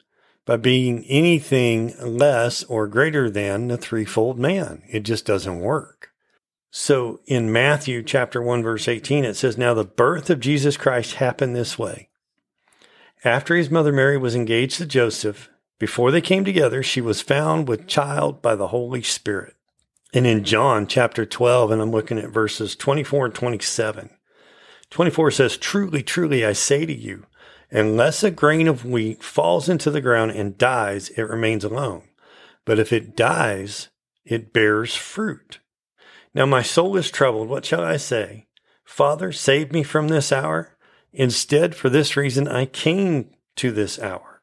by 0.49 0.57
being 0.57 1.05
anything 1.05 1.93
less 1.99 2.63
or 2.63 2.87
greater 2.87 3.29
than 3.29 3.67
the 3.67 3.77
threefold 3.77 4.39
man. 4.39 4.81
It 4.89 5.01
just 5.01 5.23
doesn't 5.23 5.59
work. 5.59 6.09
So 6.71 7.19
in 7.27 7.51
Matthew 7.51 8.01
chapter 8.01 8.41
1 8.41 8.63
verse 8.63 8.87
18 8.87 9.25
it 9.25 9.35
says 9.35 9.59
now 9.59 9.75
the 9.75 9.83
birth 9.83 10.27
of 10.31 10.39
Jesus 10.39 10.75
Christ 10.75 11.13
happened 11.13 11.55
this 11.55 11.77
way. 11.77 12.09
After 13.23 13.55
his 13.55 13.69
mother 13.69 13.93
Mary 13.93 14.17
was 14.17 14.33
engaged 14.33 14.77
to 14.77 14.87
Joseph, 14.87 15.49
before 15.77 16.09
they 16.09 16.19
came 16.19 16.43
together, 16.43 16.81
she 16.81 16.99
was 16.99 17.21
found 17.21 17.67
with 17.67 17.85
child 17.85 18.41
by 18.41 18.55
the 18.55 18.69
Holy 18.69 19.03
Spirit. 19.03 19.55
And 20.15 20.25
in 20.25 20.43
John 20.43 20.87
chapter 20.87 21.27
12 21.27 21.69
and 21.69 21.79
I'm 21.79 21.91
looking 21.91 22.17
at 22.17 22.31
verses 22.31 22.75
24 22.75 23.27
and 23.27 23.35
27. 23.35 24.09
24 24.89 25.29
says, 25.29 25.57
Truly, 25.57 26.01
truly, 26.01 26.43
I 26.43 26.53
say 26.53 26.87
to 26.87 26.93
you, 26.93 27.27
Unless 27.71 28.23
a 28.23 28.31
grain 28.31 28.67
of 28.67 28.83
wheat 28.83 29.23
falls 29.23 29.69
into 29.69 29.91
the 29.91 30.01
ground 30.01 30.31
and 30.31 30.57
dies, 30.57 31.09
it 31.09 31.21
remains 31.21 31.63
alone. 31.63 32.03
But 32.65 32.79
if 32.79 32.91
it 32.91 33.15
dies, 33.15 33.89
it 34.25 34.53
bears 34.53 34.95
fruit. 34.95 35.59
Now 36.33 36.45
my 36.45 36.61
soul 36.61 36.97
is 36.97 37.11
troubled. 37.11 37.47
What 37.47 37.65
shall 37.65 37.83
I 37.83 37.97
say? 37.97 38.47
Father, 38.83 39.31
save 39.31 39.71
me 39.71 39.83
from 39.83 40.07
this 40.07 40.31
hour. 40.31 40.75
Instead, 41.13 41.75
for 41.75 41.89
this 41.89 42.17
reason, 42.17 42.47
I 42.47 42.65
came 42.65 43.29
to 43.57 43.71
this 43.71 43.99
hour. 43.99 44.41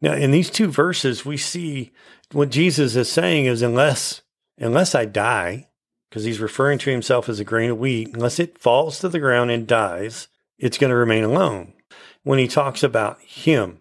Now, 0.00 0.14
in 0.14 0.32
these 0.32 0.50
two 0.50 0.66
verses, 0.66 1.24
we 1.24 1.36
see 1.36 1.92
what 2.32 2.50
Jesus 2.50 2.96
is 2.96 3.10
saying 3.10 3.46
is 3.46 3.62
unless, 3.62 4.22
unless 4.58 4.94
I 4.94 5.04
die, 5.04 5.68
because 6.08 6.24
he's 6.24 6.40
referring 6.40 6.78
to 6.78 6.90
himself 6.90 7.28
as 7.28 7.38
a 7.38 7.44
grain 7.44 7.70
of 7.70 7.78
wheat, 7.78 8.12
unless 8.14 8.40
it 8.40 8.58
falls 8.58 8.98
to 8.98 9.08
the 9.08 9.20
ground 9.20 9.52
and 9.52 9.66
dies, 9.66 10.28
it's 10.58 10.78
going 10.78 10.90
to 10.90 10.96
remain 10.96 11.24
alone. 11.24 11.74
When 12.22 12.38
he 12.38 12.48
talks 12.48 12.82
about 12.82 13.20
him, 13.20 13.80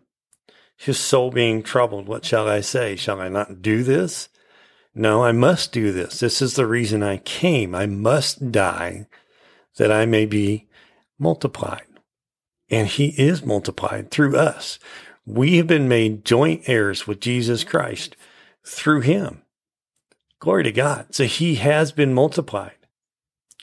his 0.76 1.00
soul 1.00 1.30
being 1.32 1.62
troubled, 1.62 2.08
what 2.08 2.26
shall 2.26 2.48
I 2.48 2.62
say? 2.62 2.96
Shall 2.96 3.22
I 3.22 3.30
not 3.30 3.62
do 3.62 3.84
this? 3.84 4.30
No, 4.94 5.24
I 5.24 5.32
must 5.32 5.72
do 5.72 5.92
this. 5.92 6.20
This 6.20 6.42
is 6.42 6.56
the 6.56 6.66
reason 6.66 7.04
I 7.04 7.18
came. 7.18 7.76
I 7.76 7.86
must 7.86 8.52
die 8.52 9.08
that 9.78 9.92
I 9.92 10.06
may 10.06 10.26
be 10.26 10.68
multiplied. 11.18 11.86
And 12.70 12.88
he 12.88 13.10
is 13.10 13.46
multiplied 13.46 14.12
through 14.12 14.36
us. 14.38 14.80
We 15.26 15.58
have 15.58 15.68
been 15.68 15.88
made 15.88 16.26
joint 16.26 16.68
heirs 16.68 17.06
with 17.06 17.20
Jesus 17.20 17.64
Christ 17.64 18.16
through 18.66 19.02
him. 19.02 19.44
Glory 20.40 20.64
to 20.64 20.72
God. 20.72 21.14
So 21.14 21.26
he 21.26 21.56
has 21.56 21.92
been 21.92 22.14
multiplied. 22.14 22.76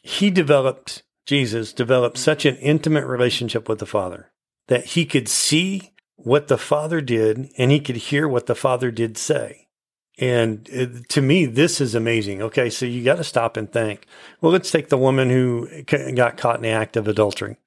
He 0.02 0.30
developed 0.30 1.02
Jesus 1.28 1.74
developed 1.74 2.16
such 2.16 2.46
an 2.46 2.56
intimate 2.56 3.04
relationship 3.04 3.68
with 3.68 3.80
the 3.80 3.86
Father 3.86 4.30
that 4.68 4.86
he 4.86 5.04
could 5.04 5.28
see 5.28 5.92
what 6.16 6.48
the 6.48 6.56
Father 6.56 7.02
did 7.02 7.50
and 7.58 7.70
he 7.70 7.80
could 7.80 7.96
hear 7.96 8.26
what 8.26 8.46
the 8.46 8.54
Father 8.54 8.90
did 8.90 9.18
say. 9.18 9.68
And 10.18 10.66
it, 10.70 11.06
to 11.10 11.20
me, 11.20 11.44
this 11.44 11.82
is 11.82 11.94
amazing. 11.94 12.40
Okay, 12.40 12.70
so 12.70 12.86
you 12.86 13.04
got 13.04 13.16
to 13.16 13.24
stop 13.24 13.58
and 13.58 13.70
think. 13.70 14.06
Well, 14.40 14.52
let's 14.52 14.70
take 14.70 14.88
the 14.88 14.96
woman 14.96 15.28
who 15.28 15.68
got 16.14 16.38
caught 16.38 16.56
in 16.56 16.62
the 16.62 16.70
act 16.70 16.96
of 16.96 17.06
adultery. 17.06 17.58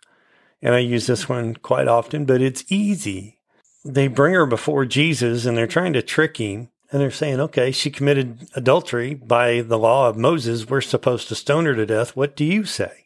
And 0.64 0.74
I 0.74 0.80
use 0.80 1.06
this 1.06 1.30
one 1.30 1.54
quite 1.54 1.88
often, 1.88 2.26
but 2.26 2.42
it's 2.42 2.66
easy. 2.68 3.42
They 3.86 4.08
bring 4.08 4.34
her 4.34 4.48
before 4.48 4.88
Jesus 4.88 5.46
and 5.46 5.56
they're 5.56 5.68
trying 5.68 5.94
to 5.94 6.02
trick 6.02 6.38
him. 6.38 6.70
And 6.92 7.00
they're 7.00 7.12
saying, 7.12 7.40
okay, 7.40 7.70
she 7.70 7.92
committed 7.92 8.50
adultery 8.56 9.14
by 9.14 9.62
the 9.62 9.78
law 9.78 10.10
of 10.10 10.18
Moses. 10.18 10.68
We're 10.68 10.82
supposed 10.82 11.28
to 11.28 11.36
stone 11.36 11.66
her 11.66 11.76
to 11.76 11.86
death. 11.86 12.16
What 12.16 12.36
do 12.36 12.44
you 12.44 12.66
say? 12.66 13.01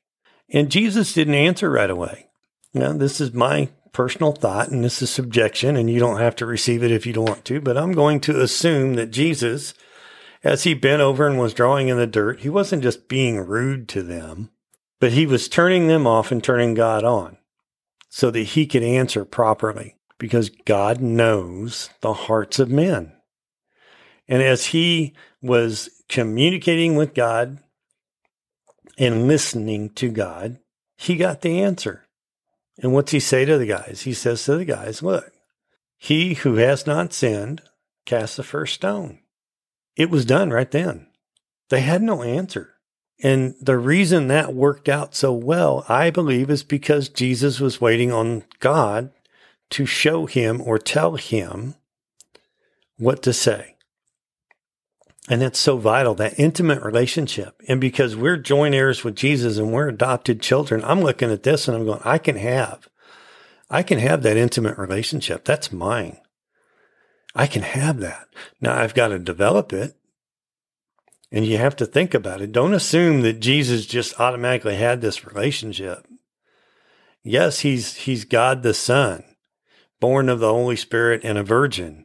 And 0.50 0.72
Jesus 0.72 1.14
didn't 1.14 1.36
answer 1.36 1.70
right 1.70 1.90
away. 1.90 2.28
Now, 2.74 2.94
this 2.94 3.20
is 3.20 3.34
my 3.34 3.70
personal 3.94 4.34
thought 4.34 4.68
and 4.68 4.84
this 4.84 5.02
is 5.02 5.10
subjection, 5.10 5.78
and 5.78 5.90
you 5.90 6.00
don't 6.00 6.20
have 6.20 6.36
to 6.36 6.46
receive 6.46 6.84
it 6.84 6.92
if 6.92 7.06
you 7.06 7.14
don't 7.14 7.30
want 7.30 7.46
to, 7.46 7.62
but 7.62 7.78
I'm 7.78 7.94
going 7.94 8.20
to 8.22 8.42
assume 8.42 8.96
that 8.96 9.12
Jesus, 9.12 9.74
as 10.44 10.64
he 10.64 10.74
bent 10.74 11.02
over 11.02 11.26
and 11.26 11.40
was 11.40 11.54
drawing 11.54 11.88
in 11.88 11.98
the 11.98 12.06
dirt, 12.06 12.42
he 12.42 12.50
wasn't 12.50 12.84
just 12.84 13.08
being 13.08 13.38
rude 13.38 13.88
to 13.90 14.04
them, 14.04 14.52
but 15.00 15.14
he 15.14 15.26
was 15.26 15.48
turning 15.48 15.88
them 15.88 16.06
off 16.06 16.32
and 16.32 16.44
turning 16.44 16.74
God 16.74 17.06
on 17.06 17.38
so 18.10 18.30
that 18.32 18.42
he 18.42 18.68
could 18.68 18.84
answer 18.84 19.24
properly 19.24 19.96
because 20.18 20.50
God 20.50 21.00
knows 21.00 21.90
the 22.02 22.14
hearts 22.14 22.60
of 22.60 22.70
men. 22.70 23.14
And 24.28 24.42
as 24.42 24.68
he 24.68 25.14
was 25.42 25.90
communicating 26.10 26.96
with 26.96 27.14
God 27.14 27.60
and 28.98 29.28
listening 29.28 29.90
to 29.92 30.10
God, 30.10 30.60
he 30.98 31.16
got 31.16 31.42
the 31.42 31.62
answer. 31.62 32.06
And 32.82 32.94
what's 32.94 33.12
he 33.12 33.20
say 33.20 33.46
to 33.46 33.58
the 33.58 33.66
guys? 33.66 34.02
He 34.04 34.14
says 34.14 34.44
to 34.46 34.58
the 34.58 34.66
guys, 34.66 35.02
look, 35.02 35.32
he 35.98 36.36
who 36.36 36.56
has 36.56 36.86
not 36.86 37.14
sinned, 37.14 37.62
cast 38.06 38.38
the 38.38 38.44
first 38.44 38.76
stone. 38.76 39.20
It 39.96 40.10
was 40.10 40.26
done 40.26 40.52
right 40.52 40.70
then. 40.70 41.08
They 41.70 41.82
had 41.82 42.02
no 42.02 42.22
answer. 42.22 42.74
And 43.24 43.56
the 43.62 43.78
reason 43.78 44.28
that 44.28 44.54
worked 44.54 44.90
out 44.90 45.16
so 45.16 45.32
well, 45.32 45.86
I 45.88 46.10
believe, 46.10 46.50
is 46.50 46.64
because 46.64 47.08
Jesus 47.08 47.60
was 47.60 47.80
waiting 47.80 48.12
on 48.12 48.44
God 48.60 49.12
to 49.72 49.86
show 49.86 50.26
him 50.26 50.62
or 50.62 50.78
tell 50.78 51.16
him 51.16 51.76
what 52.98 53.24
to 53.24 53.34
say. 53.34 53.75
And 55.28 55.42
that's 55.42 55.58
so 55.58 55.78
vital, 55.78 56.14
that 56.16 56.40
intimate 56.40 56.84
relationship. 56.84 57.60
And 57.68 57.82
because 57.82 58.16
we're 58.16 58.38
joint 58.38 58.76
heirs 58.76 59.04
with 59.04 59.16
Jesus 59.16 59.58
and 59.58 59.74
we're 59.74 59.88
adopted 59.88 60.40
children, 60.40 60.84
I'm 60.84 61.02
looking 61.02 61.32
at 61.32 61.44
this 61.44 61.68
and 61.68 61.76
I'm 61.76 61.86
going, 61.86 62.02
I 62.04 62.20
can 62.20 62.36
have, 62.36 62.88
I 63.70 63.82
can 63.82 63.98
have 63.98 64.22
that 64.22 64.38
intimate 64.38 64.78
relationship. 64.78 65.44
That's 65.44 65.72
mine. 65.72 66.18
I 67.34 67.48
can 67.48 67.64
have 67.64 68.00
that. 68.00 68.28
Now 68.62 68.80
I've 68.80 68.94
got 68.94 69.08
to 69.08 69.20
develop 69.20 69.74
it. 69.74 69.96
And 71.32 71.46
you 71.46 71.58
have 71.58 71.76
to 71.78 71.86
think 71.88 72.14
about 72.14 72.42
it. 72.42 72.52
Don't 72.52 72.76
assume 72.76 73.22
that 73.22 73.40
Jesus 73.40 73.88
just 73.88 74.20
automatically 74.20 74.76
had 74.76 75.02
this 75.02 75.26
relationship. 75.26 76.06
Yes, 77.24 77.62
he's, 77.62 77.96
he's 77.96 78.24
God 78.26 78.62
the 78.62 78.76
Son, 78.76 79.24
born 80.00 80.30
of 80.30 80.40
the 80.40 80.54
Holy 80.54 80.76
Spirit 80.76 81.22
and 81.24 81.40
a 81.40 81.44
virgin, 81.44 82.05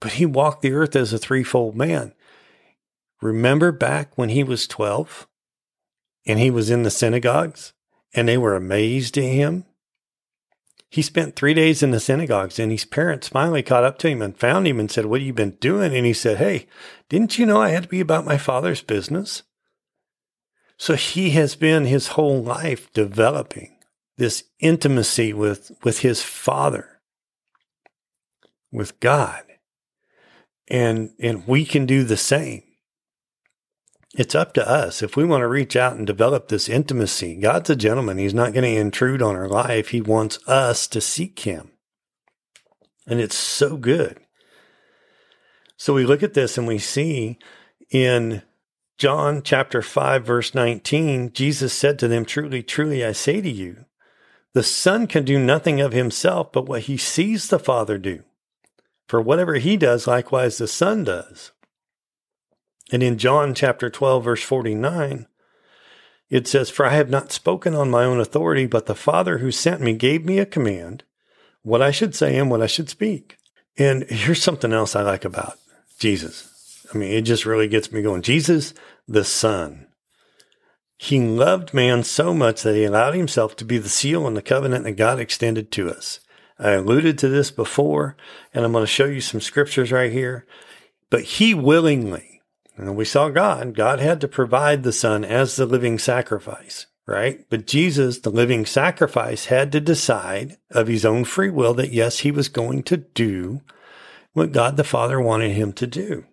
but 0.00 0.12
he 0.12 0.26
walked 0.26 0.62
the 0.62 0.72
earth 0.72 0.96
as 0.96 1.12
a 1.12 1.18
threefold 1.18 1.76
man. 1.76 2.12
Remember 3.22 3.72
back 3.72 4.16
when 4.16 4.28
he 4.28 4.44
was 4.44 4.66
12 4.66 5.26
and 6.26 6.38
he 6.38 6.50
was 6.50 6.70
in 6.70 6.82
the 6.82 6.90
synagogues 6.90 7.72
and 8.14 8.28
they 8.28 8.38
were 8.38 8.54
amazed 8.54 9.16
at 9.16 9.24
him? 9.24 9.64
He 10.88 11.02
spent 11.02 11.34
three 11.34 11.54
days 11.54 11.82
in 11.82 11.90
the 11.90 12.00
synagogues 12.00 12.58
and 12.58 12.70
his 12.70 12.84
parents 12.84 13.28
finally 13.28 13.62
caught 13.62 13.84
up 13.84 13.98
to 13.98 14.08
him 14.08 14.22
and 14.22 14.36
found 14.36 14.66
him 14.66 14.78
and 14.78 14.90
said, 14.90 15.06
What 15.06 15.20
have 15.20 15.26
you 15.26 15.32
been 15.32 15.56
doing? 15.60 15.94
And 15.94 16.06
he 16.06 16.12
said, 16.12 16.38
Hey, 16.38 16.66
didn't 17.08 17.38
you 17.38 17.46
know 17.46 17.60
I 17.60 17.70
had 17.70 17.84
to 17.84 17.88
be 17.88 18.00
about 18.00 18.24
my 18.24 18.38
father's 18.38 18.82
business? 18.82 19.42
So 20.78 20.94
he 20.94 21.30
has 21.30 21.56
been 21.56 21.86
his 21.86 22.08
whole 22.08 22.42
life 22.42 22.92
developing 22.92 23.76
this 24.18 24.44
intimacy 24.60 25.32
with, 25.32 25.72
with 25.82 26.00
his 26.00 26.22
father, 26.22 27.00
with 28.70 28.98
God. 29.00 29.42
And, 30.68 31.10
and 31.20 31.46
we 31.46 31.64
can 31.64 31.86
do 31.86 32.04
the 32.04 32.16
same. 32.16 32.62
It's 34.16 34.34
up 34.34 34.54
to 34.54 34.68
us. 34.68 35.02
If 35.02 35.14
we 35.14 35.24
want 35.24 35.42
to 35.42 35.48
reach 35.48 35.76
out 35.76 35.96
and 35.96 36.06
develop 36.06 36.48
this 36.48 36.68
intimacy, 36.68 37.36
God's 37.36 37.70
a 37.70 37.76
gentleman. 37.76 38.16
He's 38.16 38.34
not 38.34 38.54
going 38.54 38.64
to 38.64 38.80
intrude 38.80 39.20
on 39.20 39.36
our 39.36 39.48
life. 39.48 39.88
He 39.88 40.00
wants 40.00 40.38
us 40.48 40.86
to 40.88 41.00
seek 41.00 41.40
him. 41.40 41.70
And 43.06 43.20
it's 43.20 43.36
so 43.36 43.76
good. 43.76 44.18
So 45.76 45.92
we 45.92 46.06
look 46.06 46.22
at 46.22 46.34
this 46.34 46.56
and 46.56 46.66
we 46.66 46.78
see 46.78 47.38
in 47.90 48.42
John 48.96 49.42
chapter 49.42 49.82
5, 49.82 50.24
verse 50.24 50.54
19, 50.54 51.32
Jesus 51.34 51.74
said 51.74 51.98
to 51.98 52.08
them, 52.08 52.24
Truly, 52.24 52.62
truly, 52.62 53.04
I 53.04 53.12
say 53.12 53.42
to 53.42 53.50
you, 53.50 53.84
the 54.54 54.62
Son 54.62 55.06
can 55.06 55.24
do 55.24 55.38
nothing 55.38 55.82
of 55.82 55.92
himself 55.92 56.50
but 56.50 56.66
what 56.66 56.82
he 56.82 56.96
sees 56.96 57.48
the 57.48 57.58
Father 57.58 57.98
do. 57.98 58.22
For 59.06 59.20
whatever 59.20 59.54
he 59.54 59.76
does, 59.76 60.06
likewise 60.06 60.58
the 60.58 60.66
Son 60.66 61.04
does. 61.04 61.52
And 62.92 63.02
in 63.02 63.18
John 63.18 63.54
chapter 63.54 63.90
12, 63.90 64.24
verse 64.24 64.42
49, 64.42 65.26
it 66.28 66.48
says, 66.48 66.70
For 66.70 66.86
I 66.86 66.94
have 66.94 67.10
not 67.10 67.32
spoken 67.32 67.74
on 67.74 67.90
my 67.90 68.04
own 68.04 68.20
authority, 68.20 68.66
but 68.66 68.86
the 68.86 68.94
Father 68.94 69.38
who 69.38 69.50
sent 69.50 69.80
me 69.80 69.94
gave 69.94 70.24
me 70.24 70.38
a 70.38 70.46
command, 70.46 71.04
what 71.62 71.82
I 71.82 71.90
should 71.90 72.14
say 72.14 72.36
and 72.36 72.50
what 72.50 72.62
I 72.62 72.66
should 72.66 72.88
speak. 72.88 73.38
And 73.78 74.04
here's 74.08 74.42
something 74.42 74.72
else 74.72 74.96
I 74.96 75.02
like 75.02 75.24
about 75.24 75.58
Jesus. 75.98 76.86
I 76.92 76.98
mean, 76.98 77.12
it 77.12 77.22
just 77.22 77.46
really 77.46 77.68
gets 77.68 77.92
me 77.92 78.02
going. 78.02 78.22
Jesus, 78.22 78.74
the 79.06 79.24
Son. 79.24 79.86
He 80.98 81.20
loved 81.20 81.74
man 81.74 82.04
so 82.04 82.32
much 82.32 82.62
that 82.62 82.74
he 82.74 82.84
allowed 82.84 83.14
himself 83.14 83.54
to 83.56 83.64
be 83.64 83.78
the 83.78 83.88
seal 83.88 84.26
and 84.26 84.36
the 84.36 84.42
covenant 84.42 84.84
that 84.84 84.92
God 84.92 85.20
extended 85.20 85.70
to 85.72 85.90
us. 85.90 86.20
I 86.58 86.72
alluded 86.72 87.18
to 87.18 87.28
this 87.28 87.50
before, 87.50 88.16
and 88.54 88.64
I'm 88.64 88.72
going 88.72 88.82
to 88.82 88.86
show 88.86 89.04
you 89.04 89.20
some 89.20 89.40
scriptures 89.40 89.92
right 89.92 90.10
here. 90.10 90.46
But 91.10 91.22
he 91.22 91.54
willingly, 91.54 92.40
and 92.76 92.96
we 92.96 93.04
saw 93.04 93.28
God. 93.28 93.74
God 93.74 94.00
had 94.00 94.20
to 94.22 94.28
provide 94.28 94.82
the 94.82 94.92
Son 94.92 95.24
as 95.24 95.56
the 95.56 95.66
living 95.66 95.98
sacrifice, 95.98 96.86
right? 97.06 97.44
But 97.50 97.66
Jesus, 97.66 98.20
the 98.20 98.30
living 98.30 98.66
sacrifice, 98.66 99.46
had 99.46 99.70
to 99.72 99.80
decide 99.80 100.56
of 100.70 100.88
his 100.88 101.04
own 101.04 101.24
free 101.24 101.50
will 101.50 101.74
that 101.74 101.92
yes, 101.92 102.20
he 102.20 102.30
was 102.30 102.48
going 102.48 102.82
to 102.84 102.96
do 102.96 103.60
what 104.32 104.52
God 104.52 104.76
the 104.76 104.84
Father 104.84 105.20
wanted 105.20 105.52
him 105.52 105.72
to 105.74 105.86
do. 105.86 106.24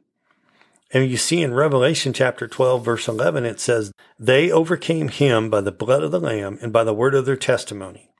And 0.94 1.10
you 1.10 1.18
see 1.18 1.42
in 1.42 1.56
Revelation 1.56 2.14
chapter 2.14 2.48
12, 2.48 2.86
verse 2.86 3.08
11, 3.08 3.46
it 3.46 3.60
says, 3.60 3.92
They 4.20 4.52
overcame 4.52 5.08
him 5.08 5.50
by 5.50 5.62
the 5.62 5.72
blood 5.72 6.04
of 6.04 6.12
the 6.12 6.20
Lamb 6.20 6.60
and 6.62 6.72
by 6.72 6.84
the 6.84 6.94
word 6.94 7.16
of 7.16 7.26
their 7.26 7.36
testimony. 7.36 8.13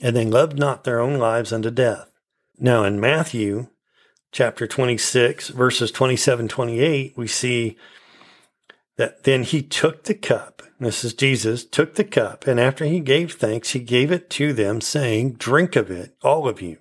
And 0.00 0.14
they 0.14 0.24
loved 0.24 0.58
not 0.58 0.84
their 0.84 1.00
own 1.00 1.18
lives 1.18 1.52
unto 1.52 1.70
death. 1.70 2.08
Now 2.58 2.84
in 2.84 3.00
Matthew 3.00 3.68
chapter 4.32 4.66
26, 4.66 5.48
verses 5.48 5.90
27, 5.90 6.48
28, 6.48 7.14
we 7.16 7.26
see 7.26 7.76
that 8.96 9.24
then 9.24 9.42
he 9.44 9.62
took 9.62 10.04
the 10.04 10.14
cup. 10.14 10.62
This 10.80 11.04
is 11.04 11.14
Jesus, 11.14 11.64
took 11.64 11.94
the 11.94 12.04
cup, 12.04 12.46
and 12.46 12.60
after 12.60 12.84
he 12.84 13.00
gave 13.00 13.34
thanks, 13.34 13.70
he 13.70 13.80
gave 13.80 14.12
it 14.12 14.30
to 14.30 14.52
them, 14.52 14.80
saying, 14.80 15.34
Drink 15.34 15.74
of 15.74 15.90
it, 15.90 16.16
all 16.22 16.48
of 16.48 16.62
you. 16.62 16.78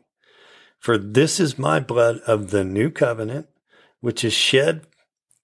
For 0.80 0.98
this 0.98 1.40
is 1.40 1.58
my 1.58 1.80
blood 1.80 2.20
of 2.28 2.52
the 2.52 2.64
new 2.64 2.92
covenant, 2.92 3.48
which 4.00 4.24
is 4.24 4.34
shed 4.34 4.86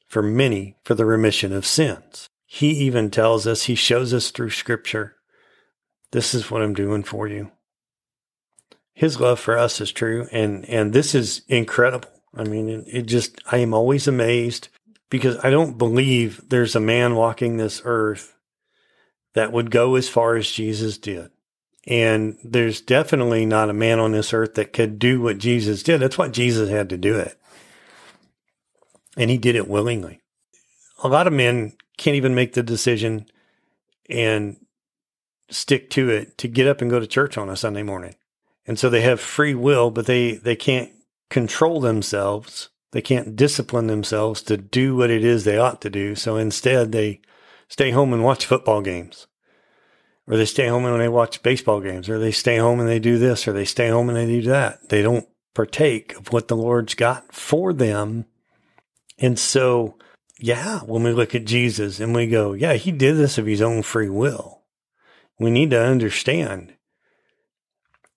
for 0.08 0.22
many 0.22 0.78
for 0.84 0.94
the 0.94 1.06
remission 1.06 1.52
of 1.54 1.66
sins. 1.66 2.28
He 2.46 2.70
even 2.70 3.10
tells 3.10 3.48
us, 3.48 3.64
he 3.64 3.76
shows 3.76 4.14
us 4.14 4.30
through 4.30 4.52
scripture, 4.52 5.16
this 6.12 6.36
is 6.36 6.52
what 6.52 6.62
I'm 6.62 6.76
doing 6.76 7.02
for 7.02 7.28
you 7.28 7.52
his 8.94 9.20
love 9.20 9.40
for 9.40 9.58
us 9.58 9.82
is 9.82 9.92
true. 9.92 10.28
And, 10.32 10.68
and 10.70 10.94
this 10.94 11.16
is 11.16 11.42
incredible. 11.48 12.10
I 12.36 12.44
mean, 12.44 12.70
it, 12.70 12.86
it 12.88 13.02
just, 13.04 13.40
I 13.52 13.58
am 13.58 13.74
always 13.74 14.08
amazed 14.08 14.70
because 15.10 15.38
I 15.44 15.50
don't 15.50 15.78
believe 15.78 16.42
there's 16.48 16.76
a 16.76 16.80
man 16.80 17.16
walking 17.16 17.58
this 17.58 17.82
earth 17.86 18.36
that 19.34 19.52
would 19.52 19.72
go 19.72 19.96
as 19.96 20.10
far 20.10 20.36
as 20.36 20.50
Jesus 20.50 20.98
did. 20.98 21.30
And 21.86 22.38
there's 22.44 22.82
definitely 22.82 23.46
not 23.46 23.70
a 23.70 23.74
man 23.74 24.00
on 24.00 24.14
this 24.14 24.34
earth 24.34 24.54
that 24.56 24.74
could 24.74 25.00
do 25.00 25.22
what 25.22 25.38
Jesus 25.38 25.84
did. 25.84 26.00
That's 26.00 26.18
why 26.18 26.30
Jesus 26.30 26.70
had 26.70 26.90
to 26.90 26.98
do 26.98 27.18
it. 27.18 27.38
And 29.18 29.30
he 29.30 29.38
did 29.38 29.56
it 29.56 29.68
willingly. 29.68 30.22
A 31.04 31.08
lot 31.08 31.28
of 31.28 31.34
men 31.34 31.74
can't 31.98 32.16
even 32.16 32.34
make 32.34 32.54
the 32.54 32.64
decision 32.64 33.26
and 34.10 34.58
stick 35.50 35.90
to 35.92 36.10
it 36.10 36.38
to 36.38 36.48
get 36.48 36.68
up 36.68 36.82
and 36.82 36.90
go 36.90 37.00
to 37.00 37.08
church 37.08 37.38
on 37.38 37.50
a 37.50 37.58
Sunday 37.58 37.84
morning. 37.84 38.16
And 38.66 38.80
so 38.80 38.90
they 38.90 39.02
have 39.02 39.20
free 39.20 39.56
will, 39.56 39.92
but 39.92 40.06
they, 40.06 40.34
they 40.34 40.56
can't 40.56 40.92
control 41.30 41.82
themselves. 41.82 42.70
They 42.92 43.02
can't 43.02 43.36
discipline 43.36 43.88
themselves 43.88 44.42
to 44.44 44.56
do 44.56 44.96
what 44.96 45.10
it 45.10 45.24
is 45.26 45.44
they 45.44 45.58
ought 45.58 45.82
to 45.82 45.90
do. 45.90 46.16
So 46.16 46.38
instead, 46.38 46.92
they 46.92 47.22
stay 47.68 47.92
home 47.92 48.14
and 48.14 48.24
watch 48.24 48.46
football 48.46 48.82
games, 48.82 49.28
or 50.28 50.38
they 50.38 50.46
stay 50.46 50.68
home 50.68 50.86
and 50.86 51.02
they 51.02 51.10
watch 51.10 51.44
baseball 51.44 51.82
games, 51.82 52.08
or 52.08 52.20
they 52.20 52.32
stay 52.32 52.58
home 52.58 52.80
and 52.80 52.88
they 52.88 53.00
do 53.00 53.18
this, 53.18 53.48
or 53.48 53.54
they 53.54 53.66
stay 53.66 53.90
home 53.90 54.10
and 54.10 54.18
they 54.18 54.28
do 54.28 54.44
that. 54.44 54.90
They 54.90 55.02
don't 55.02 55.28
partake 55.54 56.16
of 56.16 56.32
what 56.32 56.48
the 56.48 56.56
Lord's 56.56 56.94
got 56.94 57.34
for 57.34 57.74
them. 57.74 58.26
And 59.20 59.38
so, 59.38 59.98
yeah, 60.40 60.80
when 60.82 61.04
we 61.04 61.12
look 61.12 61.36
at 61.36 61.46
Jesus 61.46 62.00
and 62.00 62.16
we 62.16 62.28
go, 62.28 62.54
yeah, 62.54 62.74
he 62.74 62.92
did 62.92 63.18
this 63.18 63.38
of 63.38 63.46
his 63.46 63.62
own 63.62 63.82
free 63.82 64.10
will, 64.10 64.62
we 65.40 65.50
need 65.50 65.72
to 65.72 65.84
understand 65.84 66.74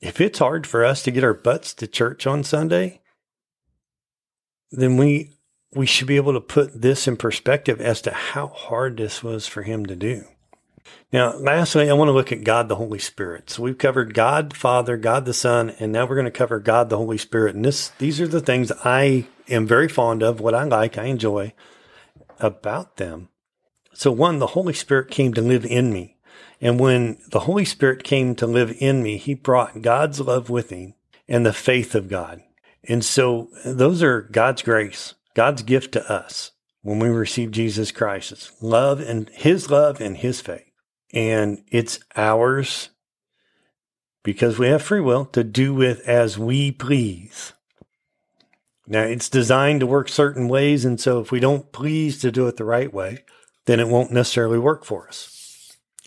if 0.00 0.20
it's 0.20 0.38
hard 0.38 0.66
for 0.66 0.84
us 0.84 1.02
to 1.02 1.10
get 1.10 1.24
our 1.24 1.34
butts 1.34 1.74
to 1.74 1.86
church 1.86 2.26
on 2.26 2.44
Sunday, 2.44 3.00
then 4.70 4.96
we 4.96 5.32
we 5.74 5.86
should 5.86 6.06
be 6.06 6.16
able 6.16 6.32
to 6.32 6.40
put 6.40 6.80
this 6.80 7.06
in 7.06 7.16
perspective 7.16 7.80
as 7.80 8.00
to 8.02 8.10
how 8.10 8.48
hard 8.48 8.96
this 8.96 9.22
was 9.22 9.46
for 9.46 9.62
him 9.62 9.84
to 9.86 9.96
do. 9.96 10.24
Now, 11.12 11.36
lastly, 11.36 11.90
I 11.90 11.94
want 11.94 12.08
to 12.08 12.12
look 12.12 12.32
at 12.32 12.44
God 12.44 12.68
the 12.68 12.76
Holy 12.76 12.98
Spirit. 12.98 13.50
So 13.50 13.62
we've 13.62 13.78
covered 13.78 14.14
God 14.14 14.50
the 14.50 14.56
Father, 14.56 14.96
God 14.96 15.24
the 15.24 15.34
Son, 15.34 15.70
and 15.78 15.92
now 15.92 16.06
we're 16.06 16.14
going 16.14 16.24
to 16.26 16.30
cover 16.30 16.60
God 16.60 16.88
the 16.88 16.96
Holy 16.96 17.18
Spirit. 17.18 17.54
And 17.54 17.64
this 17.64 17.88
these 17.98 18.20
are 18.20 18.28
the 18.28 18.40
things 18.40 18.72
I 18.84 19.26
am 19.48 19.66
very 19.66 19.88
fond 19.88 20.22
of, 20.22 20.40
what 20.40 20.54
I 20.54 20.64
like, 20.64 20.96
I 20.96 21.04
enjoy 21.04 21.52
about 22.38 22.96
them. 22.96 23.28
So 23.92 24.12
one, 24.12 24.38
the 24.38 24.48
Holy 24.48 24.74
Spirit 24.74 25.10
came 25.10 25.34
to 25.34 25.40
live 25.40 25.64
in 25.64 25.92
me. 25.92 26.15
And 26.60 26.80
when 26.80 27.18
the 27.30 27.40
Holy 27.40 27.64
Spirit 27.64 28.02
came 28.02 28.34
to 28.36 28.46
live 28.46 28.74
in 28.78 29.02
me, 29.02 29.18
he 29.18 29.34
brought 29.34 29.82
God's 29.82 30.20
love 30.20 30.48
with 30.48 30.70
him 30.70 30.94
and 31.28 31.44
the 31.44 31.52
faith 31.52 31.94
of 31.94 32.08
God. 32.08 32.42
And 32.84 33.04
so 33.04 33.48
those 33.64 34.02
are 34.02 34.22
God's 34.22 34.62
grace, 34.62 35.14
God's 35.34 35.62
gift 35.62 35.92
to 35.92 36.10
us 36.10 36.52
when 36.82 36.98
we 36.98 37.08
receive 37.08 37.50
Jesus 37.50 37.90
Christ. 37.90 38.32
It's 38.32 38.52
love 38.62 39.00
and 39.00 39.28
his 39.30 39.70
love 39.70 40.00
and 40.00 40.16
his 40.16 40.40
faith. 40.40 40.70
And 41.12 41.62
it's 41.68 41.98
ours 42.14 42.90
because 44.22 44.58
we 44.58 44.68
have 44.68 44.82
free 44.82 45.00
will 45.00 45.24
to 45.26 45.44
do 45.44 45.74
with 45.74 46.00
as 46.08 46.38
we 46.38 46.72
please. 46.72 47.52
Now 48.86 49.02
it's 49.02 49.28
designed 49.28 49.80
to 49.80 49.86
work 49.86 50.08
certain 50.08 50.48
ways. 50.48 50.84
And 50.84 51.00
so 51.00 51.20
if 51.20 51.32
we 51.32 51.40
don't 51.40 51.72
please 51.72 52.18
to 52.20 52.30
do 52.30 52.46
it 52.46 52.56
the 52.56 52.64
right 52.64 52.92
way, 52.92 53.24
then 53.66 53.80
it 53.80 53.88
won't 53.88 54.12
necessarily 54.12 54.58
work 54.58 54.84
for 54.84 55.08
us. 55.08 55.35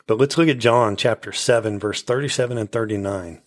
But 0.09 0.17
let's 0.17 0.39
look 0.39 0.47
at 0.49 0.57
John 0.57 0.95
chapter 0.95 1.31
7, 1.31 1.77
verse 1.77 2.01
37 2.01 2.57
and 2.57 2.71
39. 2.71 3.43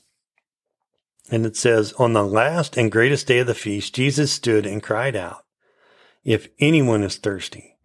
And 1.29 1.45
it 1.45 1.57
says, 1.57 1.93
On 1.95 2.13
the 2.13 2.23
last 2.23 2.77
and 2.77 2.93
greatest 2.93 3.27
day 3.27 3.41
of 3.41 3.49
the 3.49 3.55
feast, 3.55 3.97
Jesus 3.97 4.31
stood 4.31 4.65
and 4.65 4.81
cried 4.81 5.17
out, 5.17 5.45
If 6.23 6.47
anyone 6.61 7.03
is 7.03 7.17
thirsty, 7.17 7.79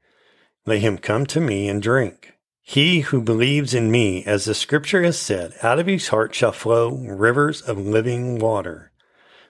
let 0.68 0.82
him 0.82 1.00
come 1.00 1.26
to 1.26 1.42
me 1.42 1.68
and 1.68 1.82
drink. 1.82 2.34
He 2.62 3.00
who 3.00 3.20
believes 3.20 3.74
in 3.74 3.90
me, 3.90 4.24
as 4.26 4.46
the 4.46 4.54
scripture 4.54 5.02
has 5.02 5.18
said, 5.18 5.56
out 5.64 5.80
of 5.80 5.88
his 5.88 6.10
heart 6.10 6.36
shall 6.36 6.52
flow 6.52 6.92
rivers 6.92 7.64
of 7.64 7.80
living 7.80 8.38
water. 8.38 8.92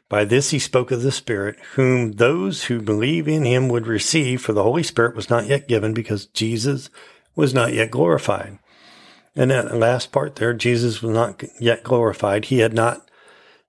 By 0.08 0.24
this 0.24 0.52
he 0.52 0.60
spoke 0.60 0.90
of 0.90 1.02
the 1.02 1.12
Spirit, 1.12 1.58
whom 1.74 2.14
those 2.14 2.64
who 2.64 2.82
believe 2.82 3.28
in 3.28 3.44
him 3.44 3.68
would 3.68 3.88
receive, 3.88 4.42
for 4.42 4.54
the 4.54 4.64
Holy 4.64 4.84
Spirit 4.84 5.18
was 5.18 5.30
not 5.30 5.48
yet 5.48 5.68
given 5.68 5.94
because 5.94 6.28
Jesus 6.28 6.90
was 7.36 7.54
not 7.54 7.74
yet 7.74 7.92
glorified. 7.92 8.60
And 9.38 9.52
that 9.52 9.78
last 9.78 10.12
part 10.12 10.36
there, 10.36 10.54
Jesus 10.54 11.04
was 11.04 11.14
not 11.14 11.44
yet 11.60 11.84
glorified. 11.84 12.46
He 12.46 12.60
had 12.60 12.74
not 12.74 13.08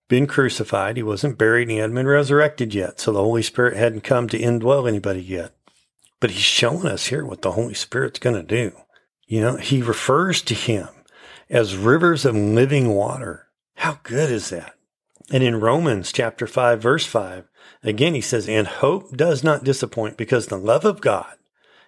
been 0.09 0.27
crucified. 0.27 0.97
He 0.97 1.03
wasn't 1.03 1.37
buried. 1.37 1.69
He 1.69 1.77
hadn't 1.77 1.95
been 1.95 2.07
resurrected 2.07 2.75
yet. 2.75 2.99
So 2.99 3.13
the 3.13 3.23
Holy 3.23 3.43
Spirit 3.43 3.77
hadn't 3.77 4.01
come 4.01 4.29
to 4.31 4.39
indwell 4.39 4.89
anybody 4.89 5.21
yet. 5.21 5.55
But 6.21 6.31
he's 6.31 6.41
showing 6.41 6.87
us 6.87 7.09
here 7.09 7.25
what 7.25 7.43
the 7.43 7.53
Holy 7.53 7.75
Spirit's 7.75 8.19
going 8.19 8.35
to 8.35 8.43
do. 8.43 8.73
You 9.27 9.43
know, 9.43 9.57
he 9.57 9.83
refers 9.83 10.41
to 10.43 10.55
him 10.55 10.89
as 11.51 11.77
rivers 11.77 12.25
of 12.25 12.35
living 12.35 12.95
water. 12.95 13.49
How 13.75 14.01
good 14.03 14.31
is 14.31 14.49
that? 14.49 14.75
And 15.31 15.43
in 15.43 15.61
Romans 15.61 16.11
chapter 16.13 16.47
5, 16.47 16.81
verse 16.81 17.05
5, 17.05 17.45
again 17.83 18.15
he 18.15 18.23
says, 18.23 18.49
And 18.49 18.67
hope 18.67 19.15
does 19.15 19.45
not 19.45 19.65
disappoint 19.65 20.17
because 20.17 20.47
the 20.47 20.57
love 20.57 20.87
of 20.87 21.03
God 21.03 21.35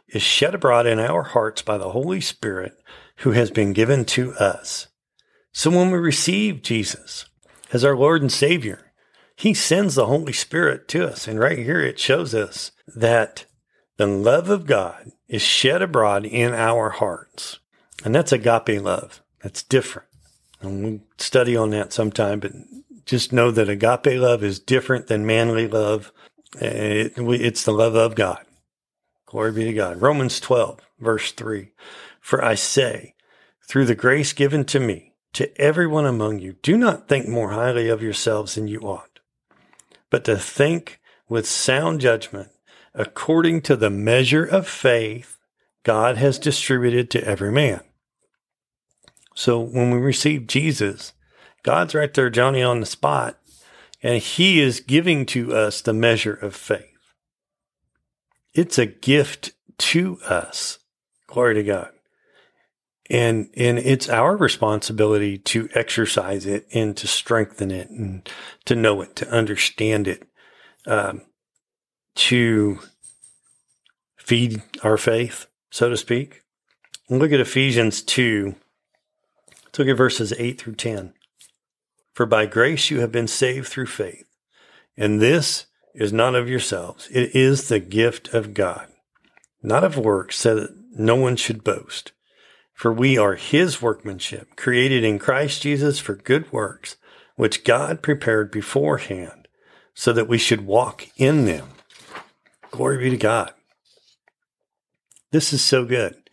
is 0.09 0.23
shed 0.23 0.55
abroad 0.55 0.87
in 0.87 0.99
our 0.99 1.23
hearts 1.23 1.62
by 1.62 1.79
the 1.79 1.90
Holy 1.90 2.21
Spirit 2.21 2.77
who 3.20 3.33
has 3.33 3.50
been 3.50 3.72
given 3.72 4.04
to 4.04 4.33
us. 4.35 4.88
So 5.52 5.70
when 5.70 5.90
we 5.90 5.98
receive 5.98 6.62
Jesus, 6.62 7.26
as 7.72 7.85
our 7.85 7.96
Lord 7.96 8.22
and 8.22 8.33
Savior. 8.33 8.92
He 9.37 9.54
sends 9.54 9.94
the 9.94 10.06
Holy 10.06 10.33
Spirit 10.33 10.88
to 10.88 11.06
us. 11.06 11.26
And 11.26 11.38
right 11.38 11.59
here 11.59 11.80
it 11.80 11.98
shows 11.98 12.35
us 12.35 12.72
that 12.87 13.46
the 13.96 14.06
love 14.06 14.50
of 14.50 14.66
God 14.66 15.12
is 15.28 15.42
shed 15.42 15.83
abroad 15.83 16.24
in 16.26 16.52
our 16.52 16.90
hearts. 16.90 17.59
And 18.04 18.14
that's 18.14 18.33
agape 18.33 18.83
love. 18.83 19.22
That's 19.42 19.62
different. 19.62 20.09
And 20.61 20.85
we'll 20.85 21.00
study 21.18 21.56
on 21.56 21.70
that 21.70 21.92
sometime, 21.92 22.40
but 22.40 22.52
just 23.06 23.33
know 23.33 23.50
that 23.50 23.68
agape 23.68 24.20
love 24.20 24.44
is 24.44 24.59
different 24.59 25.06
than 25.06 25.26
manly 25.26 25.66
love. 25.66 26.12
It, 26.61 27.14
it's 27.16 27.64
the 27.64 27.72
love 27.72 27.94
of 27.94 28.14
God. 28.14 28.44
Glory 29.26 29.52
be 29.52 29.64
to 29.64 29.72
God. 29.72 30.02
Romans 30.02 30.40
12, 30.40 30.80
verse 30.98 31.33
3. 31.33 31.70
For 32.20 32.44
I 32.44 32.54
say, 32.54 33.14
through 33.66 33.87
the 33.87 33.94
grace 33.94 34.33
given 34.33 34.64
to 34.66 34.78
me, 34.78 35.14
to 35.33 35.61
everyone 35.61 36.06
among 36.06 36.40
you, 36.40 36.54
do 36.62 36.76
not 36.76 37.09
think 37.09 37.28
more 37.28 37.50
highly 37.50 37.88
of 37.88 38.02
yourselves 38.02 38.54
than 38.54 38.68
you 38.68 38.80
ought, 38.80 39.20
but 40.11 40.24
to 40.24 40.37
think 40.37 41.00
with 41.28 41.46
sound 41.46 42.00
judgment 42.00 42.50
according 42.94 43.62
to 43.62 43.76
the 43.76 43.90
measure 43.90 44.44
of 44.44 44.66
faith 44.66 45.38
God 45.85 46.16
has 46.16 46.38
distributed 46.38 47.11
to 47.11 47.24
every 47.24 47.52
man. 47.52 47.80
So 49.35 49.61
when 49.61 49.90
we 49.90 49.98
receive 49.98 50.46
Jesus, 50.46 51.12
God's 51.62 51.94
right 51.94 52.12
there, 52.12 52.28
Johnny, 52.28 52.62
on 52.62 52.80
the 52.80 52.87
spot, 52.87 53.38
and 54.02 54.20
He 54.20 54.61
is 54.61 54.80
giving 54.80 55.24
to 55.26 55.54
us 55.54 55.80
the 55.80 55.94
measure 55.94 56.35
of 56.35 56.54
faith. 56.56 57.14
It's 58.52 58.78
a 58.78 58.87
gift 58.87 59.52
to 59.78 60.18
us. 60.22 60.80
Glory 61.28 61.54
to 61.54 61.62
God 61.62 61.90
and 63.11 63.51
and 63.57 63.79
it's 63.79 64.09
our 64.09 64.37
responsibility 64.37 65.37
to 65.37 65.68
exercise 65.75 66.46
it 66.46 66.66
and 66.73 66.96
to 66.96 67.09
strengthen 67.09 67.70
it 67.70 67.90
and 67.90 68.29
to 68.64 68.77
know 68.77 69.03
it 69.03 69.16
to 69.16 69.29
understand 69.29 70.07
it 70.07 70.23
um, 70.87 71.23
to 72.14 72.79
feed 74.16 74.62
our 74.85 74.96
faith 74.96 75.46
so 75.70 75.88
to 75.90 75.96
speak. 75.96 76.42
Look 77.09 77.33
at 77.33 77.40
ephesians 77.40 78.03
2 78.03 78.55
let's 79.64 79.79
look 79.79 79.88
at 79.88 79.96
verses 79.96 80.33
8 80.38 80.61
through 80.61 80.77
10 80.77 81.12
for 82.14 82.27
by 82.27 82.46
grace 82.46 82.90
you 82.90 83.01
have 83.01 83.11
been 83.11 83.27
saved 83.27 83.66
through 83.66 83.87
faith 83.87 84.27
and 84.96 85.20
this 85.20 85.66
is 85.94 86.12
not 86.12 86.37
of 86.37 86.49
yourselves. 86.49 87.09
It 87.11 87.35
is 87.35 87.66
the 87.66 87.81
gift 87.81 88.33
of 88.33 88.55
god 88.55 88.87
not 89.62 89.83
of 89.83 89.96
works 89.96 90.37
so 90.37 90.55
that 90.55 90.77
no 90.92 91.16
one 91.16 91.35
should 91.35 91.64
boast 91.64 92.12
for 92.81 92.95
we 92.95 93.19
are 93.19 93.35
his 93.35 93.83
workmanship, 93.83 94.57
created 94.57 95.05
in 95.05 95.19
Christ 95.19 95.61
Jesus 95.61 95.99
for 95.99 96.14
good 96.14 96.51
works, 96.51 96.97
which 97.37 97.62
God 97.62 98.01
prepared 98.01 98.51
beforehand 98.51 99.49
so 99.93 100.14
that 100.14 100.29
we 100.29 100.38
should 100.38 100.64
walk 100.64 101.07
in 101.19 101.45
them. 101.45 101.69
Glory 102.71 102.97
be 102.97 103.11
to 103.11 103.19
God. 103.19 103.53
This 105.31 105.53
is 105.53 105.62
so 105.62 105.85
good 105.85 106.31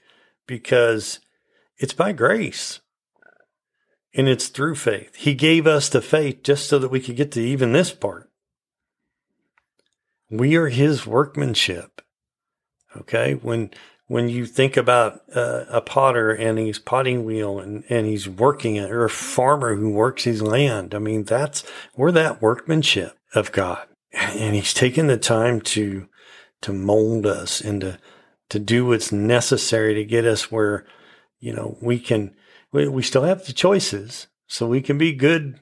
because 0.48 1.20
it's 1.80 1.92
by 1.92 2.14
grace 2.14 2.80
and 4.14 4.30
it's 4.30 4.48
through 4.48 4.76
faith. 4.76 5.16
He 5.16 5.34
gave 5.34 5.68
us 5.68 5.90
the 5.90 6.02
faith 6.02 6.44
just 6.44 6.70
so 6.70 6.80
that 6.80 6.92
we 6.92 7.02
could 7.02 7.18
get 7.18 7.34
to 7.34 7.42
even 7.42 7.74
this 7.74 7.92
part. 7.92 8.30
We 10.30 10.56
are 10.56 10.70
his 10.70 11.06
workmanship. 11.06 12.02
Okay. 12.96 13.34
When 13.34 13.72
when 14.08 14.30
you 14.30 14.46
think 14.46 14.78
about 14.78 15.22
uh, 15.36 15.66
a 15.70 15.82
potter 15.82 16.32
and 16.32 16.58
his 16.58 16.80
potting 16.80 17.26
wheel 17.26 17.60
and, 17.60 17.84
and 17.90 18.08
he's 18.08 18.28
working 18.28 18.78
it, 18.78 18.90
or 18.90 19.04
a 19.04 19.10
farmer 19.10 19.76
who 19.76 19.90
works 19.90 20.24
his 20.24 20.42
land, 20.42 20.96
I 20.96 21.00
mean, 21.00 21.24
that's, 21.24 21.64
we're 21.96 22.14
that 22.14 22.42
workmanship 22.42 23.18
of 23.36 23.52
God. 23.52 23.86
And 24.14 24.56
he's 24.56 24.74
taken 24.74 25.08
the 25.08 25.18
time 25.18 25.60
to, 25.62 26.08
to 26.62 26.74
mold 26.74 27.26
us 27.26 27.60
and 27.60 27.82
to, 27.82 28.00
to 28.50 28.60
do 28.60 28.86
what's 28.86 29.12
necessary 29.12 29.94
to 29.96 30.06
get 30.06 30.26
us 30.26 30.50
where, 30.50 30.86
you 31.40 31.54
know, 31.54 31.78
we 31.82 32.00
can, 32.00 32.34
we, 32.72 32.88
we 32.88 33.04
still 33.04 33.24
have 33.24 33.46
the 33.46 33.54
choices. 33.54 34.28
So 34.48 34.66
we 34.66 34.82
can 34.82 34.98
be 34.98 35.14
good, 35.14 35.60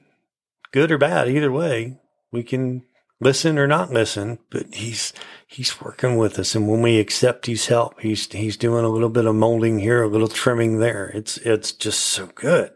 good 0.70 0.92
or 0.92 0.98
bad, 0.98 1.28
either 1.28 1.50
way. 1.50 1.98
We 2.30 2.44
can 2.44 2.84
listen 3.20 3.58
or 3.58 3.66
not 3.66 3.92
listen, 3.92 4.38
but 4.50 4.74
he's 4.74 5.12
he's 5.46 5.80
working 5.80 6.16
with 6.16 6.38
us. 6.38 6.54
And 6.54 6.68
when 6.68 6.82
we 6.82 6.98
accept 6.98 7.46
his 7.46 7.66
help, 7.66 8.00
he's 8.00 8.30
he's 8.32 8.56
doing 8.56 8.84
a 8.84 8.90
little 8.90 9.08
bit 9.08 9.26
of 9.26 9.34
molding 9.34 9.78
here, 9.78 10.02
a 10.02 10.08
little 10.08 10.28
trimming 10.28 10.78
there. 10.78 11.10
It's 11.14 11.38
it's 11.38 11.72
just 11.72 12.00
so 12.00 12.26
good. 12.34 12.72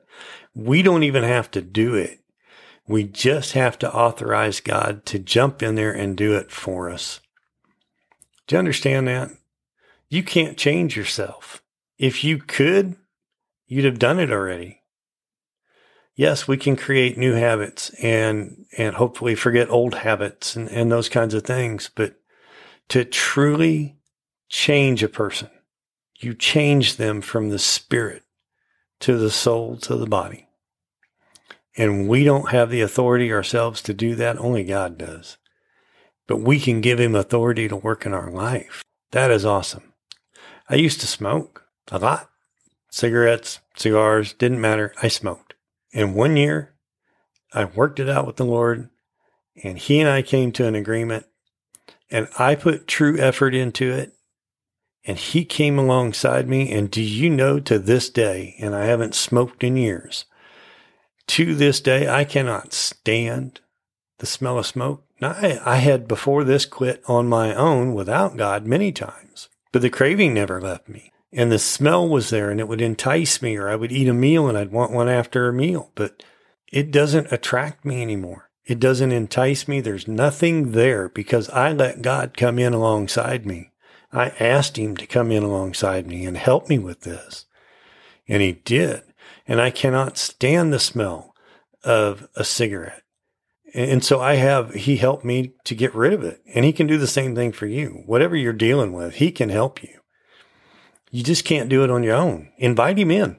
We 0.55 0.83
don't 0.83 1.03
even 1.03 1.23
have 1.23 1.51
to 1.53 1.61
do 1.61 1.95
it. 1.95 2.21
We 2.87 3.05
just 3.05 3.53
have 3.53 3.79
to 3.81 3.95
authorize 3.95 4.61
God 4.61 5.07
to 5.07 5.19
jump 5.19 5.63
in 5.63 5.77
there 5.77 5.93
and 5.93 6.17
do 6.17 6.35
it 6.35 6.51
for 6.51 6.91
us. 6.91 7.21
Do 8.47 8.57
you 8.57 8.59
understand 8.59 9.07
that? 9.07 9.31
You 10.09 10.25
can't 10.25 10.59
change 10.59 10.97
yourself. 10.97 11.63
If 11.99 12.25
you 12.25 12.39
could, 12.39 12.97
you'd 13.69 13.85
have 13.85 14.01
done 14.01 14.19
it 14.19 14.33
already 14.33 14.80
yes, 16.21 16.47
we 16.47 16.59
can 16.59 16.77
create 16.77 17.17
new 17.17 17.33
habits 17.33 17.89
and, 18.03 18.67
and 18.77 18.95
hopefully 18.95 19.35
forget 19.35 19.71
old 19.71 19.95
habits 19.95 20.55
and, 20.55 20.69
and 20.69 20.93
those 20.93 21.09
kinds 21.09 21.33
of 21.33 21.45
things. 21.45 21.91
But 21.95 22.15
to 22.91 23.07
truly 23.07 23.97
change 24.51 25.03
a 25.03 25.09
person, 25.09 25.49
you 26.19 26.35
change 26.35 26.97
them 26.97 27.23
from 27.23 27.49
the 27.49 27.59
spirit 27.59 28.23
to 29.01 29.17
the 29.17 29.31
soul 29.31 29.79
to 29.79 29.97
the 29.97 30.07
body. 30.07 30.47
And 31.79 32.07
we 32.07 32.25
don't 32.25 32.51
have 32.51 32.69
the 32.69 32.83
authority 32.83 33.33
ourselves 33.33 33.81
to 33.83 33.95
do 33.95 34.15
that. 34.17 34.39
Only 34.39 34.63
God 34.63 34.99
does. 34.99 35.39
But 36.27 36.43
we 36.43 36.61
can 36.61 36.83
give 36.83 37.01
him 37.01 37.15
authority 37.15 37.67
to 37.67 37.77
work 37.77 38.05
in 38.05 38.13
our 38.13 38.31
life. 38.31 38.85
That 39.13 39.31
is 39.31 39.47
awesome. 39.47 39.95
I 40.69 40.75
used 40.75 41.01
to 41.01 41.07
smoke 41.07 41.65
a 41.91 41.99
lot. 41.99 42.29
Cigarettes, 42.91 43.61
cigars, 43.75 44.35
didn't 44.35 44.61
matter. 44.61 44.93
I 45.03 45.09
smoked. 45.09 45.50
In 45.93 46.15
one 46.15 46.37
year, 46.37 46.75
I 47.53 47.65
worked 47.65 47.99
it 47.99 48.09
out 48.09 48.27
with 48.27 48.37
the 48.37 48.45
Lord, 48.45 48.91
and 49.63 49.79
He 49.79 49.99
and 50.01 50.09
I 50.09 50.23
came 50.23 50.53
to 50.53 50.67
an 50.67 50.75
agreement, 50.75 51.27
and 52.11 52.29
I 52.39 52.55
put 52.55 52.87
true 52.87 53.19
effort 53.19 53.55
into 53.55 53.91
it, 53.91 54.13
and 55.05 55.19
He 55.19 55.45
came 55.45 55.79
alongside 55.79 56.49
me. 56.49 56.73
And 56.73 56.91
do 56.91 57.03
you 57.03 57.29
know 57.29 57.59
to 57.61 57.79
this 57.79 58.09
day, 58.09 58.55
and 58.61 58.75
I 58.75 58.85
haven't 58.85 59.15
smoked 59.15 59.65
in 59.65 59.77
years, 59.77 60.27
to 61.29 61.55
this 61.55 61.81
day, 61.81 62.09
I 62.09 62.25
cannot 62.25 62.73
stand 62.73 63.61
the 64.19 64.27
smell 64.27 64.59
of 64.59 64.67
smoke. 64.67 65.05
Now, 65.21 65.31
I, 65.31 65.61
I 65.65 65.77
had 65.77 66.09
before 66.09 66.45
this 66.45 66.67
quit 66.67 67.03
on 67.07 67.29
my 67.29 67.55
own 67.55 67.95
without 67.95 68.37
God 68.37 68.67
many 68.67 68.93
times, 68.93 69.49
but 69.73 69.83
the 69.83 69.91
craving 69.91 70.35
never 70.35 70.61
left 70.61 70.89
me. 70.89 71.10
And 71.33 71.53
the 71.53 71.59
smell 71.59 72.09
was 72.09 72.31
there 72.31 72.51
and 72.51 72.59
it 72.59 72.67
would 72.69 72.81
entice 72.81 73.41
me, 73.41 73.57
or 73.57 73.69
I 73.69 73.77
would 73.77 73.93
eat 73.93 74.09
a 74.09 74.15
meal 74.15 74.49
and 74.49 74.59
I'd 74.59 74.73
want 74.73 74.93
one 74.93 75.09
after 75.09 75.49
a 75.49 75.53
meal, 75.53 75.93
but 75.95 76.23
it 76.73 76.91
doesn't 76.91 77.33
attract 77.33 77.85
me 77.85 78.03
anymore. 78.03 78.51
It 78.65 78.81
doesn't 78.81 79.13
entice 79.13 79.67
me. 79.67 79.81
There's 79.81 80.09
nothing 80.09 80.73
there 80.73 81.09
because 81.09 81.49
I 81.51 81.73
let 81.73 82.03
God 82.03 82.37
come 82.37 82.59
in 82.59 82.73
alongside 82.73 83.47
me. 83.47 83.71
I 84.13 84.31
asked 84.41 84.77
him 84.77 84.97
to 84.97 85.07
come 85.07 85.31
in 85.31 85.43
alongside 85.43 86.07
me 86.07 86.27
and 86.27 86.37
help 86.37 86.69
me 86.69 86.79
with 86.79 87.03
this. 87.03 87.47
And 88.29 88.43
he 88.43 88.53
did. 88.53 89.03
And 89.47 89.61
I 89.61 89.71
cannot 89.71 90.19
stand 90.19 90.73
the 90.73 90.79
smell 90.79 91.35
of 91.83 92.29
a 92.35 92.45
cigarette. 92.45 93.03
And 93.73 94.05
so 94.05 94.21
I 94.21 94.35
have, 94.35 94.75
he 94.75 94.97
helped 94.97 95.25
me 95.25 95.55
to 95.65 95.75
get 95.77 95.95
rid 95.95 96.13
of 96.13 96.25
it. 96.25 96.43
And 96.55 96.65
he 96.65 96.73
can 96.73 96.89
do 96.89 96.99
the 96.99 97.07
same 97.07 97.35
thing 97.37 97.53
for 97.53 97.67
you. 97.67 98.03
Whatever 98.07 98.37
you're 98.37 98.53
dealing 98.53 98.93
with, 98.93 99.15
he 99.15 99.31
can 99.31 99.49
help 99.49 99.83
you. 99.83 100.00
You 101.11 101.23
just 101.23 101.45
can't 101.45 101.69
do 101.69 101.83
it 101.85 101.91
on 101.91 102.03
your 102.03 102.17
own. 102.17 102.51
Invite 102.57 102.99
him 102.99 103.11
in. 103.11 103.37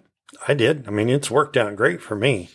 I 0.48 0.54
did. 0.54 0.88
I 0.88 0.92
mean, 0.92 1.10
it's 1.10 1.32
worked 1.32 1.58
out 1.58 1.76
great 1.76 2.02
for 2.02 2.16
me. 2.16 2.50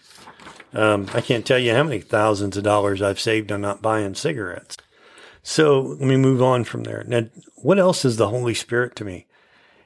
Um, 0.73 1.07
I 1.15 1.21
can't 1.21 1.47
tell 1.47 1.59
you 1.59 1.73
how 1.73 1.85
many 1.85 2.01
thousands 2.01 2.57
of 2.57 2.65
dollars 2.65 3.01
I've 3.01 3.21
saved 3.21 3.51
on 3.51 3.63
not 3.63 3.81
buying 3.81 4.15
cigarettes. 4.15 4.77
So 5.43 5.81
let 5.81 6.01
me 6.01 6.17
move 6.17 6.43
on 6.43 6.65
from 6.65 6.83
there. 6.83 7.05
Now, 7.07 7.27
what 7.57 7.79
else 7.79 8.05
is 8.05 8.17
the 8.17 8.29
Holy 8.29 8.53
Spirit 8.53 8.97
to 8.97 9.05
me? 9.05 9.27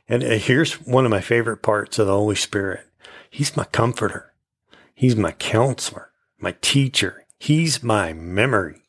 And 0.08 0.24
uh, 0.24 0.30
here's 0.30 0.74
one 0.80 1.04
of 1.04 1.10
my 1.10 1.20
favorite 1.20 1.58
parts 1.58 1.98
of 1.98 2.06
the 2.06 2.14
Holy 2.14 2.34
Spirit. 2.34 2.86
He's 3.30 3.56
my 3.56 3.64
comforter. 3.64 4.32
He's 4.94 5.16
my 5.16 5.32
counselor, 5.32 6.10
my 6.38 6.56
teacher. 6.60 7.26
He's 7.38 7.82
my 7.82 8.12
memory. 8.12 8.79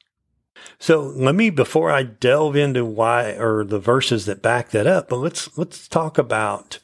So 0.80 1.02
let 1.02 1.36
me, 1.36 1.50
before 1.50 1.92
I 1.92 2.04
delve 2.04 2.56
into 2.56 2.84
why 2.86 3.32
or 3.32 3.64
the 3.64 3.80
verses 3.80 4.26
that 4.26 4.42
back 4.42 4.70
that 4.72 4.88
up, 4.88 5.10
but 5.10 5.18
let's, 5.18 5.58
let's 5.58 5.88
talk 5.88 6.18
about 6.18 6.80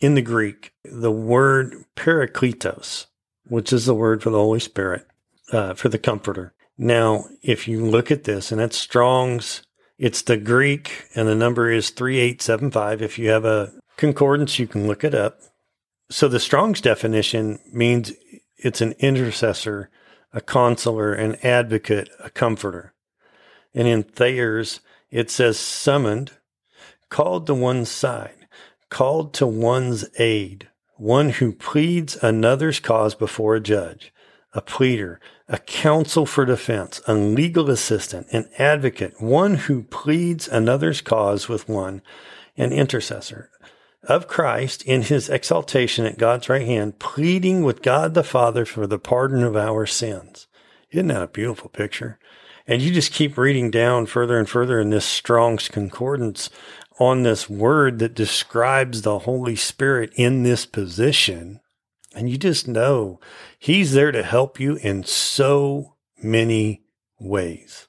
in 0.00 0.14
the 0.14 0.22
Greek, 0.22 0.72
the 0.84 1.12
word 1.12 1.84
parakletos, 1.96 3.06
which 3.46 3.72
is 3.72 3.86
the 3.86 3.94
word 3.94 4.22
for 4.22 4.30
the 4.30 4.38
Holy 4.38 4.60
Spirit, 4.60 5.06
uh, 5.52 5.74
for 5.74 5.88
the 5.88 5.98
comforter. 5.98 6.52
Now, 6.76 7.26
if 7.42 7.68
you 7.68 7.84
look 7.84 8.10
at 8.10 8.24
this, 8.24 8.50
and 8.50 8.60
that's 8.60 8.76
Strong's, 8.76 9.62
it's 9.98 10.22
the 10.22 10.36
Greek, 10.36 11.06
and 11.14 11.28
the 11.28 11.34
number 11.34 11.70
is 11.70 11.90
3875. 11.90 13.02
If 13.02 13.18
you 13.18 13.28
have 13.28 13.44
a 13.44 13.72
concordance, 13.96 14.58
you 14.58 14.66
can 14.66 14.86
look 14.86 15.04
it 15.04 15.14
up. 15.14 15.38
So 16.10 16.26
the 16.28 16.40
Strong's 16.40 16.80
definition 16.80 17.60
means 17.72 18.12
it's 18.56 18.80
an 18.80 18.94
intercessor, 18.98 19.90
a 20.32 20.40
consoler, 20.40 21.12
an 21.12 21.36
advocate, 21.44 22.08
a 22.18 22.30
comforter. 22.30 22.91
And 23.74 23.88
in 23.88 24.02
Thayer's, 24.02 24.80
it 25.10 25.30
says 25.30 25.58
summoned, 25.58 26.32
called 27.08 27.46
to 27.46 27.54
one's 27.54 27.90
side, 27.90 28.46
called 28.88 29.34
to 29.34 29.46
one's 29.46 30.04
aid, 30.18 30.68
one 30.96 31.30
who 31.30 31.52
pleads 31.52 32.16
another's 32.22 32.80
cause 32.80 33.14
before 33.14 33.54
a 33.54 33.60
judge, 33.60 34.12
a 34.54 34.60
pleader, 34.60 35.20
a 35.48 35.58
counsel 35.58 36.26
for 36.26 36.44
defense, 36.44 37.00
a 37.06 37.14
legal 37.14 37.70
assistant, 37.70 38.26
an 38.32 38.48
advocate, 38.58 39.20
one 39.20 39.54
who 39.54 39.82
pleads 39.82 40.48
another's 40.48 41.00
cause 41.00 41.48
with 41.48 41.68
one, 41.68 42.02
an 42.56 42.72
intercessor 42.72 43.50
of 44.04 44.26
Christ 44.26 44.82
in 44.82 45.02
his 45.02 45.28
exaltation 45.28 46.06
at 46.06 46.18
God's 46.18 46.48
right 46.48 46.66
hand, 46.66 46.98
pleading 46.98 47.62
with 47.62 47.82
God 47.82 48.14
the 48.14 48.24
Father 48.24 48.64
for 48.64 48.86
the 48.86 48.98
pardon 48.98 49.42
of 49.42 49.56
our 49.56 49.86
sins. 49.86 50.46
Isn't 50.90 51.08
that 51.08 51.22
a 51.22 51.28
beautiful 51.28 51.70
picture? 51.70 52.18
And 52.66 52.80
you 52.80 52.92
just 52.92 53.12
keep 53.12 53.36
reading 53.36 53.70
down 53.70 54.06
further 54.06 54.38
and 54.38 54.48
further 54.48 54.80
in 54.80 54.90
this 54.90 55.04
Strong's 55.04 55.68
Concordance 55.68 56.50
on 56.98 57.22
this 57.22 57.50
word 57.50 57.98
that 57.98 58.14
describes 58.14 59.02
the 59.02 59.20
Holy 59.20 59.56
Spirit 59.56 60.12
in 60.14 60.42
this 60.42 60.66
position. 60.66 61.60
And 62.14 62.28
you 62.28 62.36
just 62.36 62.68
know 62.68 63.20
he's 63.58 63.92
there 63.92 64.12
to 64.12 64.22
help 64.22 64.60
you 64.60 64.76
in 64.76 65.04
so 65.04 65.94
many 66.22 66.82
ways. 67.18 67.88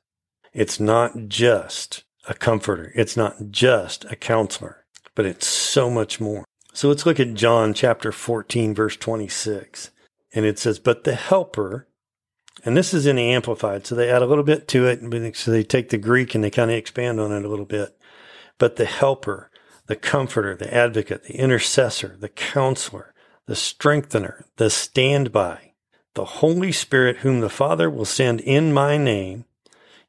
It's 0.53 0.79
not 0.79 1.27
just 1.27 2.03
a 2.27 2.33
comforter. 2.33 2.91
It's 2.95 3.17
not 3.17 3.51
just 3.51 4.05
a 4.05 4.15
counselor, 4.15 4.85
but 5.15 5.25
it's 5.25 5.47
so 5.47 5.89
much 5.89 6.19
more. 6.21 6.45
So 6.73 6.87
let's 6.87 7.05
look 7.05 7.19
at 7.19 7.33
John 7.33 7.73
chapter 7.73 8.11
14, 8.11 8.73
verse 8.73 8.97
26. 8.97 9.91
And 10.33 10.45
it 10.45 10.57
says, 10.57 10.79
But 10.79 11.03
the 11.03 11.15
helper, 11.15 11.87
and 12.65 12.77
this 12.77 12.93
is 12.93 13.05
in 13.05 13.17
the 13.17 13.31
Amplified, 13.31 13.85
so 13.85 13.95
they 13.95 14.09
add 14.09 14.21
a 14.21 14.25
little 14.27 14.43
bit 14.43 14.67
to 14.69 14.85
it. 14.87 15.35
So 15.35 15.51
they 15.51 15.63
take 15.63 15.89
the 15.89 15.97
Greek 15.97 16.33
and 16.33 16.43
they 16.43 16.49
kind 16.49 16.71
of 16.71 16.77
expand 16.77 17.19
on 17.19 17.31
it 17.31 17.43
a 17.43 17.49
little 17.49 17.65
bit. 17.65 17.97
But 18.57 18.77
the 18.77 18.85
helper, 18.85 19.51
the 19.87 19.95
comforter, 19.95 20.55
the 20.55 20.73
advocate, 20.73 21.23
the 21.23 21.35
intercessor, 21.35 22.15
the 22.19 22.29
counselor, 22.29 23.13
the 23.47 23.55
strengthener, 23.55 24.45
the 24.55 24.69
standby, 24.69 25.73
the 26.13 26.25
Holy 26.25 26.71
Spirit, 26.71 27.17
whom 27.17 27.41
the 27.41 27.49
Father 27.49 27.89
will 27.89 28.05
send 28.05 28.39
in 28.41 28.71
my 28.71 28.97
name, 28.97 29.45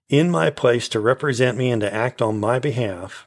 in 0.09 0.31
my 0.31 0.51
place 0.51 0.89
to 0.91 1.01
represent 1.01 1.57
me 1.57 1.71
and 1.71 1.81
to 1.81 1.93
act 1.93 2.23
on 2.23 2.39
my 2.39 2.59
behalf, 2.59 3.27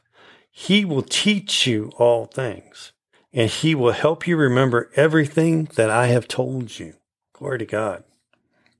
he 0.50 0.84
will 0.84 1.02
teach 1.02 1.66
you 1.66 1.92
all 1.98 2.26
things, 2.26 2.92
and 3.32 3.50
he 3.50 3.74
will 3.74 3.92
help 3.92 4.26
you 4.26 4.36
remember 4.36 4.90
everything 4.96 5.64
that 5.74 5.90
I 5.90 6.06
have 6.06 6.28
told 6.28 6.78
you. 6.78 6.94
Glory 7.34 7.58
to 7.58 7.66
God. 7.66 8.04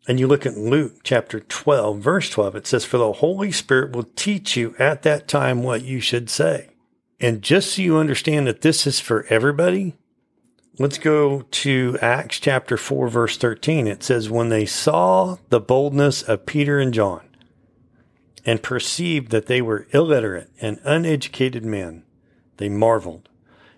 And 0.09 0.19
you 0.19 0.27
look 0.27 0.47
at 0.47 0.57
Luke 0.57 1.01
chapter 1.05 1.39
12, 1.39 1.99
verse 1.99 2.31
12, 2.31 2.57
it 2.57 2.67
says, 2.67 2.87
For 2.87 2.97
the 2.97 3.13
Holy 3.13 3.53
Spirit 3.53 3.95
will 3.95 4.09
teach 4.17 4.57
you 4.57 4.75
at 4.79 5.03
that 5.03 5.29
time 5.29 5.63
what 5.63 5.85
you 5.85 6.01
should 6.01 6.31
say. 6.31 6.71
And 7.21 7.43
just 7.43 7.75
so 7.75 7.83
you 7.83 7.99
understand 7.99 8.47
that 8.47 8.63
this 8.63 8.87
is 8.87 9.01
for 9.01 9.27
everybody, 9.29 9.97
let's 10.79 10.97
go 10.97 11.43
to 11.43 11.99
Acts 12.01 12.41
chapter 12.41 12.79
4, 12.79 13.09
verse 13.09 13.37
13. 13.37 13.87
It 13.87 14.03
says, 14.03 14.31
When 14.31 14.49
they 14.49 14.65
saw 14.65 15.37
the 15.51 15.61
boldness 15.61 16.23
of 16.23 16.47
Peter 16.47 16.79
and 16.79 16.95
John 16.95 17.29
and 18.47 18.63
perceived 18.63 19.31
that 19.31 19.45
they 19.45 19.61
were 19.61 19.89
illiterate 19.91 20.51
and 20.59 20.81
uneducated 20.85 21.67
men, 21.67 22.03
they 22.57 22.71
marveled 22.71 23.29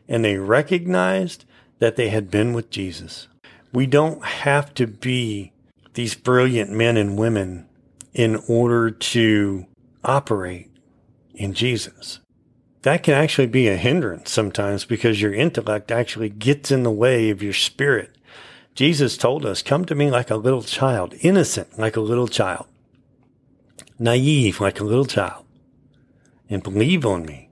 and 0.08 0.24
they 0.24 0.36
recognized 0.36 1.44
that 1.80 1.96
they 1.96 2.10
had 2.10 2.30
been 2.30 2.52
with 2.52 2.70
Jesus. 2.70 3.26
We 3.72 3.86
don't 3.86 4.24
have 4.24 4.72
to 4.74 4.86
be 4.86 5.52
these 5.94 6.14
brilliant 6.14 6.70
men 6.70 6.96
and 6.96 7.18
women 7.18 7.68
in 8.12 8.36
order 8.48 8.90
to 8.90 9.66
operate 10.04 10.70
in 11.34 11.54
Jesus. 11.54 12.20
That 12.82 13.02
can 13.02 13.14
actually 13.14 13.46
be 13.46 13.68
a 13.68 13.76
hindrance 13.76 14.30
sometimes 14.30 14.84
because 14.84 15.20
your 15.20 15.34
intellect 15.34 15.90
actually 15.90 16.30
gets 16.30 16.70
in 16.70 16.82
the 16.82 16.90
way 16.90 17.30
of 17.30 17.42
your 17.42 17.52
spirit. 17.52 18.16
Jesus 18.74 19.16
told 19.16 19.44
us, 19.44 19.62
come 19.62 19.84
to 19.84 19.94
me 19.94 20.10
like 20.10 20.30
a 20.30 20.36
little 20.36 20.62
child, 20.62 21.14
innocent 21.20 21.78
like 21.78 21.96
a 21.96 22.00
little 22.00 22.28
child, 22.28 22.66
naive 23.98 24.60
like 24.60 24.80
a 24.80 24.84
little 24.84 25.04
child, 25.04 25.44
and 26.48 26.62
believe 26.62 27.04
on 27.04 27.26
me. 27.26 27.50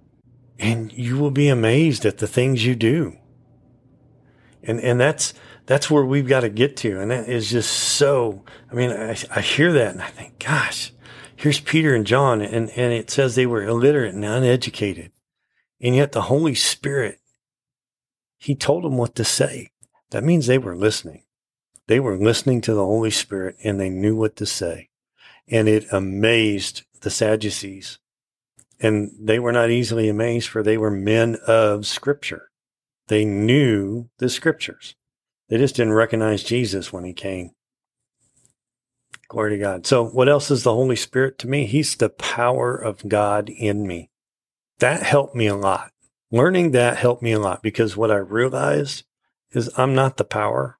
And 0.58 0.92
you 0.92 1.18
will 1.18 1.30
be 1.30 1.48
amazed 1.48 2.06
at 2.06 2.18
the 2.18 2.26
things 2.26 2.64
you 2.64 2.74
do. 2.74 3.16
And, 4.62 4.80
and 4.80 4.98
that's, 4.98 5.34
that's 5.68 5.90
where 5.90 6.04
we've 6.04 6.26
got 6.26 6.40
to 6.40 6.48
get 6.48 6.78
to. 6.78 6.98
And 6.98 7.10
that 7.10 7.28
is 7.28 7.50
just 7.50 7.70
so, 7.70 8.42
I 8.72 8.74
mean, 8.74 8.90
I, 8.90 9.14
I 9.30 9.42
hear 9.42 9.70
that 9.74 9.92
and 9.92 10.02
I 10.02 10.08
think, 10.08 10.38
gosh, 10.38 10.94
here's 11.36 11.60
Peter 11.60 11.94
and 11.94 12.06
John 12.06 12.40
and, 12.40 12.70
and 12.70 12.92
it 12.94 13.10
says 13.10 13.34
they 13.34 13.44
were 13.44 13.62
illiterate 13.62 14.14
and 14.14 14.24
uneducated. 14.24 15.12
And 15.78 15.94
yet 15.94 16.12
the 16.12 16.22
Holy 16.22 16.54
Spirit, 16.54 17.20
he 18.38 18.54
told 18.54 18.82
them 18.82 18.96
what 18.96 19.14
to 19.16 19.24
say. 19.24 19.70
That 20.10 20.24
means 20.24 20.46
they 20.46 20.56
were 20.56 20.74
listening. 20.74 21.24
They 21.86 22.00
were 22.00 22.16
listening 22.16 22.62
to 22.62 22.72
the 22.72 22.84
Holy 22.84 23.10
Spirit 23.10 23.56
and 23.62 23.78
they 23.78 23.90
knew 23.90 24.16
what 24.16 24.36
to 24.36 24.46
say. 24.46 24.88
And 25.48 25.68
it 25.68 25.84
amazed 25.92 26.84
the 27.02 27.10
Sadducees. 27.10 27.98
And 28.80 29.10
they 29.20 29.38
were 29.38 29.52
not 29.52 29.68
easily 29.68 30.08
amazed 30.08 30.48
for 30.48 30.62
they 30.62 30.78
were 30.78 30.90
men 30.90 31.36
of 31.46 31.86
scripture. 31.86 32.48
They 33.08 33.26
knew 33.26 34.08
the 34.16 34.30
scriptures. 34.30 34.94
They 35.48 35.58
just 35.58 35.76
didn't 35.76 35.94
recognize 35.94 36.42
Jesus 36.42 36.92
when 36.92 37.04
he 37.04 37.12
came. 37.12 37.52
Glory 39.28 39.52
to 39.52 39.58
God. 39.58 39.86
So, 39.86 40.04
what 40.04 40.28
else 40.28 40.50
is 40.50 40.62
the 40.62 40.72
Holy 40.72 40.96
Spirit 40.96 41.38
to 41.38 41.48
me? 41.48 41.66
He's 41.66 41.96
the 41.96 42.08
power 42.08 42.74
of 42.76 43.08
God 43.08 43.50
in 43.50 43.86
me. 43.86 44.10
That 44.78 45.02
helped 45.02 45.34
me 45.34 45.46
a 45.46 45.56
lot. 45.56 45.92
Learning 46.30 46.72
that 46.72 46.96
helped 46.96 47.22
me 47.22 47.32
a 47.32 47.38
lot 47.38 47.62
because 47.62 47.96
what 47.96 48.10
I 48.10 48.16
realized 48.16 49.04
is 49.52 49.70
I'm 49.76 49.94
not 49.94 50.16
the 50.16 50.24
power 50.24 50.78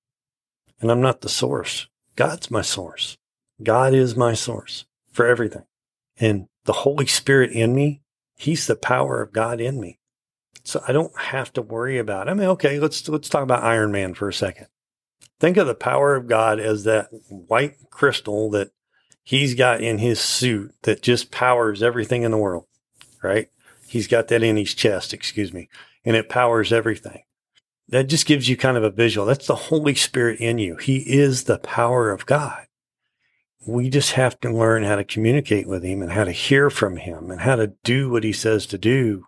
and 0.81 0.91
I'm 0.91 1.01
not 1.01 1.21
the 1.21 1.29
source. 1.29 1.89
God's 2.17 2.51
my 2.51 2.63
source. 2.63 3.17
God 3.63 3.95
is 3.95 4.17
my 4.17 4.35
source 4.35 4.85
for 5.13 5.27
everything. 5.27 5.65
And 6.19 6.49
the 6.65 6.73
Holy 6.73 7.07
Spirit 7.07 7.53
in 7.53 7.75
me, 7.75 8.03
He's 8.37 8.67
the 8.67 8.77
power 8.77 9.23
of 9.23 9.33
God 9.33 9.61
in 9.61 9.81
me. 9.81 9.98
So 10.69 10.85
I 10.87 10.93
don't 10.93 11.19
have 11.19 11.51
to 11.55 11.63
worry 11.63 11.97
about. 11.97 12.29
It. 12.29 12.31
I 12.31 12.35
mean, 12.35 12.49
okay, 12.49 12.79
let's 12.79 13.09
let's 13.09 13.31
talk 13.31 13.43
about 13.43 13.65
Iron 13.65 13.91
Man 13.91 14.13
for 14.13 14.29
a 14.29 14.35
second. 14.35 14.67
Think 15.41 15.57
of 15.57 15.67
the 15.67 15.75
power 15.75 16.15
of 16.15 16.27
God 16.27 16.61
as 16.61 16.85
that 16.85 17.09
white 17.31 17.77
crystal 17.89 18.51
that 18.51 18.71
he's 19.23 19.55
got 19.55 19.81
in 19.81 19.97
his 19.97 20.21
suit 20.21 20.75
that 20.83 21.01
just 21.01 21.31
powers 21.31 21.83
everything 21.83 22.23
in 22.23 22.33
the 22.33 22.37
world, 22.37 22.67
right? 23.23 23.49
He's 23.87 24.09
got 24.09 24.29
that 24.29 24.43
in 24.43 24.59
his 24.59 24.75
chest, 24.75 25.15
excuse 25.15 25.55
me, 25.55 25.71
and 26.05 26.15
it 26.15 26.29
powers 26.29 26.71
everything. 26.71 27.23
That 27.89 28.11
just 28.11 28.27
gives 28.27 28.51
you 28.51 28.59
kind 28.59 28.77
of 28.77 28.85
a 28.85 28.91
visual. 28.91 29.27
That's 29.27 29.47
the 29.47 29.55
Holy 29.55 29.95
Spirit 29.95 30.39
in 30.39 30.59
you. 30.59 30.77
He 30.77 30.99
is 30.99 31.45
the 31.45 31.61
power 31.61 32.11
of 32.11 32.27
God. 32.27 32.67
We 33.67 33.89
just 33.89 34.13
have 34.13 34.39
to 34.41 34.53
learn 34.53 34.85
how 34.85 34.97
to 34.97 35.05
communicate 35.05 35.67
with 35.67 35.83
him 35.83 36.03
and 36.03 36.13
how 36.13 36.25
to 36.25 36.33
hear 36.33 36.69
from 36.69 36.99
him 36.99 37.31
and 37.31 37.41
how 37.41 37.57
to 37.57 37.73
do 37.85 38.11
what 38.11 38.23
he 38.23 38.35
says 38.35 38.67
to 38.67 38.77
do 38.77 39.25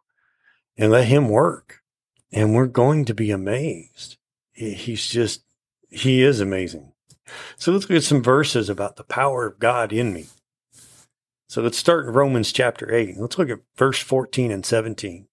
and 0.80 0.90
let 0.90 1.06
him 1.06 1.28
work. 1.28 1.82
And 2.32 2.54
we're 2.54 2.66
going 2.66 3.04
to 3.04 3.14
be 3.14 3.30
amazed. 3.30 4.16
He's 4.52 5.06
just, 5.06 5.42
he 5.90 6.22
is 6.22 6.40
amazing. 6.40 6.92
So 7.56 7.70
let's 7.70 7.88
look 7.88 7.98
at 7.98 8.02
some 8.02 8.22
verses 8.22 8.68
about 8.68 8.96
the 8.96 9.04
power 9.04 9.46
of 9.46 9.58
God 9.58 9.92
in 9.92 10.12
me. 10.12 10.26
So 11.48 11.62
let's 11.62 11.78
start 11.78 12.06
in 12.06 12.12
Romans 12.12 12.50
chapter 12.50 12.92
8. 12.92 13.16
Let's 13.18 13.38
look 13.38 13.50
at 13.50 13.60
verse 13.76 14.00
14 14.00 14.50
and 14.50 14.64
17. 14.64 15.26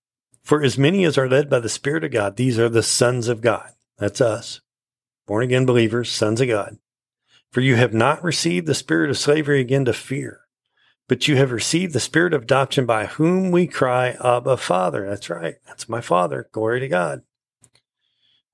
For 0.43 0.63
as 0.63 0.77
many 0.77 1.05
as 1.05 1.17
are 1.17 1.29
led 1.29 1.49
by 1.49 1.59
the 1.59 1.69
Spirit 1.69 2.03
of 2.03 2.11
God, 2.11 2.35
these 2.35 2.59
are 2.59 2.69
the 2.69 2.83
sons 2.83 3.27
of 3.27 3.41
God. 3.41 3.71
That's 3.97 4.21
us, 4.21 4.61
born 5.27 5.43
again 5.43 5.65
believers, 5.65 6.11
sons 6.11 6.41
of 6.41 6.47
God. 6.47 6.77
For 7.51 7.61
you 7.61 7.75
have 7.75 7.93
not 7.93 8.23
received 8.23 8.67
the 8.67 8.75
spirit 8.75 9.09
of 9.09 9.17
slavery 9.17 9.61
again 9.61 9.85
to 9.85 9.93
fear, 9.93 10.41
but 11.07 11.27
you 11.27 11.37
have 11.37 11.51
received 11.51 11.93
the 11.93 11.99
spirit 11.99 12.33
of 12.33 12.43
adoption 12.43 12.85
by 12.85 13.05
whom 13.05 13.51
we 13.51 13.67
cry, 13.67 14.17
Abba, 14.23 14.57
Father. 14.57 15.07
That's 15.07 15.29
right. 15.29 15.55
That's 15.65 15.87
my 15.87 16.01
Father. 16.01 16.49
Glory 16.51 16.79
to 16.81 16.87
God. 16.87 17.21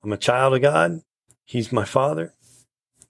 I'm 0.04 0.14
a 0.14 0.18
child 0.18 0.54
of 0.54 0.62
God. 0.62 1.02
He's 1.46 1.72
my 1.72 1.86
Father. 1.86 2.34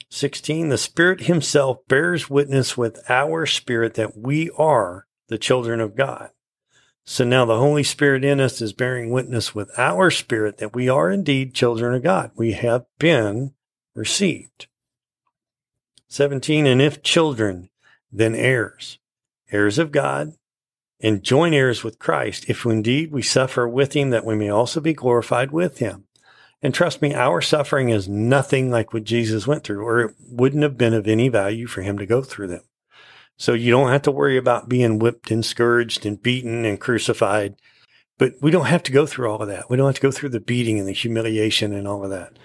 16. 0.09 0.69
The 0.69 0.77
Spirit 0.77 1.21
Himself 1.21 1.79
bears 1.87 2.29
witness 2.29 2.77
with 2.77 2.99
our 3.09 3.45
spirit 3.45 3.95
that 3.95 4.17
we 4.17 4.49
are 4.51 5.07
the 5.27 5.39
children 5.39 5.79
of 5.81 5.95
God. 5.95 6.29
So 7.05 7.25
now 7.25 7.45
the 7.45 7.57
Holy 7.57 7.83
Spirit 7.83 8.23
in 8.23 8.39
us 8.39 8.61
is 8.61 8.71
bearing 8.71 9.09
witness 9.09 9.53
with 9.53 9.71
our 9.77 10.09
spirit 10.09 10.59
that 10.59 10.73
we 10.73 10.87
are 10.87 11.09
indeed 11.09 11.53
children 11.53 11.93
of 11.95 12.03
God. 12.03 12.31
We 12.35 12.53
have 12.53 12.85
been 12.97 13.53
received. 13.93 14.67
17. 16.07 16.65
And 16.65 16.81
if 16.81 17.01
children, 17.01 17.69
then 18.11 18.35
heirs, 18.35 18.99
heirs 19.53 19.79
of 19.79 19.91
God, 19.91 20.33
and 20.99 21.23
joint 21.23 21.53
heirs 21.53 21.83
with 21.83 21.99
Christ, 21.99 22.49
if 22.49 22.65
indeed 22.65 23.11
we 23.11 23.21
suffer 23.21 23.67
with 23.67 23.93
him, 23.93 24.09
that 24.09 24.25
we 24.25 24.35
may 24.35 24.49
also 24.49 24.79
be 24.79 24.93
glorified 24.93 25.51
with 25.51 25.79
him. 25.79 26.05
And 26.61 26.73
trust 26.73 27.01
me, 27.01 27.13
our 27.13 27.41
suffering 27.41 27.89
is 27.89 28.07
nothing 28.07 28.71
like 28.71 28.93
what 28.93 29.03
Jesus 29.03 29.45
went 29.45 29.65
through, 29.65 29.85
or 29.85 29.99
it 29.99 30.15
wouldn't 30.29 30.63
have 30.63 30.77
been 30.77 30.93
of 30.93 31.07
any 31.07 31.27
value 31.27 31.67
for 31.67 31.81
him 31.81 31.97
to 31.97 32.05
go 32.05 32.21
through 32.21 32.47
them. 32.47 32.63
So 33.35 33.53
you 33.53 33.69
don't 33.69 33.89
have 33.89 34.03
to 34.03 34.11
worry 34.11 34.37
about 34.37 34.69
being 34.69 34.99
whipped 34.99 35.29
and 35.29 35.45
scourged 35.45 36.05
and 36.05 36.21
beaten 36.21 36.63
and 36.63 36.79
crucified. 36.79 37.55
But 38.17 38.35
we 38.41 38.51
don't 38.51 38.67
have 38.67 38.83
to 38.83 38.91
go 38.91 39.05
through 39.05 39.29
all 39.29 39.41
of 39.41 39.47
that. 39.49 39.69
We 39.69 39.75
don't 39.75 39.87
have 39.87 39.95
to 39.95 40.01
go 40.01 40.11
through 40.11 40.29
the 40.29 40.39
beating 40.39 40.79
and 40.79 40.87
the 40.87 40.93
humiliation 40.93 41.73
and 41.73 41.87
all 41.87 42.03
of 42.03 42.11
that. 42.11 42.37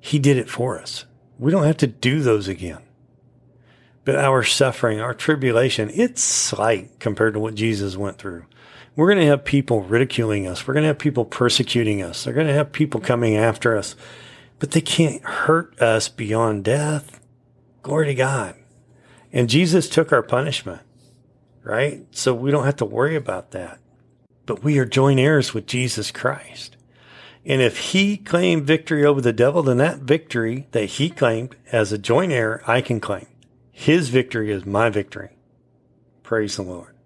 He 0.00 0.18
did 0.18 0.36
it 0.36 0.50
for 0.50 0.80
us. 0.80 1.04
We 1.38 1.52
don't 1.52 1.64
have 1.64 1.76
to 1.78 1.86
do 1.86 2.20
those 2.22 2.48
again. 2.48 2.78
But 4.08 4.16
our 4.16 4.42
suffering, 4.42 5.02
our 5.02 5.12
tribulation, 5.12 5.90
it's 5.92 6.22
slight 6.22 6.98
compared 6.98 7.34
to 7.34 7.40
what 7.40 7.54
Jesus 7.54 7.94
went 7.94 8.16
through. 8.16 8.46
We're 8.96 9.08
going 9.08 9.18
to 9.18 9.26
have 9.26 9.44
people 9.44 9.82
ridiculing 9.82 10.46
us. 10.46 10.66
We're 10.66 10.72
going 10.72 10.84
to 10.84 10.88
have 10.88 10.98
people 10.98 11.26
persecuting 11.26 12.00
us. 12.02 12.24
They're 12.24 12.32
going 12.32 12.46
to 12.46 12.54
have 12.54 12.72
people 12.72 13.02
coming 13.02 13.36
after 13.36 13.76
us, 13.76 13.96
but 14.60 14.70
they 14.70 14.80
can't 14.80 15.22
hurt 15.22 15.78
us 15.78 16.08
beyond 16.08 16.64
death. 16.64 17.20
Glory 17.82 18.06
to 18.06 18.14
God. 18.14 18.54
And 19.30 19.50
Jesus 19.50 19.90
took 19.90 20.10
our 20.10 20.22
punishment, 20.22 20.80
right? 21.62 22.06
So 22.10 22.32
we 22.32 22.50
don't 22.50 22.64
have 22.64 22.76
to 22.76 22.86
worry 22.86 23.14
about 23.14 23.50
that. 23.50 23.78
But 24.46 24.64
we 24.64 24.78
are 24.78 24.86
joint 24.86 25.20
heirs 25.20 25.52
with 25.52 25.66
Jesus 25.66 26.10
Christ. 26.10 26.78
And 27.44 27.60
if 27.60 27.90
he 27.90 28.16
claimed 28.16 28.66
victory 28.66 29.04
over 29.04 29.20
the 29.20 29.34
devil, 29.34 29.62
then 29.62 29.76
that 29.76 29.98
victory 29.98 30.66
that 30.70 30.86
he 30.86 31.10
claimed 31.10 31.56
as 31.70 31.92
a 31.92 31.98
joint 31.98 32.32
heir, 32.32 32.62
I 32.66 32.80
can 32.80 33.00
claim. 33.00 33.26
His 33.78 34.08
victory 34.08 34.50
is 34.50 34.66
my 34.66 34.90
victory. 34.90 35.36
Praise 36.24 36.56
the 36.56 36.62
Lord. 36.62 36.96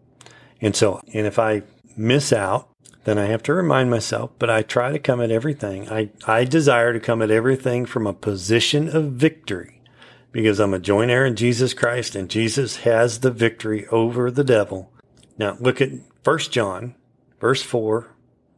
And 0.58 0.74
so, 0.74 1.02
and 1.12 1.26
if 1.26 1.38
I 1.38 1.64
miss 1.98 2.32
out, 2.32 2.70
then 3.04 3.18
I 3.18 3.26
have 3.26 3.42
to 3.42 3.52
remind 3.52 3.90
myself, 3.90 4.30
but 4.38 4.48
I 4.48 4.62
try 4.62 4.90
to 4.90 4.98
come 4.98 5.20
at 5.20 5.30
everything. 5.30 5.90
I, 5.90 6.08
I 6.26 6.44
desire 6.44 6.94
to 6.94 6.98
come 6.98 7.20
at 7.20 7.30
everything 7.30 7.84
from 7.84 8.06
a 8.06 8.14
position 8.14 8.88
of 8.88 9.12
victory 9.12 9.82
because 10.32 10.58
I'm 10.58 10.72
a 10.72 10.78
joint 10.78 11.10
heir 11.10 11.26
in 11.26 11.36
Jesus 11.36 11.74
Christ 11.74 12.16
and 12.16 12.30
Jesus 12.30 12.76
has 12.76 13.20
the 13.20 13.30
victory 13.30 13.86
over 13.88 14.30
the 14.30 14.42
devil. 14.42 14.90
Now 15.36 15.58
look 15.60 15.82
at 15.82 15.90
1 16.24 16.38
John, 16.38 16.94
verse 17.38 17.62
4, 17.62 18.08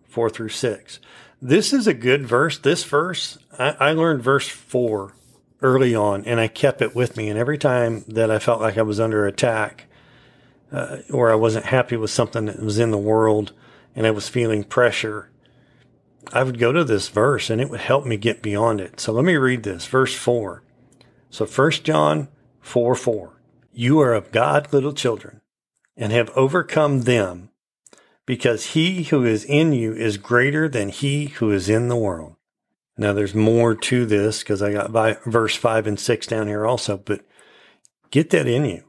4 0.07 0.31
through 0.31 0.51
6. 0.51 1.01
This 1.43 1.73
is 1.73 1.89
a 1.89 1.93
good 1.93 2.27
verse. 2.27 2.59
This 2.59 2.85
verse, 2.85 3.39
I, 3.59 3.71
I 3.81 3.91
learned 3.91 4.23
verse 4.23 4.47
4 4.47 5.15
early 5.65 5.95
on 5.95 6.25
and 6.25 6.39
I 6.39 6.47
kept 6.47 6.83
it 6.83 6.95
with 6.95 7.17
me. 7.17 7.29
And 7.29 7.39
every 7.39 7.59
time 7.59 8.05
that 8.07 8.31
I 8.31 8.39
felt 8.39 8.61
like 8.61 8.79
I 8.79 8.83
was 8.83 9.01
under 9.01 9.27
attack 9.27 9.87
uh, 10.71 10.99
or 11.11 11.33
I 11.33 11.35
wasn't 11.35 11.67
happy 11.67 11.97
with 11.97 12.11
something 12.11 12.47
that 12.47 12.62
was 12.62 12.79
in 12.79 12.91
the 12.91 12.99
world 12.99 13.53
and 13.97 14.07
I 14.07 14.12
was 14.12 14.29
feeling 14.29 14.62
pressure, 14.62 15.31
I 16.33 16.43
would 16.43 16.59
go 16.59 16.71
to 16.73 16.85
this 16.85 17.09
verse 17.09 17.51
and 17.51 17.61
it 17.61 17.71
would 17.71 17.81
help 17.81 18.05
me 18.05 18.17
get 18.17 18.43
beyond 18.43 18.81
it. 18.81 19.01
So 19.01 19.12
let 19.12 19.25
me 19.25 19.37
read 19.37 19.62
this. 19.62 19.87
Verse 19.87 20.15
4. 20.15 20.62
So 21.31 21.47
1 21.47 21.71
John 21.83 22.29
4 22.61 22.95
4. 22.95 23.41
You 23.73 23.99
are 24.01 24.15
of 24.15 24.31
God, 24.31 24.73
little 24.73 24.93
children, 24.93 25.41
and 25.97 26.12
have 26.12 26.31
overcome 26.37 27.03
them, 27.03 27.51
because 28.25 28.67
he 28.67 29.03
who 29.05 29.25
is 29.25 29.45
in 29.45 29.73
you 29.73 29.93
is 29.93 30.17
greater 30.17 30.69
than 30.69 30.91
he 30.91 31.27
who 31.27 31.51
is 31.51 31.69
in 31.69 31.89
the 31.89 31.97
world. 31.97 32.37
Now 32.97 33.13
there's 33.13 33.35
more 33.35 33.75
to 33.75 34.07
this 34.07 34.41
because 34.41 34.63
I 34.63 34.73
got 34.73 34.93
by 34.93 35.19
verse 35.27 35.57
5 35.57 35.87
and 35.87 35.99
6 35.99 36.27
down 36.27 36.47
here 36.47 36.67
also, 36.67 36.97
but 36.97 37.25
get 38.11 38.31
that 38.31 38.47
in 38.47 38.65
you. 38.65 38.85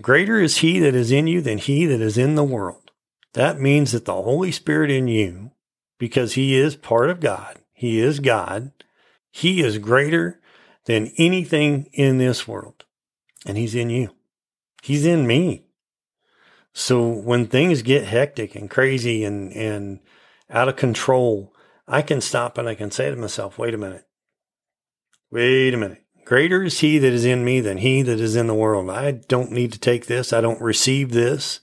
Greater 0.00 0.40
is 0.40 0.58
he 0.58 0.78
that 0.80 0.94
is 0.94 1.10
in 1.10 1.26
you 1.26 1.40
than 1.40 1.58
he 1.58 1.86
that 1.86 2.00
is 2.00 2.18
in 2.18 2.34
the 2.34 2.44
world. 2.44 2.90
That 3.32 3.60
means 3.60 3.92
that 3.92 4.04
the 4.04 4.14
Holy 4.14 4.52
Spirit 4.52 4.90
in 4.90 5.08
you, 5.08 5.52
because 5.98 6.34
he 6.34 6.54
is 6.54 6.76
part 6.76 7.10
of 7.10 7.20
God, 7.20 7.58
he 7.72 8.00
is 8.00 8.20
God, 8.20 8.72
he 9.30 9.62
is 9.62 9.78
greater 9.78 10.40
than 10.84 11.12
anything 11.16 11.88
in 11.92 12.18
this 12.18 12.46
world. 12.46 12.84
And 13.46 13.56
He's 13.56 13.74
in 13.74 13.90
you, 13.90 14.10
He's 14.82 15.04
in 15.04 15.26
me. 15.26 15.64
So 16.72 17.08
when 17.08 17.46
things 17.46 17.82
get 17.82 18.04
hectic 18.04 18.54
and 18.54 18.68
crazy 18.68 19.24
and, 19.24 19.52
and 19.52 20.00
out 20.50 20.68
of 20.68 20.76
control, 20.76 21.53
I 21.86 22.02
can 22.02 22.20
stop 22.20 22.58
and 22.58 22.68
I 22.68 22.74
can 22.74 22.90
say 22.90 23.10
to 23.10 23.16
myself, 23.16 23.58
wait 23.58 23.74
a 23.74 23.78
minute. 23.78 24.06
Wait 25.30 25.74
a 25.74 25.76
minute. 25.76 26.02
Greater 26.24 26.62
is 26.62 26.80
he 26.80 26.98
that 26.98 27.12
is 27.12 27.24
in 27.24 27.44
me 27.44 27.60
than 27.60 27.78
he 27.78 28.00
that 28.02 28.20
is 28.20 28.36
in 28.36 28.46
the 28.46 28.54
world. 28.54 28.88
I 28.88 29.10
don't 29.12 29.52
need 29.52 29.72
to 29.72 29.78
take 29.78 30.06
this. 30.06 30.32
I 30.32 30.40
don't 30.40 30.60
receive 30.60 31.10
this. 31.10 31.60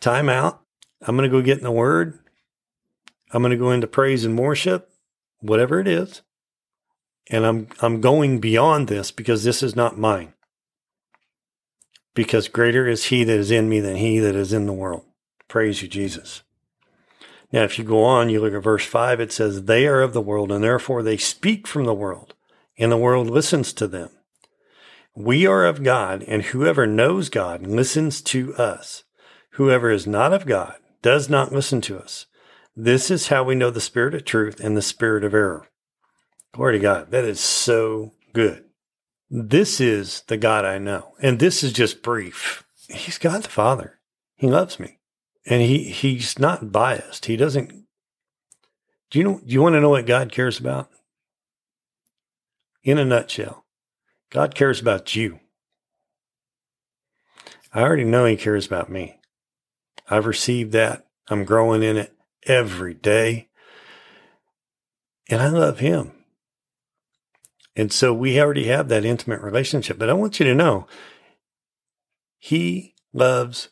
Time 0.00 0.28
out. 0.28 0.62
I'm 1.02 1.16
going 1.16 1.28
to 1.28 1.36
go 1.36 1.44
get 1.44 1.58
in 1.58 1.64
the 1.64 1.70
word. 1.70 2.18
I'm 3.32 3.42
going 3.42 3.50
to 3.50 3.56
go 3.56 3.70
into 3.70 3.86
praise 3.86 4.24
and 4.24 4.38
worship, 4.38 4.90
whatever 5.40 5.78
it 5.80 5.88
is. 5.88 6.22
And 7.30 7.44
I'm, 7.44 7.68
I'm 7.80 8.00
going 8.00 8.40
beyond 8.40 8.88
this 8.88 9.10
because 9.10 9.44
this 9.44 9.62
is 9.62 9.76
not 9.76 9.98
mine. 9.98 10.34
Because 12.14 12.48
greater 12.48 12.86
is 12.86 13.04
he 13.04 13.24
that 13.24 13.38
is 13.38 13.50
in 13.50 13.68
me 13.68 13.80
than 13.80 13.96
he 13.96 14.18
that 14.18 14.34
is 14.34 14.52
in 14.52 14.66
the 14.66 14.72
world. 14.72 15.04
Praise 15.48 15.82
you, 15.82 15.88
Jesus. 15.88 16.42
Now, 17.52 17.64
if 17.64 17.78
you 17.78 17.84
go 17.84 18.02
on, 18.02 18.30
you 18.30 18.40
look 18.40 18.54
at 18.54 18.62
verse 18.62 18.86
5, 18.86 19.20
it 19.20 19.30
says, 19.30 19.64
They 19.64 19.86
are 19.86 20.00
of 20.00 20.14
the 20.14 20.22
world, 20.22 20.50
and 20.50 20.64
therefore 20.64 21.02
they 21.02 21.18
speak 21.18 21.66
from 21.66 21.84
the 21.84 21.94
world, 21.94 22.34
and 22.78 22.90
the 22.90 22.96
world 22.96 23.28
listens 23.28 23.72
to 23.74 23.86
them. 23.86 24.10
We 25.14 25.46
are 25.46 25.66
of 25.66 25.84
God, 25.84 26.24
and 26.26 26.42
whoever 26.42 26.86
knows 26.86 27.28
God 27.28 27.66
listens 27.66 28.22
to 28.22 28.54
us. 28.54 29.04
Whoever 29.52 29.90
is 29.90 30.06
not 30.06 30.32
of 30.32 30.46
God 30.46 30.76
does 31.02 31.28
not 31.28 31.52
listen 31.52 31.82
to 31.82 31.98
us. 31.98 32.24
This 32.74 33.10
is 33.10 33.28
how 33.28 33.44
we 33.44 33.54
know 33.54 33.70
the 33.70 33.82
spirit 33.82 34.14
of 34.14 34.24
truth 34.24 34.58
and 34.58 34.74
the 34.74 34.80
spirit 34.80 35.22
of 35.22 35.34
error. 35.34 35.68
Glory 36.54 36.78
to 36.78 36.82
God. 36.82 37.10
That 37.10 37.24
is 37.24 37.40
so 37.40 38.14
good. 38.32 38.64
This 39.28 39.78
is 39.78 40.22
the 40.28 40.38
God 40.38 40.64
I 40.64 40.78
know. 40.78 41.12
And 41.20 41.38
this 41.38 41.62
is 41.62 41.74
just 41.74 42.02
brief. 42.02 42.64
He's 42.88 43.18
God 43.18 43.42
the 43.42 43.50
Father. 43.50 43.98
He 44.36 44.46
loves 44.46 44.80
me. 44.80 44.98
And 45.46 45.60
he, 45.60 45.84
he's 45.84 46.38
not 46.38 46.70
biased. 46.70 47.26
He 47.26 47.36
doesn't. 47.36 47.84
Do 49.10 49.18
you 49.18 49.24
know, 49.24 49.40
do 49.44 49.52
you 49.52 49.62
want 49.62 49.74
to 49.74 49.80
know 49.80 49.90
what 49.90 50.06
God 50.06 50.32
cares 50.32 50.58
about? 50.58 50.90
In 52.82 52.98
a 52.98 53.04
nutshell, 53.04 53.64
God 54.30 54.54
cares 54.54 54.80
about 54.80 55.14
you. 55.14 55.40
I 57.72 57.82
already 57.82 58.04
know 58.04 58.24
he 58.24 58.36
cares 58.36 58.66
about 58.66 58.90
me. 58.90 59.20
I've 60.08 60.26
received 60.26 60.72
that. 60.72 61.06
I'm 61.28 61.44
growing 61.44 61.82
in 61.82 61.96
it 61.96 62.14
every 62.46 62.94
day. 62.94 63.48
And 65.28 65.40
I 65.40 65.48
love 65.48 65.78
him. 65.78 66.12
And 67.74 67.92
so 67.92 68.12
we 68.12 68.40
already 68.40 68.64
have 68.64 68.88
that 68.88 69.04
intimate 69.04 69.40
relationship. 69.40 69.98
But 69.98 70.10
I 70.10 70.14
want 70.14 70.38
you 70.38 70.46
to 70.46 70.54
know 70.54 70.86
He 72.38 72.94
loves 73.12 73.70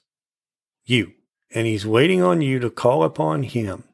you, 0.84 1.12
and 1.53 1.66
He's 1.66 1.86
waiting 1.86 2.22
on 2.22 2.40
you 2.40 2.59
to 2.59 2.70
call 2.70 3.03
upon 3.03 3.44
Him 3.44 3.84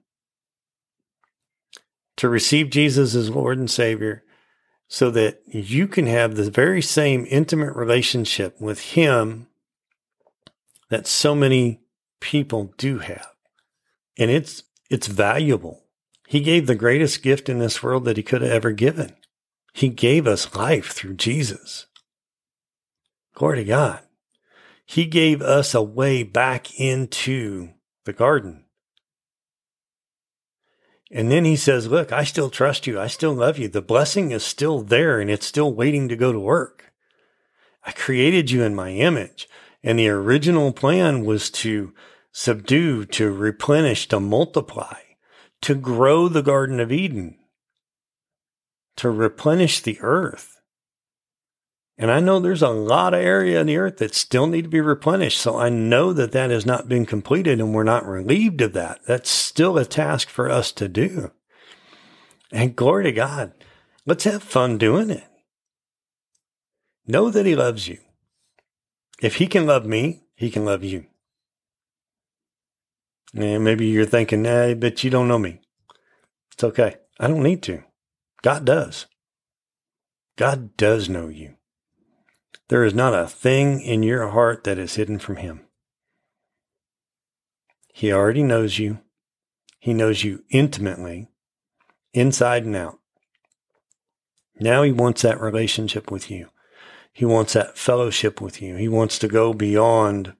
to 2.16 2.28
receive 2.28 2.70
Jesus 2.70 3.14
as 3.14 3.30
Lord 3.30 3.58
and 3.58 3.70
Savior 3.70 4.24
so 4.88 5.10
that 5.10 5.40
you 5.46 5.86
can 5.88 6.06
have 6.06 6.34
the 6.34 6.50
very 6.50 6.80
same 6.80 7.26
intimate 7.28 7.74
relationship 7.74 8.60
with 8.60 8.80
Him 8.80 9.48
that 10.88 11.06
so 11.06 11.34
many 11.34 11.80
people 12.20 12.72
do 12.78 12.98
have. 12.98 13.28
And 14.16 14.30
it's, 14.30 14.62
it's 14.90 15.06
valuable. 15.06 15.84
He 16.26 16.40
gave 16.40 16.66
the 16.66 16.74
greatest 16.74 17.22
gift 17.22 17.48
in 17.48 17.58
this 17.58 17.82
world 17.82 18.04
that 18.04 18.16
he 18.16 18.22
could 18.22 18.42
have 18.42 18.50
ever 18.50 18.72
given. 18.72 19.14
He 19.72 19.88
gave 19.88 20.26
us 20.26 20.54
life 20.54 20.92
through 20.92 21.14
Jesus. 21.14 21.86
Glory 23.34 23.58
to 23.58 23.64
God. 23.64 24.00
He 24.86 25.04
gave 25.04 25.42
us 25.42 25.74
a 25.74 25.82
way 25.82 26.22
back 26.22 26.78
into 26.78 27.70
the 28.04 28.12
garden. 28.12 28.64
And 31.10 31.30
then 31.30 31.44
he 31.44 31.56
says, 31.56 31.88
Look, 31.88 32.12
I 32.12 32.24
still 32.24 32.50
trust 32.50 32.86
you. 32.86 33.00
I 33.00 33.08
still 33.08 33.34
love 33.34 33.58
you. 33.58 33.68
The 33.68 33.82
blessing 33.82 34.30
is 34.30 34.44
still 34.44 34.82
there 34.82 35.20
and 35.20 35.30
it's 35.30 35.46
still 35.46 35.74
waiting 35.74 36.08
to 36.08 36.16
go 36.16 36.32
to 36.32 36.38
work. 36.38 36.92
I 37.84 37.92
created 37.92 38.50
you 38.50 38.62
in 38.62 38.74
my 38.74 38.90
image. 38.90 39.48
And 39.82 39.98
the 39.98 40.08
original 40.08 40.72
plan 40.72 41.24
was 41.24 41.50
to 41.50 41.92
subdue, 42.32 43.04
to 43.06 43.32
replenish, 43.32 44.08
to 44.08 44.18
multiply, 44.18 44.98
to 45.62 45.74
grow 45.74 46.28
the 46.28 46.42
Garden 46.42 46.80
of 46.80 46.90
Eden, 46.90 47.38
to 48.96 49.10
replenish 49.10 49.80
the 49.80 49.98
earth. 50.00 50.55
And 51.98 52.10
I 52.10 52.20
know 52.20 52.38
there's 52.38 52.62
a 52.62 52.68
lot 52.68 53.14
of 53.14 53.20
area 53.20 53.60
in 53.60 53.68
the 53.68 53.78
earth 53.78 53.96
that 53.98 54.14
still 54.14 54.46
need 54.46 54.62
to 54.62 54.68
be 54.68 54.80
replenished. 54.80 55.40
So 55.40 55.56
I 55.56 55.70
know 55.70 56.12
that 56.12 56.32
that 56.32 56.50
has 56.50 56.66
not 56.66 56.88
been 56.88 57.06
completed 57.06 57.58
and 57.58 57.74
we're 57.74 57.84
not 57.84 58.06
relieved 58.06 58.60
of 58.60 58.74
that. 58.74 59.00
That's 59.06 59.30
still 59.30 59.78
a 59.78 59.84
task 59.86 60.28
for 60.28 60.50
us 60.50 60.72
to 60.72 60.88
do. 60.88 61.32
And 62.52 62.76
glory 62.76 63.04
to 63.04 63.12
God. 63.12 63.52
Let's 64.04 64.24
have 64.24 64.42
fun 64.42 64.76
doing 64.76 65.10
it. 65.10 65.24
Know 67.06 67.30
that 67.30 67.46
he 67.46 67.56
loves 67.56 67.88
you. 67.88 67.98
If 69.22 69.36
he 69.36 69.46
can 69.46 69.66
love 69.66 69.86
me, 69.86 70.24
he 70.34 70.50
can 70.50 70.64
love 70.64 70.84
you. 70.84 71.06
And 73.34 73.64
maybe 73.64 73.86
you're 73.86 74.06
thinking, 74.06 74.42
nah, 74.42 74.74
but 74.74 75.02
you 75.02 75.10
don't 75.10 75.28
know 75.28 75.38
me. 75.38 75.60
It's 76.52 76.64
okay. 76.64 76.96
I 77.18 77.26
don't 77.26 77.42
need 77.42 77.62
to. 77.64 77.82
God 78.42 78.64
does. 78.64 79.06
God 80.36 80.76
does 80.76 81.08
know 81.08 81.28
you. 81.28 81.55
There 82.68 82.84
is 82.84 82.94
not 82.94 83.14
a 83.14 83.28
thing 83.28 83.80
in 83.80 84.02
your 84.02 84.28
heart 84.30 84.64
that 84.64 84.78
is 84.78 84.96
hidden 84.96 85.18
from 85.18 85.36
Him. 85.36 85.60
He 87.92 88.12
already 88.12 88.42
knows 88.42 88.78
you. 88.78 88.98
He 89.78 89.94
knows 89.94 90.24
you 90.24 90.42
intimately, 90.50 91.28
inside 92.12 92.64
and 92.64 92.74
out. 92.74 92.98
Now 94.58 94.82
He 94.82 94.90
wants 94.90 95.22
that 95.22 95.40
relationship 95.40 96.10
with 96.10 96.30
you. 96.30 96.48
He 97.12 97.24
wants 97.24 97.52
that 97.52 97.78
fellowship 97.78 98.40
with 98.40 98.60
you. 98.60 98.76
He 98.76 98.88
wants 98.88 99.18
to 99.20 99.28
go 99.28 99.54
beyond 99.54 100.34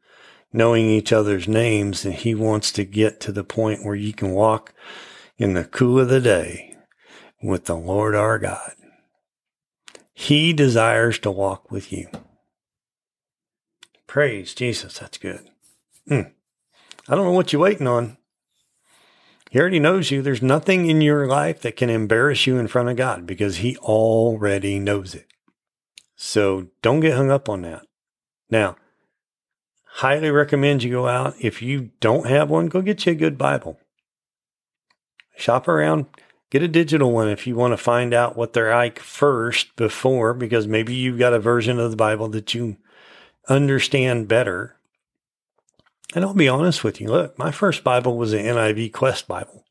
knowing 0.53 0.87
each 0.87 1.12
other's 1.12 1.47
names 1.47 2.05
and 2.05 2.14
He 2.14 2.35
wants 2.35 2.72
to 2.72 2.85
get 2.85 3.20
to 3.20 3.33
the 3.33 3.45
point 3.45 3.85
where 3.85 3.95
you 3.95 4.12
can 4.12 4.33
walk 4.33 4.74
in 5.39 5.55
the 5.55 5.64
cool 5.64 6.01
of 6.01 6.09
the 6.09 6.20
day 6.20 6.77
with 7.43 7.66
the 7.66 7.77
Lord 7.77 8.14
our 8.14 8.39
God. 8.39 8.72
He 10.19 10.55
desires 10.55 11.19
to 11.21 11.31
walk 11.31 11.71
with 11.71 11.93
you. 11.93 12.09
Praise 14.07 14.55
Jesus. 14.55 14.99
That's 14.99 15.19
good. 15.19 15.51
Mm. 16.11 16.33
I 17.07 17.14
don't 17.14 17.27
know 17.27 17.33
what 17.33 17.53
you're 17.53 17.61
waiting 17.61 17.87
on. 17.87 18.17
He 19.51 19.61
already 19.61 19.79
knows 19.79 20.11
you. 20.11 20.23
There's 20.23 20.41
nothing 20.41 20.89
in 20.89 21.03
your 21.03 21.27
life 21.27 21.61
that 21.61 21.77
can 21.77 21.91
embarrass 21.91 22.47
you 22.47 22.57
in 22.57 22.67
front 22.67 22.89
of 22.89 22.97
God 22.97 23.27
because 23.27 23.59
He 23.59 23.77
already 23.77 24.79
knows 24.79 25.14
it. 25.14 25.27
So 26.17 26.69
don't 26.81 27.01
get 27.01 27.14
hung 27.14 27.31
up 27.31 27.51
on 27.51 27.61
that. 27.62 27.83
Now, 28.49 28.77
highly 29.85 30.31
recommend 30.31 30.83
you 30.83 30.93
go 30.93 31.09
out. 31.09 31.35
If 31.39 31.61
you 31.61 31.91
don't 32.01 32.27
have 32.27 32.49
one, 32.49 32.69
go 32.69 32.81
get 32.81 33.05
you 33.05 33.12
a 33.12 33.17
good 33.17 33.37
Bible. 33.37 33.79
Shop 35.37 35.69
around, 35.69 36.07
Get 36.51 36.62
a 36.62 36.68
digital 36.68 37.12
one 37.12 37.28
if 37.28 37.47
you 37.47 37.57
want 37.57 37.72
to 37.72 37.76
find 37.76 38.14
out 38.14 38.36
what 38.36 38.53
they're 38.53 38.74
like 38.74 39.01
first 39.01 39.74
before, 39.76 40.32
because 40.32 40.66
maybe 40.66 40.94
you've 40.94 41.18
got 41.18 41.32
a 41.32 41.40
version 41.40 41.78
of 41.80 41.90
the 41.90 41.97
Bible 41.97 42.28
that 42.28 42.55
you 42.55 42.76
understand 43.49 44.28
better. 44.28 44.76
And 46.14 46.24
I'll 46.24 46.34
be 46.34 46.49
honest 46.49 46.84
with 46.84 47.01
you. 47.01 47.09
Look, 47.09 47.36
my 47.38 47.51
first 47.51 47.82
Bible 47.82 48.16
was 48.16 48.32
an 48.32 48.44
NIV 48.44 48.92
Quest 48.92 49.26
Bible. 49.26 49.64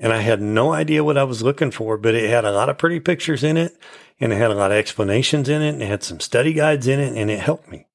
And 0.00 0.12
I 0.12 0.20
had 0.20 0.40
no 0.40 0.72
idea 0.72 1.04
what 1.04 1.18
I 1.18 1.24
was 1.24 1.42
looking 1.42 1.70
for, 1.70 1.96
but 1.96 2.14
it 2.14 2.28
had 2.28 2.44
a 2.44 2.52
lot 2.52 2.68
of 2.68 2.78
pretty 2.78 2.98
pictures 2.98 3.44
in 3.44 3.56
it 3.56 3.76
and 4.18 4.32
it 4.32 4.36
had 4.36 4.50
a 4.50 4.54
lot 4.54 4.72
of 4.72 4.78
explanations 4.78 5.48
in 5.48 5.62
it 5.62 5.74
and 5.74 5.82
it 5.82 5.86
had 5.86 6.02
some 6.02 6.20
study 6.20 6.52
guides 6.52 6.86
in 6.86 6.98
it 6.98 7.16
and 7.16 7.30
it 7.30 7.40
helped 7.40 7.70
me. 7.70 7.86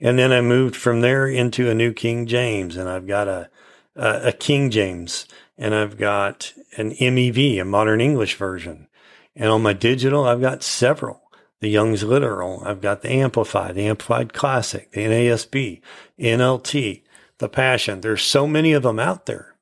And 0.00 0.18
then 0.18 0.32
I 0.32 0.40
moved 0.40 0.76
from 0.76 1.00
there 1.00 1.26
into 1.26 1.70
a 1.70 1.74
new 1.74 1.92
King 1.92 2.26
James 2.26 2.76
and 2.76 2.88
I've 2.88 3.06
got 3.06 3.28
a, 3.28 3.48
a, 3.96 4.28
a 4.28 4.32
King 4.32 4.70
James 4.70 5.26
and 5.56 5.74
I've 5.74 5.96
got 5.96 6.52
an 6.76 6.92
MEV, 6.92 7.60
a 7.60 7.64
modern 7.64 8.00
English 8.00 8.36
version. 8.36 8.88
And 9.34 9.50
on 9.50 9.62
my 9.62 9.72
digital, 9.72 10.24
I've 10.24 10.40
got 10.40 10.62
several. 10.62 11.20
The 11.60 11.68
Young's 11.68 12.02
Literal, 12.02 12.60
I've 12.64 12.80
got 12.80 13.02
the 13.02 13.10
Amplified, 13.10 13.76
the 13.76 13.86
Amplified 13.86 14.32
Classic, 14.32 14.90
the 14.90 15.02
NASB, 15.02 15.80
NLT, 16.18 17.02
the 17.38 17.48
Passion. 17.48 18.00
There's 18.00 18.22
so 18.22 18.48
many 18.48 18.72
of 18.72 18.82
them 18.82 18.98
out 18.98 19.26
there. 19.26 19.54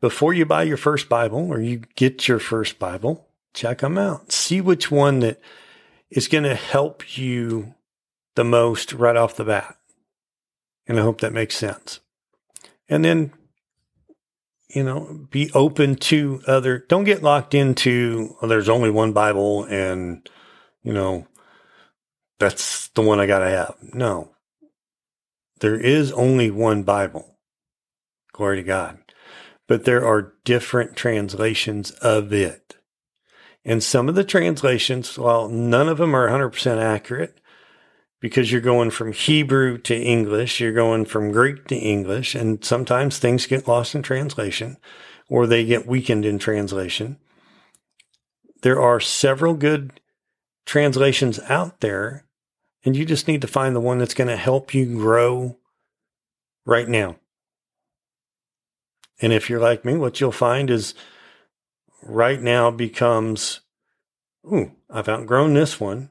Before 0.00 0.32
you 0.32 0.46
buy 0.46 0.62
your 0.62 0.76
first 0.76 1.08
Bible 1.08 1.48
or 1.50 1.60
you 1.60 1.82
get 1.96 2.28
your 2.28 2.38
first 2.38 2.78
Bible, 2.78 3.26
check 3.52 3.78
them 3.78 3.98
out. 3.98 4.30
See 4.30 4.60
which 4.60 4.92
one 4.92 5.18
that 5.20 5.40
is 6.08 6.28
going 6.28 6.44
to 6.44 6.54
help 6.54 7.18
you 7.18 7.74
the 8.36 8.44
most 8.44 8.92
right 8.92 9.16
off 9.16 9.36
the 9.36 9.44
bat. 9.44 9.76
And 10.86 11.00
I 11.00 11.02
hope 11.02 11.20
that 11.20 11.32
makes 11.32 11.56
sense. 11.56 11.98
And 12.88 13.04
then 13.04 13.32
you 14.74 14.82
know, 14.82 15.26
be 15.30 15.50
open 15.52 15.96
to 15.96 16.42
other, 16.46 16.84
don't 16.88 17.04
get 17.04 17.22
locked 17.22 17.54
into, 17.54 18.36
well, 18.40 18.48
there's 18.48 18.68
only 18.68 18.90
one 18.90 19.12
Bible 19.12 19.64
and, 19.64 20.28
you 20.82 20.92
know, 20.92 21.26
that's 22.38 22.88
the 22.88 23.02
one 23.02 23.20
I 23.20 23.26
got 23.26 23.40
to 23.40 23.50
have. 23.50 23.76
No, 23.94 24.32
there 25.60 25.78
is 25.78 26.12
only 26.12 26.50
one 26.50 26.82
Bible. 26.82 27.38
Glory 28.32 28.56
to 28.56 28.62
God. 28.62 28.98
But 29.68 29.84
there 29.84 30.04
are 30.04 30.34
different 30.44 30.96
translations 30.96 31.90
of 31.92 32.32
it. 32.32 32.76
And 33.64 33.82
some 33.82 34.08
of 34.08 34.14
the 34.14 34.24
translations, 34.24 35.18
while 35.18 35.48
none 35.48 35.88
of 35.88 35.98
them 35.98 36.14
are 36.14 36.28
100% 36.28 36.78
accurate, 36.78 37.39
because 38.20 38.52
you're 38.52 38.60
going 38.60 38.90
from 38.90 39.12
Hebrew 39.12 39.78
to 39.78 39.96
English, 39.96 40.60
you're 40.60 40.72
going 40.72 41.06
from 41.06 41.32
Greek 41.32 41.66
to 41.68 41.76
English, 41.76 42.34
and 42.34 42.62
sometimes 42.64 43.18
things 43.18 43.46
get 43.46 43.66
lost 43.66 43.94
in 43.94 44.02
translation 44.02 44.76
or 45.28 45.46
they 45.46 45.64
get 45.64 45.86
weakened 45.86 46.26
in 46.26 46.38
translation. 46.38 47.16
There 48.62 48.80
are 48.80 49.00
several 49.00 49.54
good 49.54 50.00
translations 50.66 51.38
out 51.48 51.80
there, 51.80 52.26
and 52.84 52.96
you 52.96 53.04
just 53.06 53.26
need 53.26 53.40
to 53.40 53.48
find 53.48 53.74
the 53.74 53.80
one 53.80 53.98
that's 53.98 54.14
going 54.14 54.28
to 54.28 54.36
help 54.36 54.74
you 54.74 54.96
grow 54.96 55.56
right 56.66 56.88
now. 56.88 57.16
And 59.22 59.32
if 59.32 59.48
you're 59.48 59.60
like 59.60 59.84
me, 59.84 59.96
what 59.96 60.20
you'll 60.20 60.32
find 60.32 60.68
is 60.68 60.94
right 62.02 62.40
now 62.40 62.70
becomes, 62.70 63.60
ooh, 64.46 64.72
I've 64.90 65.08
outgrown 65.08 65.54
this 65.54 65.78
one 65.78 66.10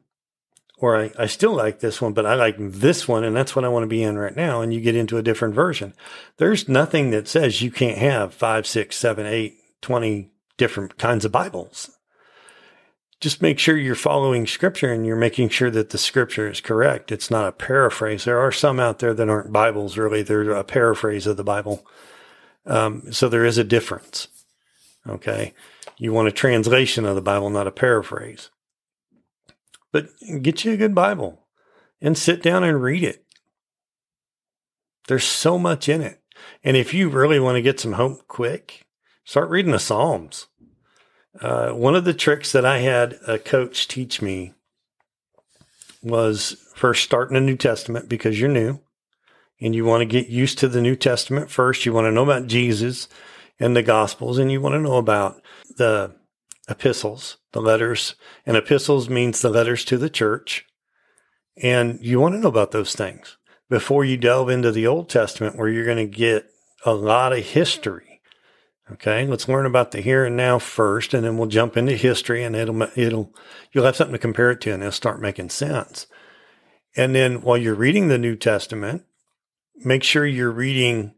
or 0.81 0.97
I, 0.97 1.11
I 1.19 1.25
still 1.25 1.53
like 1.53 1.79
this 1.79 2.01
one, 2.01 2.13
but 2.13 2.25
I 2.25 2.35
like 2.35 2.55
this 2.57 3.07
one, 3.07 3.23
and 3.23 3.35
that's 3.35 3.55
what 3.55 3.65
I 3.65 3.69
want 3.69 3.83
to 3.83 3.87
be 3.87 4.01
in 4.01 4.17
right 4.17 4.35
now. 4.35 4.61
And 4.61 4.73
you 4.73 4.79
get 4.79 4.95
into 4.95 5.17
a 5.17 5.23
different 5.23 5.53
version. 5.53 5.93
There's 6.37 6.69
nothing 6.69 7.11
that 7.11 7.27
says 7.27 7.61
you 7.61 7.71
can't 7.71 7.97
have 7.97 8.33
five, 8.33 8.65
six, 8.65 8.95
seven, 8.95 9.25
eight, 9.25 9.57
20 9.81 10.31
different 10.57 10.97
kinds 10.97 11.25
of 11.25 11.31
Bibles. 11.31 11.91
Just 13.19 13.41
make 13.41 13.59
sure 13.59 13.75
you're 13.75 13.95
following 13.95 14.47
scripture 14.47 14.93
and 14.93 15.05
you're 15.05 15.17
making 15.17 15.49
sure 15.49 15.69
that 15.69 15.89
the 15.89 15.97
scripture 15.97 16.49
is 16.49 16.61
correct. 16.61 17.11
It's 17.11 17.29
not 17.29 17.47
a 17.47 17.51
paraphrase. 17.51 18.23
There 18.23 18.39
are 18.39 18.51
some 18.51 18.79
out 18.79 18.99
there 18.99 19.13
that 19.13 19.27
aren't 19.27 19.51
Bibles, 19.51 19.97
really. 19.97 20.21
They're 20.21 20.51
a 20.51 20.63
paraphrase 20.63 21.27
of 21.27 21.35
the 21.35 21.43
Bible. 21.43 21.85
Um, 22.65 23.11
so 23.11 23.27
there 23.27 23.45
is 23.45 23.57
a 23.57 23.65
difference. 23.65 24.29
Okay. 25.05 25.53
You 25.97 26.13
want 26.13 26.29
a 26.29 26.31
translation 26.31 27.03
of 27.03 27.15
the 27.15 27.21
Bible, 27.21 27.49
not 27.49 27.67
a 27.67 27.71
paraphrase. 27.71 28.49
But 29.91 30.09
get 30.41 30.63
you 30.63 30.73
a 30.73 30.77
good 30.77 30.93
Bible 30.93 31.47
and 32.01 32.17
sit 32.17 32.41
down 32.43 32.63
and 32.63 32.81
read 32.81 33.03
it. 33.03 33.25
There's 35.07 35.23
so 35.23 35.57
much 35.57 35.89
in 35.89 36.01
it. 36.01 36.21
And 36.63 36.77
if 36.77 36.93
you 36.93 37.09
really 37.09 37.39
want 37.39 37.55
to 37.55 37.61
get 37.61 37.79
some 37.79 37.93
hope 37.93 38.27
quick, 38.27 38.85
start 39.23 39.49
reading 39.49 39.71
the 39.71 39.79
Psalms. 39.79 40.47
Uh, 41.41 41.71
one 41.71 41.95
of 41.95 42.05
the 42.05 42.13
tricks 42.13 42.51
that 42.51 42.65
I 42.65 42.79
had 42.79 43.17
a 43.27 43.39
coach 43.39 43.87
teach 43.87 44.21
me 44.21 44.53
was 46.01 46.55
first 46.75 47.03
starting 47.03 47.35
the 47.35 47.41
New 47.41 47.57
Testament 47.57 48.07
because 48.07 48.39
you're 48.39 48.49
new 48.49 48.79
and 49.59 49.75
you 49.75 49.85
want 49.85 50.01
to 50.01 50.05
get 50.05 50.29
used 50.29 50.57
to 50.59 50.67
the 50.67 50.81
New 50.81 50.95
Testament 50.95 51.49
first. 51.49 51.85
You 51.85 51.93
want 51.93 52.05
to 52.05 52.11
know 52.11 52.23
about 52.23 52.47
Jesus 52.47 53.07
and 53.59 53.75
the 53.75 53.83
Gospels, 53.83 54.37
and 54.37 54.51
you 54.51 54.61
want 54.61 54.73
to 54.73 54.79
know 54.79 54.95
about 54.95 55.41
the 55.75 56.15
epistles, 56.69 57.37
the 57.51 57.61
letters. 57.61 58.15
And 58.45 58.55
epistles 58.55 59.09
means 59.09 59.41
the 59.41 59.49
letters 59.49 59.83
to 59.85 59.97
the 59.97 60.09
church. 60.09 60.65
And 61.61 61.99
you 62.01 62.19
want 62.19 62.35
to 62.35 62.39
know 62.39 62.47
about 62.47 62.71
those 62.71 62.95
things 62.95 63.37
before 63.69 64.05
you 64.05 64.17
delve 64.17 64.49
into 64.49 64.71
the 64.71 64.87
Old 64.87 65.09
Testament, 65.09 65.57
where 65.57 65.67
you're 65.67 65.85
going 65.85 65.97
to 65.97 66.17
get 66.17 66.49
a 66.85 66.93
lot 66.93 67.33
of 67.33 67.39
history. 67.39 68.21
Okay, 68.91 69.27
let's 69.27 69.47
learn 69.47 69.67
about 69.67 69.91
the 69.91 70.01
here 70.01 70.25
and 70.25 70.35
now 70.35 70.57
first, 70.57 71.13
and 71.13 71.23
then 71.23 71.37
we'll 71.37 71.47
jump 71.47 71.77
into 71.77 71.95
history, 71.95 72.43
and 72.43 72.55
it'll 72.55 72.81
it'll 72.95 73.31
you'll 73.71 73.85
have 73.85 73.95
something 73.95 74.13
to 74.13 74.19
compare 74.19 74.49
it 74.49 74.61
to, 74.61 74.73
and 74.73 74.81
it'll 74.81 74.91
start 74.91 75.21
making 75.21 75.49
sense. 75.49 76.07
And 76.95 77.13
then 77.13 77.41
while 77.41 77.57
you're 77.57 77.75
reading 77.75 78.07
the 78.07 78.17
New 78.17 78.35
Testament, 78.35 79.03
make 79.75 80.03
sure 80.03 80.25
you're 80.25 80.51
reading. 80.51 81.13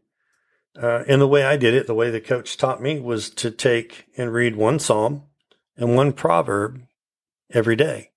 Uh, 0.80 1.04
and 1.06 1.20
the 1.20 1.28
way 1.28 1.44
I 1.44 1.56
did 1.56 1.74
it, 1.74 1.86
the 1.86 1.94
way 1.94 2.10
the 2.10 2.20
coach 2.20 2.56
taught 2.56 2.82
me 2.82 2.98
was 2.98 3.30
to 3.30 3.50
take 3.50 4.06
and 4.16 4.32
read 4.32 4.56
one 4.56 4.78
psalm 4.78 5.24
and 5.82 5.96
one 5.96 6.12
proverb 6.12 6.80
every 7.50 7.74
day. 7.74 8.10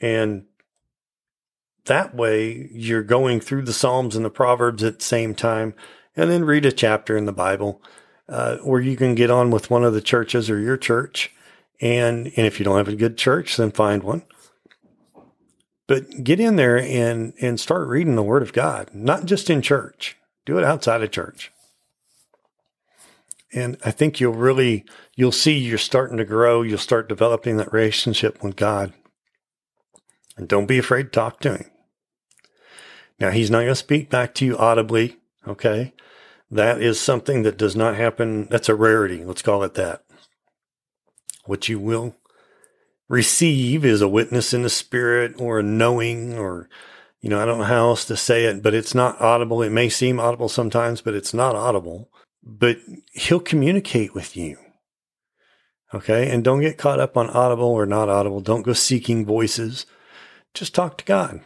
And 0.00 0.44
that 1.86 2.14
way 2.14 2.68
you're 2.72 3.02
going 3.02 3.40
through 3.40 3.62
the 3.62 3.72
Psalms 3.72 4.14
and 4.14 4.24
the 4.24 4.30
Proverbs 4.30 4.84
at 4.84 4.98
the 4.98 5.04
same 5.04 5.34
time, 5.34 5.74
and 6.14 6.30
then 6.30 6.44
read 6.44 6.66
a 6.66 6.72
chapter 6.72 7.16
in 7.16 7.24
the 7.24 7.32
Bible, 7.32 7.82
uh, 8.28 8.58
or 8.62 8.80
you 8.80 8.96
can 8.96 9.14
get 9.14 9.30
on 9.30 9.50
with 9.50 9.70
one 9.70 9.82
of 9.82 9.94
the 9.94 10.02
churches 10.02 10.50
or 10.50 10.58
your 10.58 10.76
church. 10.76 11.32
And, 11.80 12.26
and 12.36 12.46
if 12.46 12.58
you 12.58 12.64
don't 12.64 12.76
have 12.76 12.88
a 12.88 12.96
good 12.96 13.16
church, 13.16 13.56
then 13.56 13.70
find 13.70 14.02
one. 14.02 14.22
But 15.86 16.22
get 16.22 16.38
in 16.38 16.56
there 16.56 16.78
and, 16.78 17.32
and 17.40 17.58
start 17.58 17.88
reading 17.88 18.14
the 18.14 18.22
Word 18.22 18.42
of 18.42 18.52
God, 18.52 18.90
not 18.92 19.24
just 19.24 19.48
in 19.48 19.62
church. 19.62 20.18
Do 20.44 20.58
it 20.58 20.64
outside 20.64 21.02
of 21.02 21.10
church. 21.10 21.50
And 23.52 23.76
I 23.84 23.90
think 23.90 24.20
you'll 24.20 24.34
really, 24.34 24.84
you'll 25.16 25.32
see 25.32 25.58
you're 25.58 25.78
starting 25.78 26.16
to 26.18 26.24
grow. 26.24 26.62
You'll 26.62 26.78
start 26.78 27.08
developing 27.08 27.56
that 27.56 27.72
relationship 27.72 28.42
with 28.42 28.56
God. 28.56 28.92
And 30.36 30.48
don't 30.48 30.66
be 30.66 30.78
afraid 30.78 31.04
to 31.04 31.10
talk 31.10 31.40
to 31.40 31.56
him. 31.56 31.70
Now, 33.18 33.30
he's 33.30 33.50
not 33.50 33.58
going 33.58 33.68
to 33.68 33.74
speak 33.74 34.08
back 34.08 34.34
to 34.34 34.46
you 34.46 34.56
audibly. 34.56 35.18
Okay. 35.46 35.92
That 36.50 36.80
is 36.80 37.00
something 37.00 37.42
that 37.42 37.58
does 37.58 37.76
not 37.76 37.96
happen. 37.96 38.46
That's 38.50 38.68
a 38.68 38.74
rarity. 38.74 39.24
Let's 39.24 39.42
call 39.42 39.62
it 39.62 39.74
that. 39.74 40.04
What 41.44 41.68
you 41.68 41.78
will 41.78 42.16
receive 43.08 43.84
is 43.84 44.00
a 44.00 44.08
witness 44.08 44.54
in 44.54 44.62
the 44.62 44.70
spirit 44.70 45.34
or 45.38 45.58
a 45.58 45.64
knowing 45.64 46.38
or, 46.38 46.68
you 47.20 47.28
know, 47.28 47.40
I 47.40 47.44
don't 47.44 47.58
know 47.58 47.64
how 47.64 47.88
else 47.88 48.04
to 48.06 48.16
say 48.16 48.44
it, 48.44 48.62
but 48.62 48.74
it's 48.74 48.94
not 48.94 49.20
audible. 49.20 49.62
It 49.62 49.70
may 49.70 49.88
seem 49.88 50.20
audible 50.20 50.48
sometimes, 50.48 51.00
but 51.00 51.14
it's 51.14 51.34
not 51.34 51.56
audible 51.56 52.09
but 52.42 52.78
he'll 53.12 53.40
communicate 53.40 54.14
with 54.14 54.36
you. 54.36 54.56
Okay. 55.92 56.30
And 56.30 56.44
don't 56.44 56.60
get 56.60 56.78
caught 56.78 57.00
up 57.00 57.16
on 57.16 57.28
audible 57.30 57.68
or 57.68 57.86
not 57.86 58.08
audible. 58.08 58.40
Don't 58.40 58.62
go 58.62 58.72
seeking 58.72 59.26
voices. 59.26 59.86
Just 60.54 60.74
talk 60.74 60.98
to 60.98 61.04
God. 61.04 61.40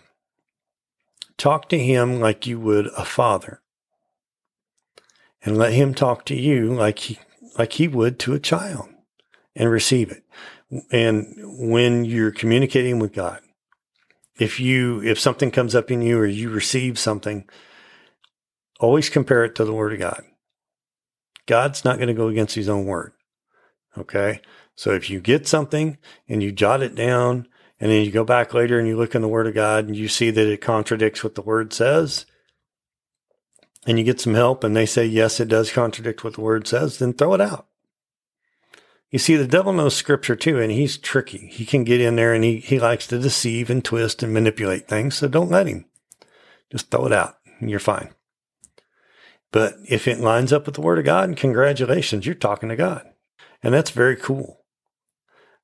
Talk 1.37 1.69
to 1.71 1.79
him 1.79 2.21
like 2.21 2.47
you 2.47 2.61
would 2.61 2.87
a 2.97 3.05
father. 3.05 3.61
And 5.43 5.59
let 5.59 5.73
him 5.73 5.95
talk 5.95 6.25
to 6.27 6.35
you 6.35 6.73
like 6.73 7.01
he, 7.01 7.19
like 7.59 7.75
he 7.75 7.89
would 7.89 8.19
to 8.21 8.35
a 8.35 8.41
child 8.41 8.89
and 9.55 9.71
receive 9.71 10.11
it. 10.11 10.25
And 10.91 11.35
when 11.71 12.05
you're 12.05 12.31
communicating 12.31 12.99
with 12.99 13.13
God, 13.13 13.41
if 14.39 14.59
you, 14.59 15.03
if 15.03 15.19
something 15.21 15.51
comes 15.51 15.75
up 15.75 15.91
in 15.91 16.03
you 16.03 16.19
or 16.19 16.27
you 16.27 16.51
receive 16.51 16.99
something, 16.99 17.49
always 18.81 19.09
compare 19.09 19.45
it 19.45 19.55
to 19.57 19.65
the 19.65 19.73
word 19.73 19.93
of 19.93 19.99
God. 19.99 20.25
God's 21.47 21.85
not 21.85 21.97
going 21.97 22.09
to 22.09 22.15
go 22.15 22.29
against 22.29 22.55
his 22.55 22.69
own 22.69 22.87
word. 22.87 23.13
Okay. 23.97 24.41
So 24.75 24.93
if 24.93 25.09
you 25.09 25.21
get 25.21 25.47
something 25.47 25.99
and 26.29 26.43
you 26.43 26.53
jot 26.53 26.83
it 26.83 26.95
down 26.95 27.47
and 27.79 27.91
then 27.91 28.05
you 28.05 28.11
go 28.11 28.25
back 28.25 28.55
later 28.55 28.79
and 28.79 28.89
you 28.89 28.97
look 28.97 29.15
in 29.15 29.23
the 29.23 29.29
word 29.29 29.47
of 29.47 29.55
God 29.55 29.87
and 29.87 29.97
you 29.97 30.09
see 30.09 30.31
that 30.31 30.49
it 30.49 30.61
contradicts 30.61 31.23
what 31.23 31.35
the 31.35 31.43
word 31.43 31.73
says 31.73 32.27
and 33.87 33.99
you 33.99 34.05
get 34.05 34.21
some 34.21 34.35
help 34.35 34.65
and 34.65 34.75
they 34.75 34.87
say, 34.87 35.05
yes, 35.05 35.41
it 35.41 35.49
does 35.49 35.71
contradict 35.71 36.25
what 36.25 36.35
the 36.35 36.41
word 36.41 36.67
says, 36.67 36.99
then 36.99 37.13
throw 37.13 37.35
it 37.35 37.41
out. 37.41 37.67
You 39.11 39.19
see, 39.19 39.37
the 39.37 39.47
devil 39.47 39.73
knows 39.73 39.95
scripture 39.95 40.35
too, 40.35 40.59
and 40.59 40.73
he's 40.73 40.99
tricky. 40.99 41.47
He 41.47 41.65
can 41.65 41.85
get 41.85 42.01
in 42.01 42.17
there 42.17 42.35
and 42.35 42.43
he, 42.43 42.57
he 42.57 42.81
likes 42.81 43.07
to 43.09 43.19
deceive 43.19 43.71
and 43.71 43.85
twist 43.85 44.25
and 44.25 44.35
manipulate 44.35 44.89
things. 44.89 45.15
So 45.15 45.29
don't 45.29 45.51
let 45.51 45.69
him. 45.69 45.85
Just 46.73 46.91
throw 46.91 47.07
it 47.07 47.13
out 47.13 47.37
and 47.61 47.71
you're 47.71 47.79
fine. 47.79 48.11
But 49.55 49.77
if 49.89 50.09
it 50.09 50.19
lines 50.19 50.53
up 50.53 50.67
with 50.67 50.75
the 50.75 50.81
Word 50.81 50.99
of 50.99 51.05
God, 51.05 51.37
congratulations, 51.37 52.27
you're 52.27 52.35
talking 52.35 52.71
to 52.71 52.75
God. 52.77 53.09
And 53.63 53.73
that's 53.73 53.91
very 53.91 54.17
cool. 54.17 54.65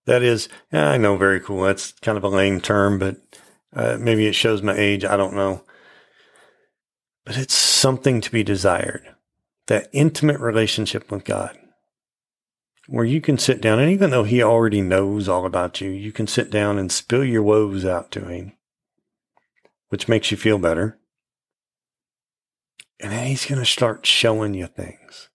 That 0.07 0.22
is, 0.22 0.49
I 0.72 0.97
know 0.97 1.16
very 1.16 1.41
cool. 1.41 1.62
That's 1.62 1.91
kind 1.95 2.16
of 2.16 2.22
a 2.22 2.28
lame 2.28 2.61
term, 2.61 3.01
but 3.01 3.16
uh, 3.74 3.97
maybe 3.99 4.28
it 4.28 4.36
shows 4.36 4.62
my 4.62 4.76
age. 4.76 5.05
I 5.05 5.16
don't 5.16 5.34
know. 5.34 5.64
But 7.24 7.36
it's 7.36 7.53
something 7.53 8.20
to 8.20 8.30
be 8.30 8.45
desired 8.45 9.12
that 9.66 9.88
intimate 9.93 10.38
relationship 10.38 11.11
with 11.11 11.24
God 11.24 11.59
where 12.86 13.05
you 13.05 13.20
can 13.20 13.38
sit 13.38 13.61
down. 13.61 13.80
And 13.80 13.91
even 13.91 14.11
though 14.11 14.22
He 14.22 14.41
already 14.41 14.82
knows 14.82 15.28
all 15.28 15.45
about 15.45 15.80
you, 15.80 15.91
you 15.91 16.12
can 16.12 16.28
sit 16.28 16.49
down 16.49 16.78
and 16.78 16.93
spill 16.93 17.24
your 17.24 17.43
woes 17.43 17.84
out 17.84 18.12
to 18.12 18.26
Him, 18.26 18.53
which 19.88 20.07
makes 20.07 20.30
you 20.30 20.36
feel 20.36 20.59
better. 20.59 20.99
And 23.03 23.12
then 23.12 23.26
he's 23.26 23.46
going 23.46 23.61
to 23.61 23.66
start 23.66 24.07
showing 24.07 24.55
you 24.55 24.66
things. 24.66 25.30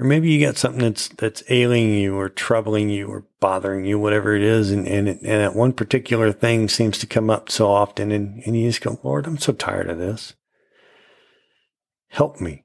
Or 0.00 0.06
maybe 0.06 0.30
you 0.30 0.46
got 0.46 0.56
something 0.56 0.80
that's, 0.80 1.08
that's 1.08 1.42
ailing 1.48 1.92
you 1.92 2.16
or 2.16 2.28
troubling 2.28 2.88
you 2.88 3.08
or 3.08 3.26
bothering 3.40 3.84
you, 3.84 3.98
whatever 3.98 4.36
it 4.36 4.42
is. 4.42 4.70
And, 4.70 4.86
and, 4.86 5.08
it, 5.08 5.20
and 5.22 5.42
that 5.42 5.56
one 5.56 5.72
particular 5.72 6.32
thing 6.32 6.68
seems 6.68 6.98
to 6.98 7.06
come 7.06 7.30
up 7.30 7.50
so 7.50 7.68
often. 7.68 8.12
And, 8.12 8.42
and 8.46 8.58
you 8.58 8.68
just 8.68 8.80
go, 8.80 8.98
Lord, 9.02 9.26
I'm 9.26 9.38
so 9.38 9.52
tired 9.52 9.90
of 9.90 9.98
this. 9.98 10.34
Help 12.08 12.40
me 12.40 12.64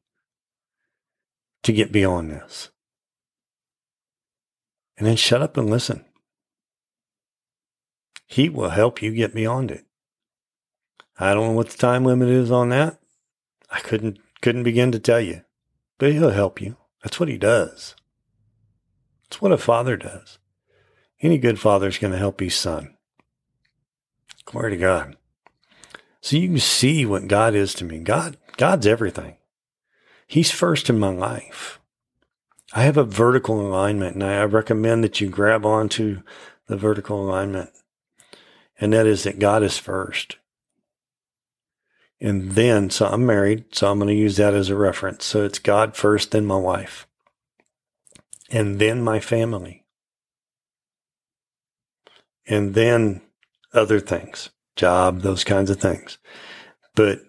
to 1.63 1.73
get 1.73 1.91
beyond 1.91 2.31
this. 2.31 2.69
And 4.97 5.07
then 5.07 5.15
shut 5.15 5.41
up 5.41 5.57
and 5.57 5.69
listen. 5.69 6.05
He 8.27 8.47
will 8.47 8.69
help 8.69 9.01
you 9.01 9.11
get 9.11 9.33
beyond 9.33 9.71
it. 9.71 9.85
I 11.19 11.33
don't 11.33 11.47
know 11.47 11.53
what 11.53 11.69
the 11.69 11.77
time 11.77 12.05
limit 12.05 12.29
is 12.29 12.51
on 12.51 12.69
that. 12.69 12.99
I 13.73 13.79
couldn't 13.79 14.19
couldn't 14.41 14.63
begin 14.63 14.91
to 14.91 14.99
tell 14.99 15.19
you. 15.19 15.41
But 15.97 16.11
he'll 16.11 16.29
help 16.29 16.61
you. 16.61 16.77
That's 17.03 17.19
what 17.19 17.29
he 17.29 17.37
does. 17.37 17.95
That's 19.23 19.41
what 19.41 19.51
a 19.51 19.57
father 19.57 19.97
does. 19.97 20.37
Any 21.21 21.37
good 21.37 21.59
father 21.59 21.87
is 21.87 21.97
going 21.97 22.11
to 22.11 22.19
help 22.19 22.39
his 22.39 22.55
son. 22.55 22.97
Glory 24.45 24.71
to 24.71 24.77
God. 24.77 25.15
So 26.21 26.37
you 26.37 26.49
can 26.49 26.59
see 26.59 27.05
what 27.05 27.27
God 27.27 27.55
is 27.55 27.73
to 27.75 27.85
me. 27.85 27.99
God, 27.99 28.37
God's 28.57 28.85
everything. 28.85 29.37
He's 30.27 30.51
first 30.51 30.89
in 30.89 30.99
my 30.99 31.09
life. 31.09 31.79
I 32.73 32.83
have 32.83 32.97
a 32.97 33.03
vertical 33.03 33.61
alignment 33.61 34.15
and 34.15 34.23
I 34.23 34.43
recommend 34.43 35.03
that 35.03 35.21
you 35.21 35.29
grab 35.29 35.65
onto 35.65 36.21
the 36.67 36.75
vertical 36.75 37.23
alignment. 37.23 37.69
And 38.79 38.93
that 38.93 39.05
is 39.05 39.23
that 39.23 39.39
God 39.39 39.63
is 39.63 39.77
first. 39.77 40.37
And 42.23 42.53
then, 42.53 42.89
so 42.89 43.07
I'm 43.07 43.25
married, 43.25 43.75
so 43.75 43.91
I'm 43.91 43.99
going 43.99 44.07
to 44.07 44.15
use 44.15 44.37
that 44.37 44.53
as 44.53 44.69
a 44.69 44.77
reference. 44.77 45.25
So 45.25 45.43
it's 45.43 45.59
God 45.59 45.97
first, 45.97 46.31
then 46.31 46.45
my 46.45 46.55
wife, 46.55 47.05
and 48.49 48.79
then 48.79 49.03
my 49.03 49.19
family, 49.19 49.83
and 52.47 52.75
then 52.75 53.23
other 53.73 53.99
things, 53.99 54.51
job, 54.77 55.19
those 55.19 55.43
kinds 55.43 55.69
of 55.69 55.81
things. 55.81 56.17
But 56.95 57.19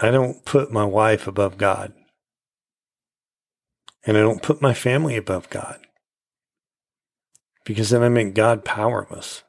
I 0.00 0.10
don't 0.10 0.42
put 0.46 0.72
my 0.72 0.86
wife 0.86 1.26
above 1.26 1.58
God. 1.58 1.92
And 4.06 4.16
I 4.16 4.20
don't 4.20 4.42
put 4.42 4.62
my 4.62 4.72
family 4.72 5.16
above 5.16 5.50
God. 5.50 5.80
Because 7.66 7.90
then 7.90 8.02
I 8.02 8.08
make 8.08 8.32
God 8.32 8.64
powerless. 8.64 9.42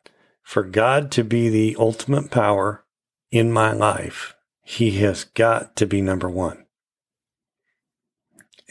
For 0.44 0.64
God 0.64 1.12
to 1.12 1.24
be 1.24 1.48
the 1.48 1.78
ultimate 1.80 2.30
power 2.30 2.84
in 3.32 3.52
my 3.52 3.72
life, 3.72 4.36
he 4.64 4.92
has 5.00 5.24
got 5.24 5.76
to 5.78 5.86
be 5.86 6.02
number 6.02 6.30
one. 6.30 6.66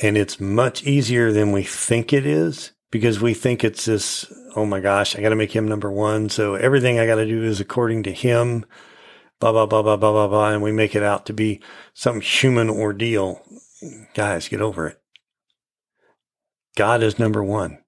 And 0.01 0.17
it's 0.17 0.39
much 0.39 0.85
easier 0.85 1.33
than 1.33 1.53
we 1.53 1.63
think 1.63 2.13
it 2.13 2.25
is 2.25 2.73
because 2.91 3.21
we 3.21 3.35
think 3.35 3.65
it's 3.65 3.85
this, 3.85 4.33
oh 4.55 4.65
my 4.65 4.81
gosh, 4.81 5.17
I 5.17 5.21
got 5.21 5.31
to 5.31 5.37
make 5.37 5.55
him 5.55 5.67
number 5.67 5.91
one. 5.91 6.29
So 6.29 6.55
everything 6.55 6.99
I 6.99 7.07
got 7.07 7.17
to 7.17 7.27
do 7.27 7.43
is 7.43 7.61
according 7.61 8.05
to 8.05 8.13
him, 8.13 8.65
blah, 9.41 9.53
blah, 9.53 9.67
blah, 9.67 9.83
blah, 9.83 9.97
blah, 9.97 10.13
blah, 10.13 10.29
blah. 10.29 10.51
And 10.51 10.63
we 10.63 10.73
make 10.73 10.95
it 10.95 11.03
out 11.03 11.27
to 11.27 11.33
be 11.33 11.61
some 11.95 12.21
human 12.21 12.71
ordeal. 12.71 13.43
Guys, 14.15 14.49
get 14.49 14.61
over 14.61 14.89
it. 14.89 15.01
God 16.77 17.03
is 17.03 17.19
number 17.19 17.43
one. 17.43 17.79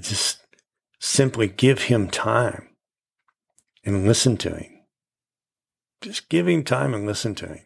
Just 0.00 0.38
simply 0.98 1.46
give 1.46 1.82
him 1.82 2.10
time 2.10 2.70
and 3.84 4.06
listen 4.08 4.36
to 4.38 4.56
him. 4.56 4.73
Just 6.00 6.28
give 6.28 6.48
him 6.48 6.64
time 6.64 6.94
and 6.94 7.06
listen 7.06 7.34
to 7.36 7.46
him. 7.46 7.60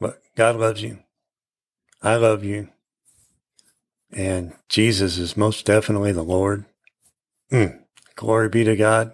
But 0.00 0.22
God 0.34 0.56
loves 0.56 0.82
you. 0.82 0.98
I 2.02 2.16
love 2.16 2.44
you. 2.44 2.68
And 4.12 4.54
Jesus 4.68 5.18
is 5.18 5.36
most 5.36 5.66
definitely 5.66 6.12
the 6.12 6.22
Lord. 6.22 6.64
Mm, 7.50 7.80
glory 8.14 8.48
be 8.48 8.64
to 8.64 8.76
God. 8.76 9.12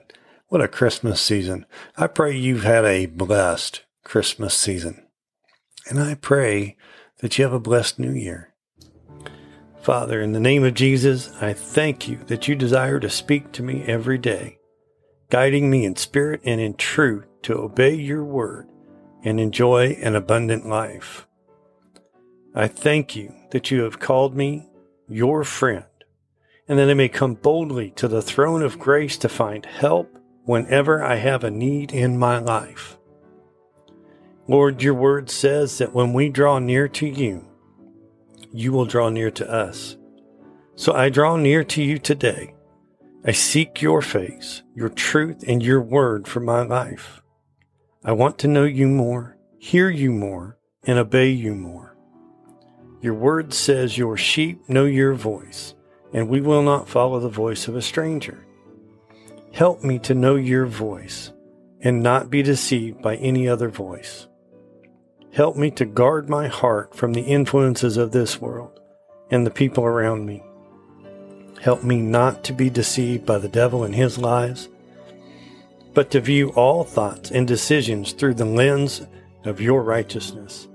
What 0.48 0.60
a 0.60 0.68
Christmas 0.68 1.20
season. 1.20 1.66
I 1.96 2.06
pray 2.06 2.36
you've 2.36 2.64
had 2.64 2.84
a 2.84 3.06
blessed 3.06 3.82
Christmas 4.04 4.54
season. 4.54 5.06
And 5.88 5.98
I 5.98 6.14
pray 6.14 6.76
that 7.18 7.38
you 7.38 7.44
have 7.44 7.52
a 7.52 7.60
blessed 7.60 7.98
new 7.98 8.12
year. 8.12 8.52
Father, 9.80 10.20
in 10.20 10.32
the 10.32 10.40
name 10.40 10.62
of 10.62 10.74
Jesus, 10.74 11.32
I 11.40 11.54
thank 11.54 12.06
you 12.06 12.18
that 12.26 12.46
you 12.46 12.54
desire 12.54 13.00
to 13.00 13.10
speak 13.10 13.50
to 13.52 13.62
me 13.62 13.82
every 13.84 14.18
day, 14.18 14.58
guiding 15.32 15.70
me 15.70 15.86
in 15.86 15.96
spirit 15.96 16.42
and 16.44 16.60
in 16.60 16.74
truth 16.74 17.24
to 17.40 17.56
obey 17.56 17.94
your 17.94 18.22
word 18.22 18.68
and 19.24 19.40
enjoy 19.40 19.86
an 20.02 20.14
abundant 20.14 20.68
life. 20.68 21.26
I 22.54 22.68
thank 22.68 23.16
you 23.16 23.34
that 23.50 23.70
you 23.70 23.80
have 23.84 23.98
called 23.98 24.36
me 24.36 24.68
your 25.08 25.42
friend, 25.42 25.86
and 26.68 26.78
that 26.78 26.90
I 26.90 26.92
may 26.92 27.08
come 27.08 27.32
boldly 27.32 27.92
to 27.92 28.08
the 28.08 28.20
throne 28.20 28.62
of 28.62 28.78
grace 28.78 29.16
to 29.18 29.28
find 29.30 29.64
help 29.64 30.18
whenever 30.44 31.02
I 31.02 31.14
have 31.14 31.44
a 31.44 31.50
need 31.50 31.94
in 31.94 32.18
my 32.18 32.36
life. 32.36 32.98
Lord, 34.46 34.82
your 34.82 34.92
word 34.92 35.30
says 35.30 35.78
that 35.78 35.94
when 35.94 36.12
we 36.12 36.28
draw 36.28 36.58
near 36.58 36.88
to 36.88 37.06
you, 37.06 37.48
you 38.52 38.70
will 38.70 38.84
draw 38.84 39.08
near 39.08 39.30
to 39.30 39.50
us. 39.50 39.96
So 40.74 40.92
I 40.92 41.08
draw 41.08 41.36
near 41.36 41.64
to 41.64 41.82
you 41.82 41.98
today. 41.98 42.54
I 43.24 43.30
seek 43.30 43.80
your 43.80 44.02
face, 44.02 44.62
your 44.74 44.88
truth, 44.88 45.44
and 45.46 45.62
your 45.62 45.80
word 45.80 46.26
for 46.26 46.40
my 46.40 46.62
life. 46.62 47.22
I 48.04 48.10
want 48.10 48.36
to 48.40 48.48
know 48.48 48.64
you 48.64 48.88
more, 48.88 49.38
hear 49.58 49.88
you 49.88 50.10
more, 50.10 50.58
and 50.82 50.98
obey 50.98 51.28
you 51.28 51.54
more. 51.54 51.96
Your 53.00 53.14
word 53.14 53.54
says 53.54 53.96
your 53.96 54.16
sheep 54.16 54.68
know 54.68 54.86
your 54.86 55.14
voice, 55.14 55.74
and 56.12 56.28
we 56.28 56.40
will 56.40 56.62
not 56.62 56.88
follow 56.88 57.20
the 57.20 57.28
voice 57.28 57.68
of 57.68 57.76
a 57.76 57.82
stranger. 57.82 58.44
Help 59.52 59.84
me 59.84 60.00
to 60.00 60.14
know 60.14 60.34
your 60.34 60.66
voice 60.66 61.30
and 61.80 62.02
not 62.02 62.28
be 62.28 62.42
deceived 62.42 63.02
by 63.02 63.16
any 63.16 63.48
other 63.48 63.68
voice. 63.68 64.26
Help 65.32 65.56
me 65.56 65.70
to 65.70 65.84
guard 65.84 66.28
my 66.28 66.48
heart 66.48 66.92
from 66.92 67.12
the 67.12 67.22
influences 67.22 67.96
of 67.96 68.10
this 68.10 68.40
world 68.40 68.80
and 69.30 69.46
the 69.46 69.50
people 69.50 69.84
around 69.84 70.26
me. 70.26 70.42
Help 71.62 71.84
me 71.84 72.00
not 72.00 72.42
to 72.42 72.52
be 72.52 72.68
deceived 72.68 73.24
by 73.24 73.38
the 73.38 73.48
devil 73.48 73.84
and 73.84 73.94
his 73.94 74.18
lies, 74.18 74.68
but 75.94 76.10
to 76.10 76.20
view 76.20 76.48
all 76.56 76.82
thoughts 76.82 77.30
and 77.30 77.46
decisions 77.46 78.10
through 78.10 78.34
the 78.34 78.44
lens 78.44 79.06
of 79.44 79.60
your 79.60 79.84
righteousness. 79.84 80.66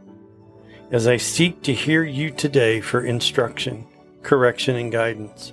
As 0.89 1.05
I 1.05 1.17
seek 1.17 1.61
to 1.63 1.73
hear 1.73 2.05
you 2.05 2.31
today 2.31 2.79
for 2.79 3.01
instruction, 3.01 3.85
correction, 4.23 4.77
and 4.77 4.89
guidance, 4.89 5.51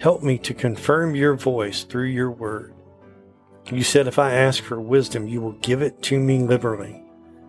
help 0.00 0.22
me 0.22 0.36
to 0.36 0.52
confirm 0.52 1.14
your 1.14 1.34
voice 1.34 1.84
through 1.84 2.08
your 2.08 2.30
word. 2.30 2.74
You 3.72 3.82
said 3.82 4.06
if 4.06 4.18
I 4.18 4.32
ask 4.32 4.62
for 4.62 4.78
wisdom, 4.78 5.26
you 5.26 5.40
will 5.40 5.52
give 5.52 5.80
it 5.80 6.02
to 6.02 6.20
me 6.20 6.40
liberally. 6.40 7.02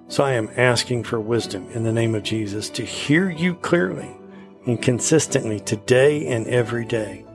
So 0.07 0.23
I 0.23 0.35
am 0.35 0.49
asking 0.55 1.03
for 1.03 1.19
wisdom 1.19 1.69
in 1.71 1.83
the 1.83 1.91
name 1.91 2.15
of 2.15 2.23
Jesus 2.23 2.69
to 2.69 2.85
hear 2.85 3.29
you 3.29 3.55
clearly 3.55 4.18
and 4.65 4.81
consistently 4.81 5.59
today 5.59 6.27
and 6.27 6.47
every 6.47 6.85
day. 6.85 7.25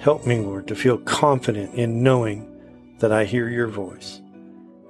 Help 0.00 0.26
me, 0.26 0.38
Lord, 0.38 0.68
to 0.68 0.74
feel 0.74 0.98
confident 0.98 1.74
in 1.74 2.02
knowing 2.02 2.50
that 2.98 3.12
I 3.12 3.24
hear 3.24 3.48
your 3.48 3.68
voice. 3.68 4.20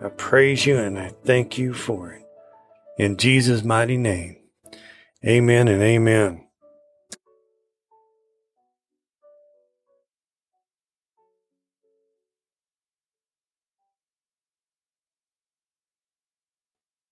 I 0.02 0.08
praise 0.08 0.66
you 0.66 0.76
and 0.76 0.98
I 0.98 1.12
thank 1.24 1.56
you 1.56 1.72
for 1.72 2.12
it. 2.12 2.22
In 2.98 3.16
Jesus' 3.16 3.64
mighty 3.64 3.96
name, 3.96 4.36
amen 5.24 5.68
and 5.68 5.82
amen. 5.82 6.43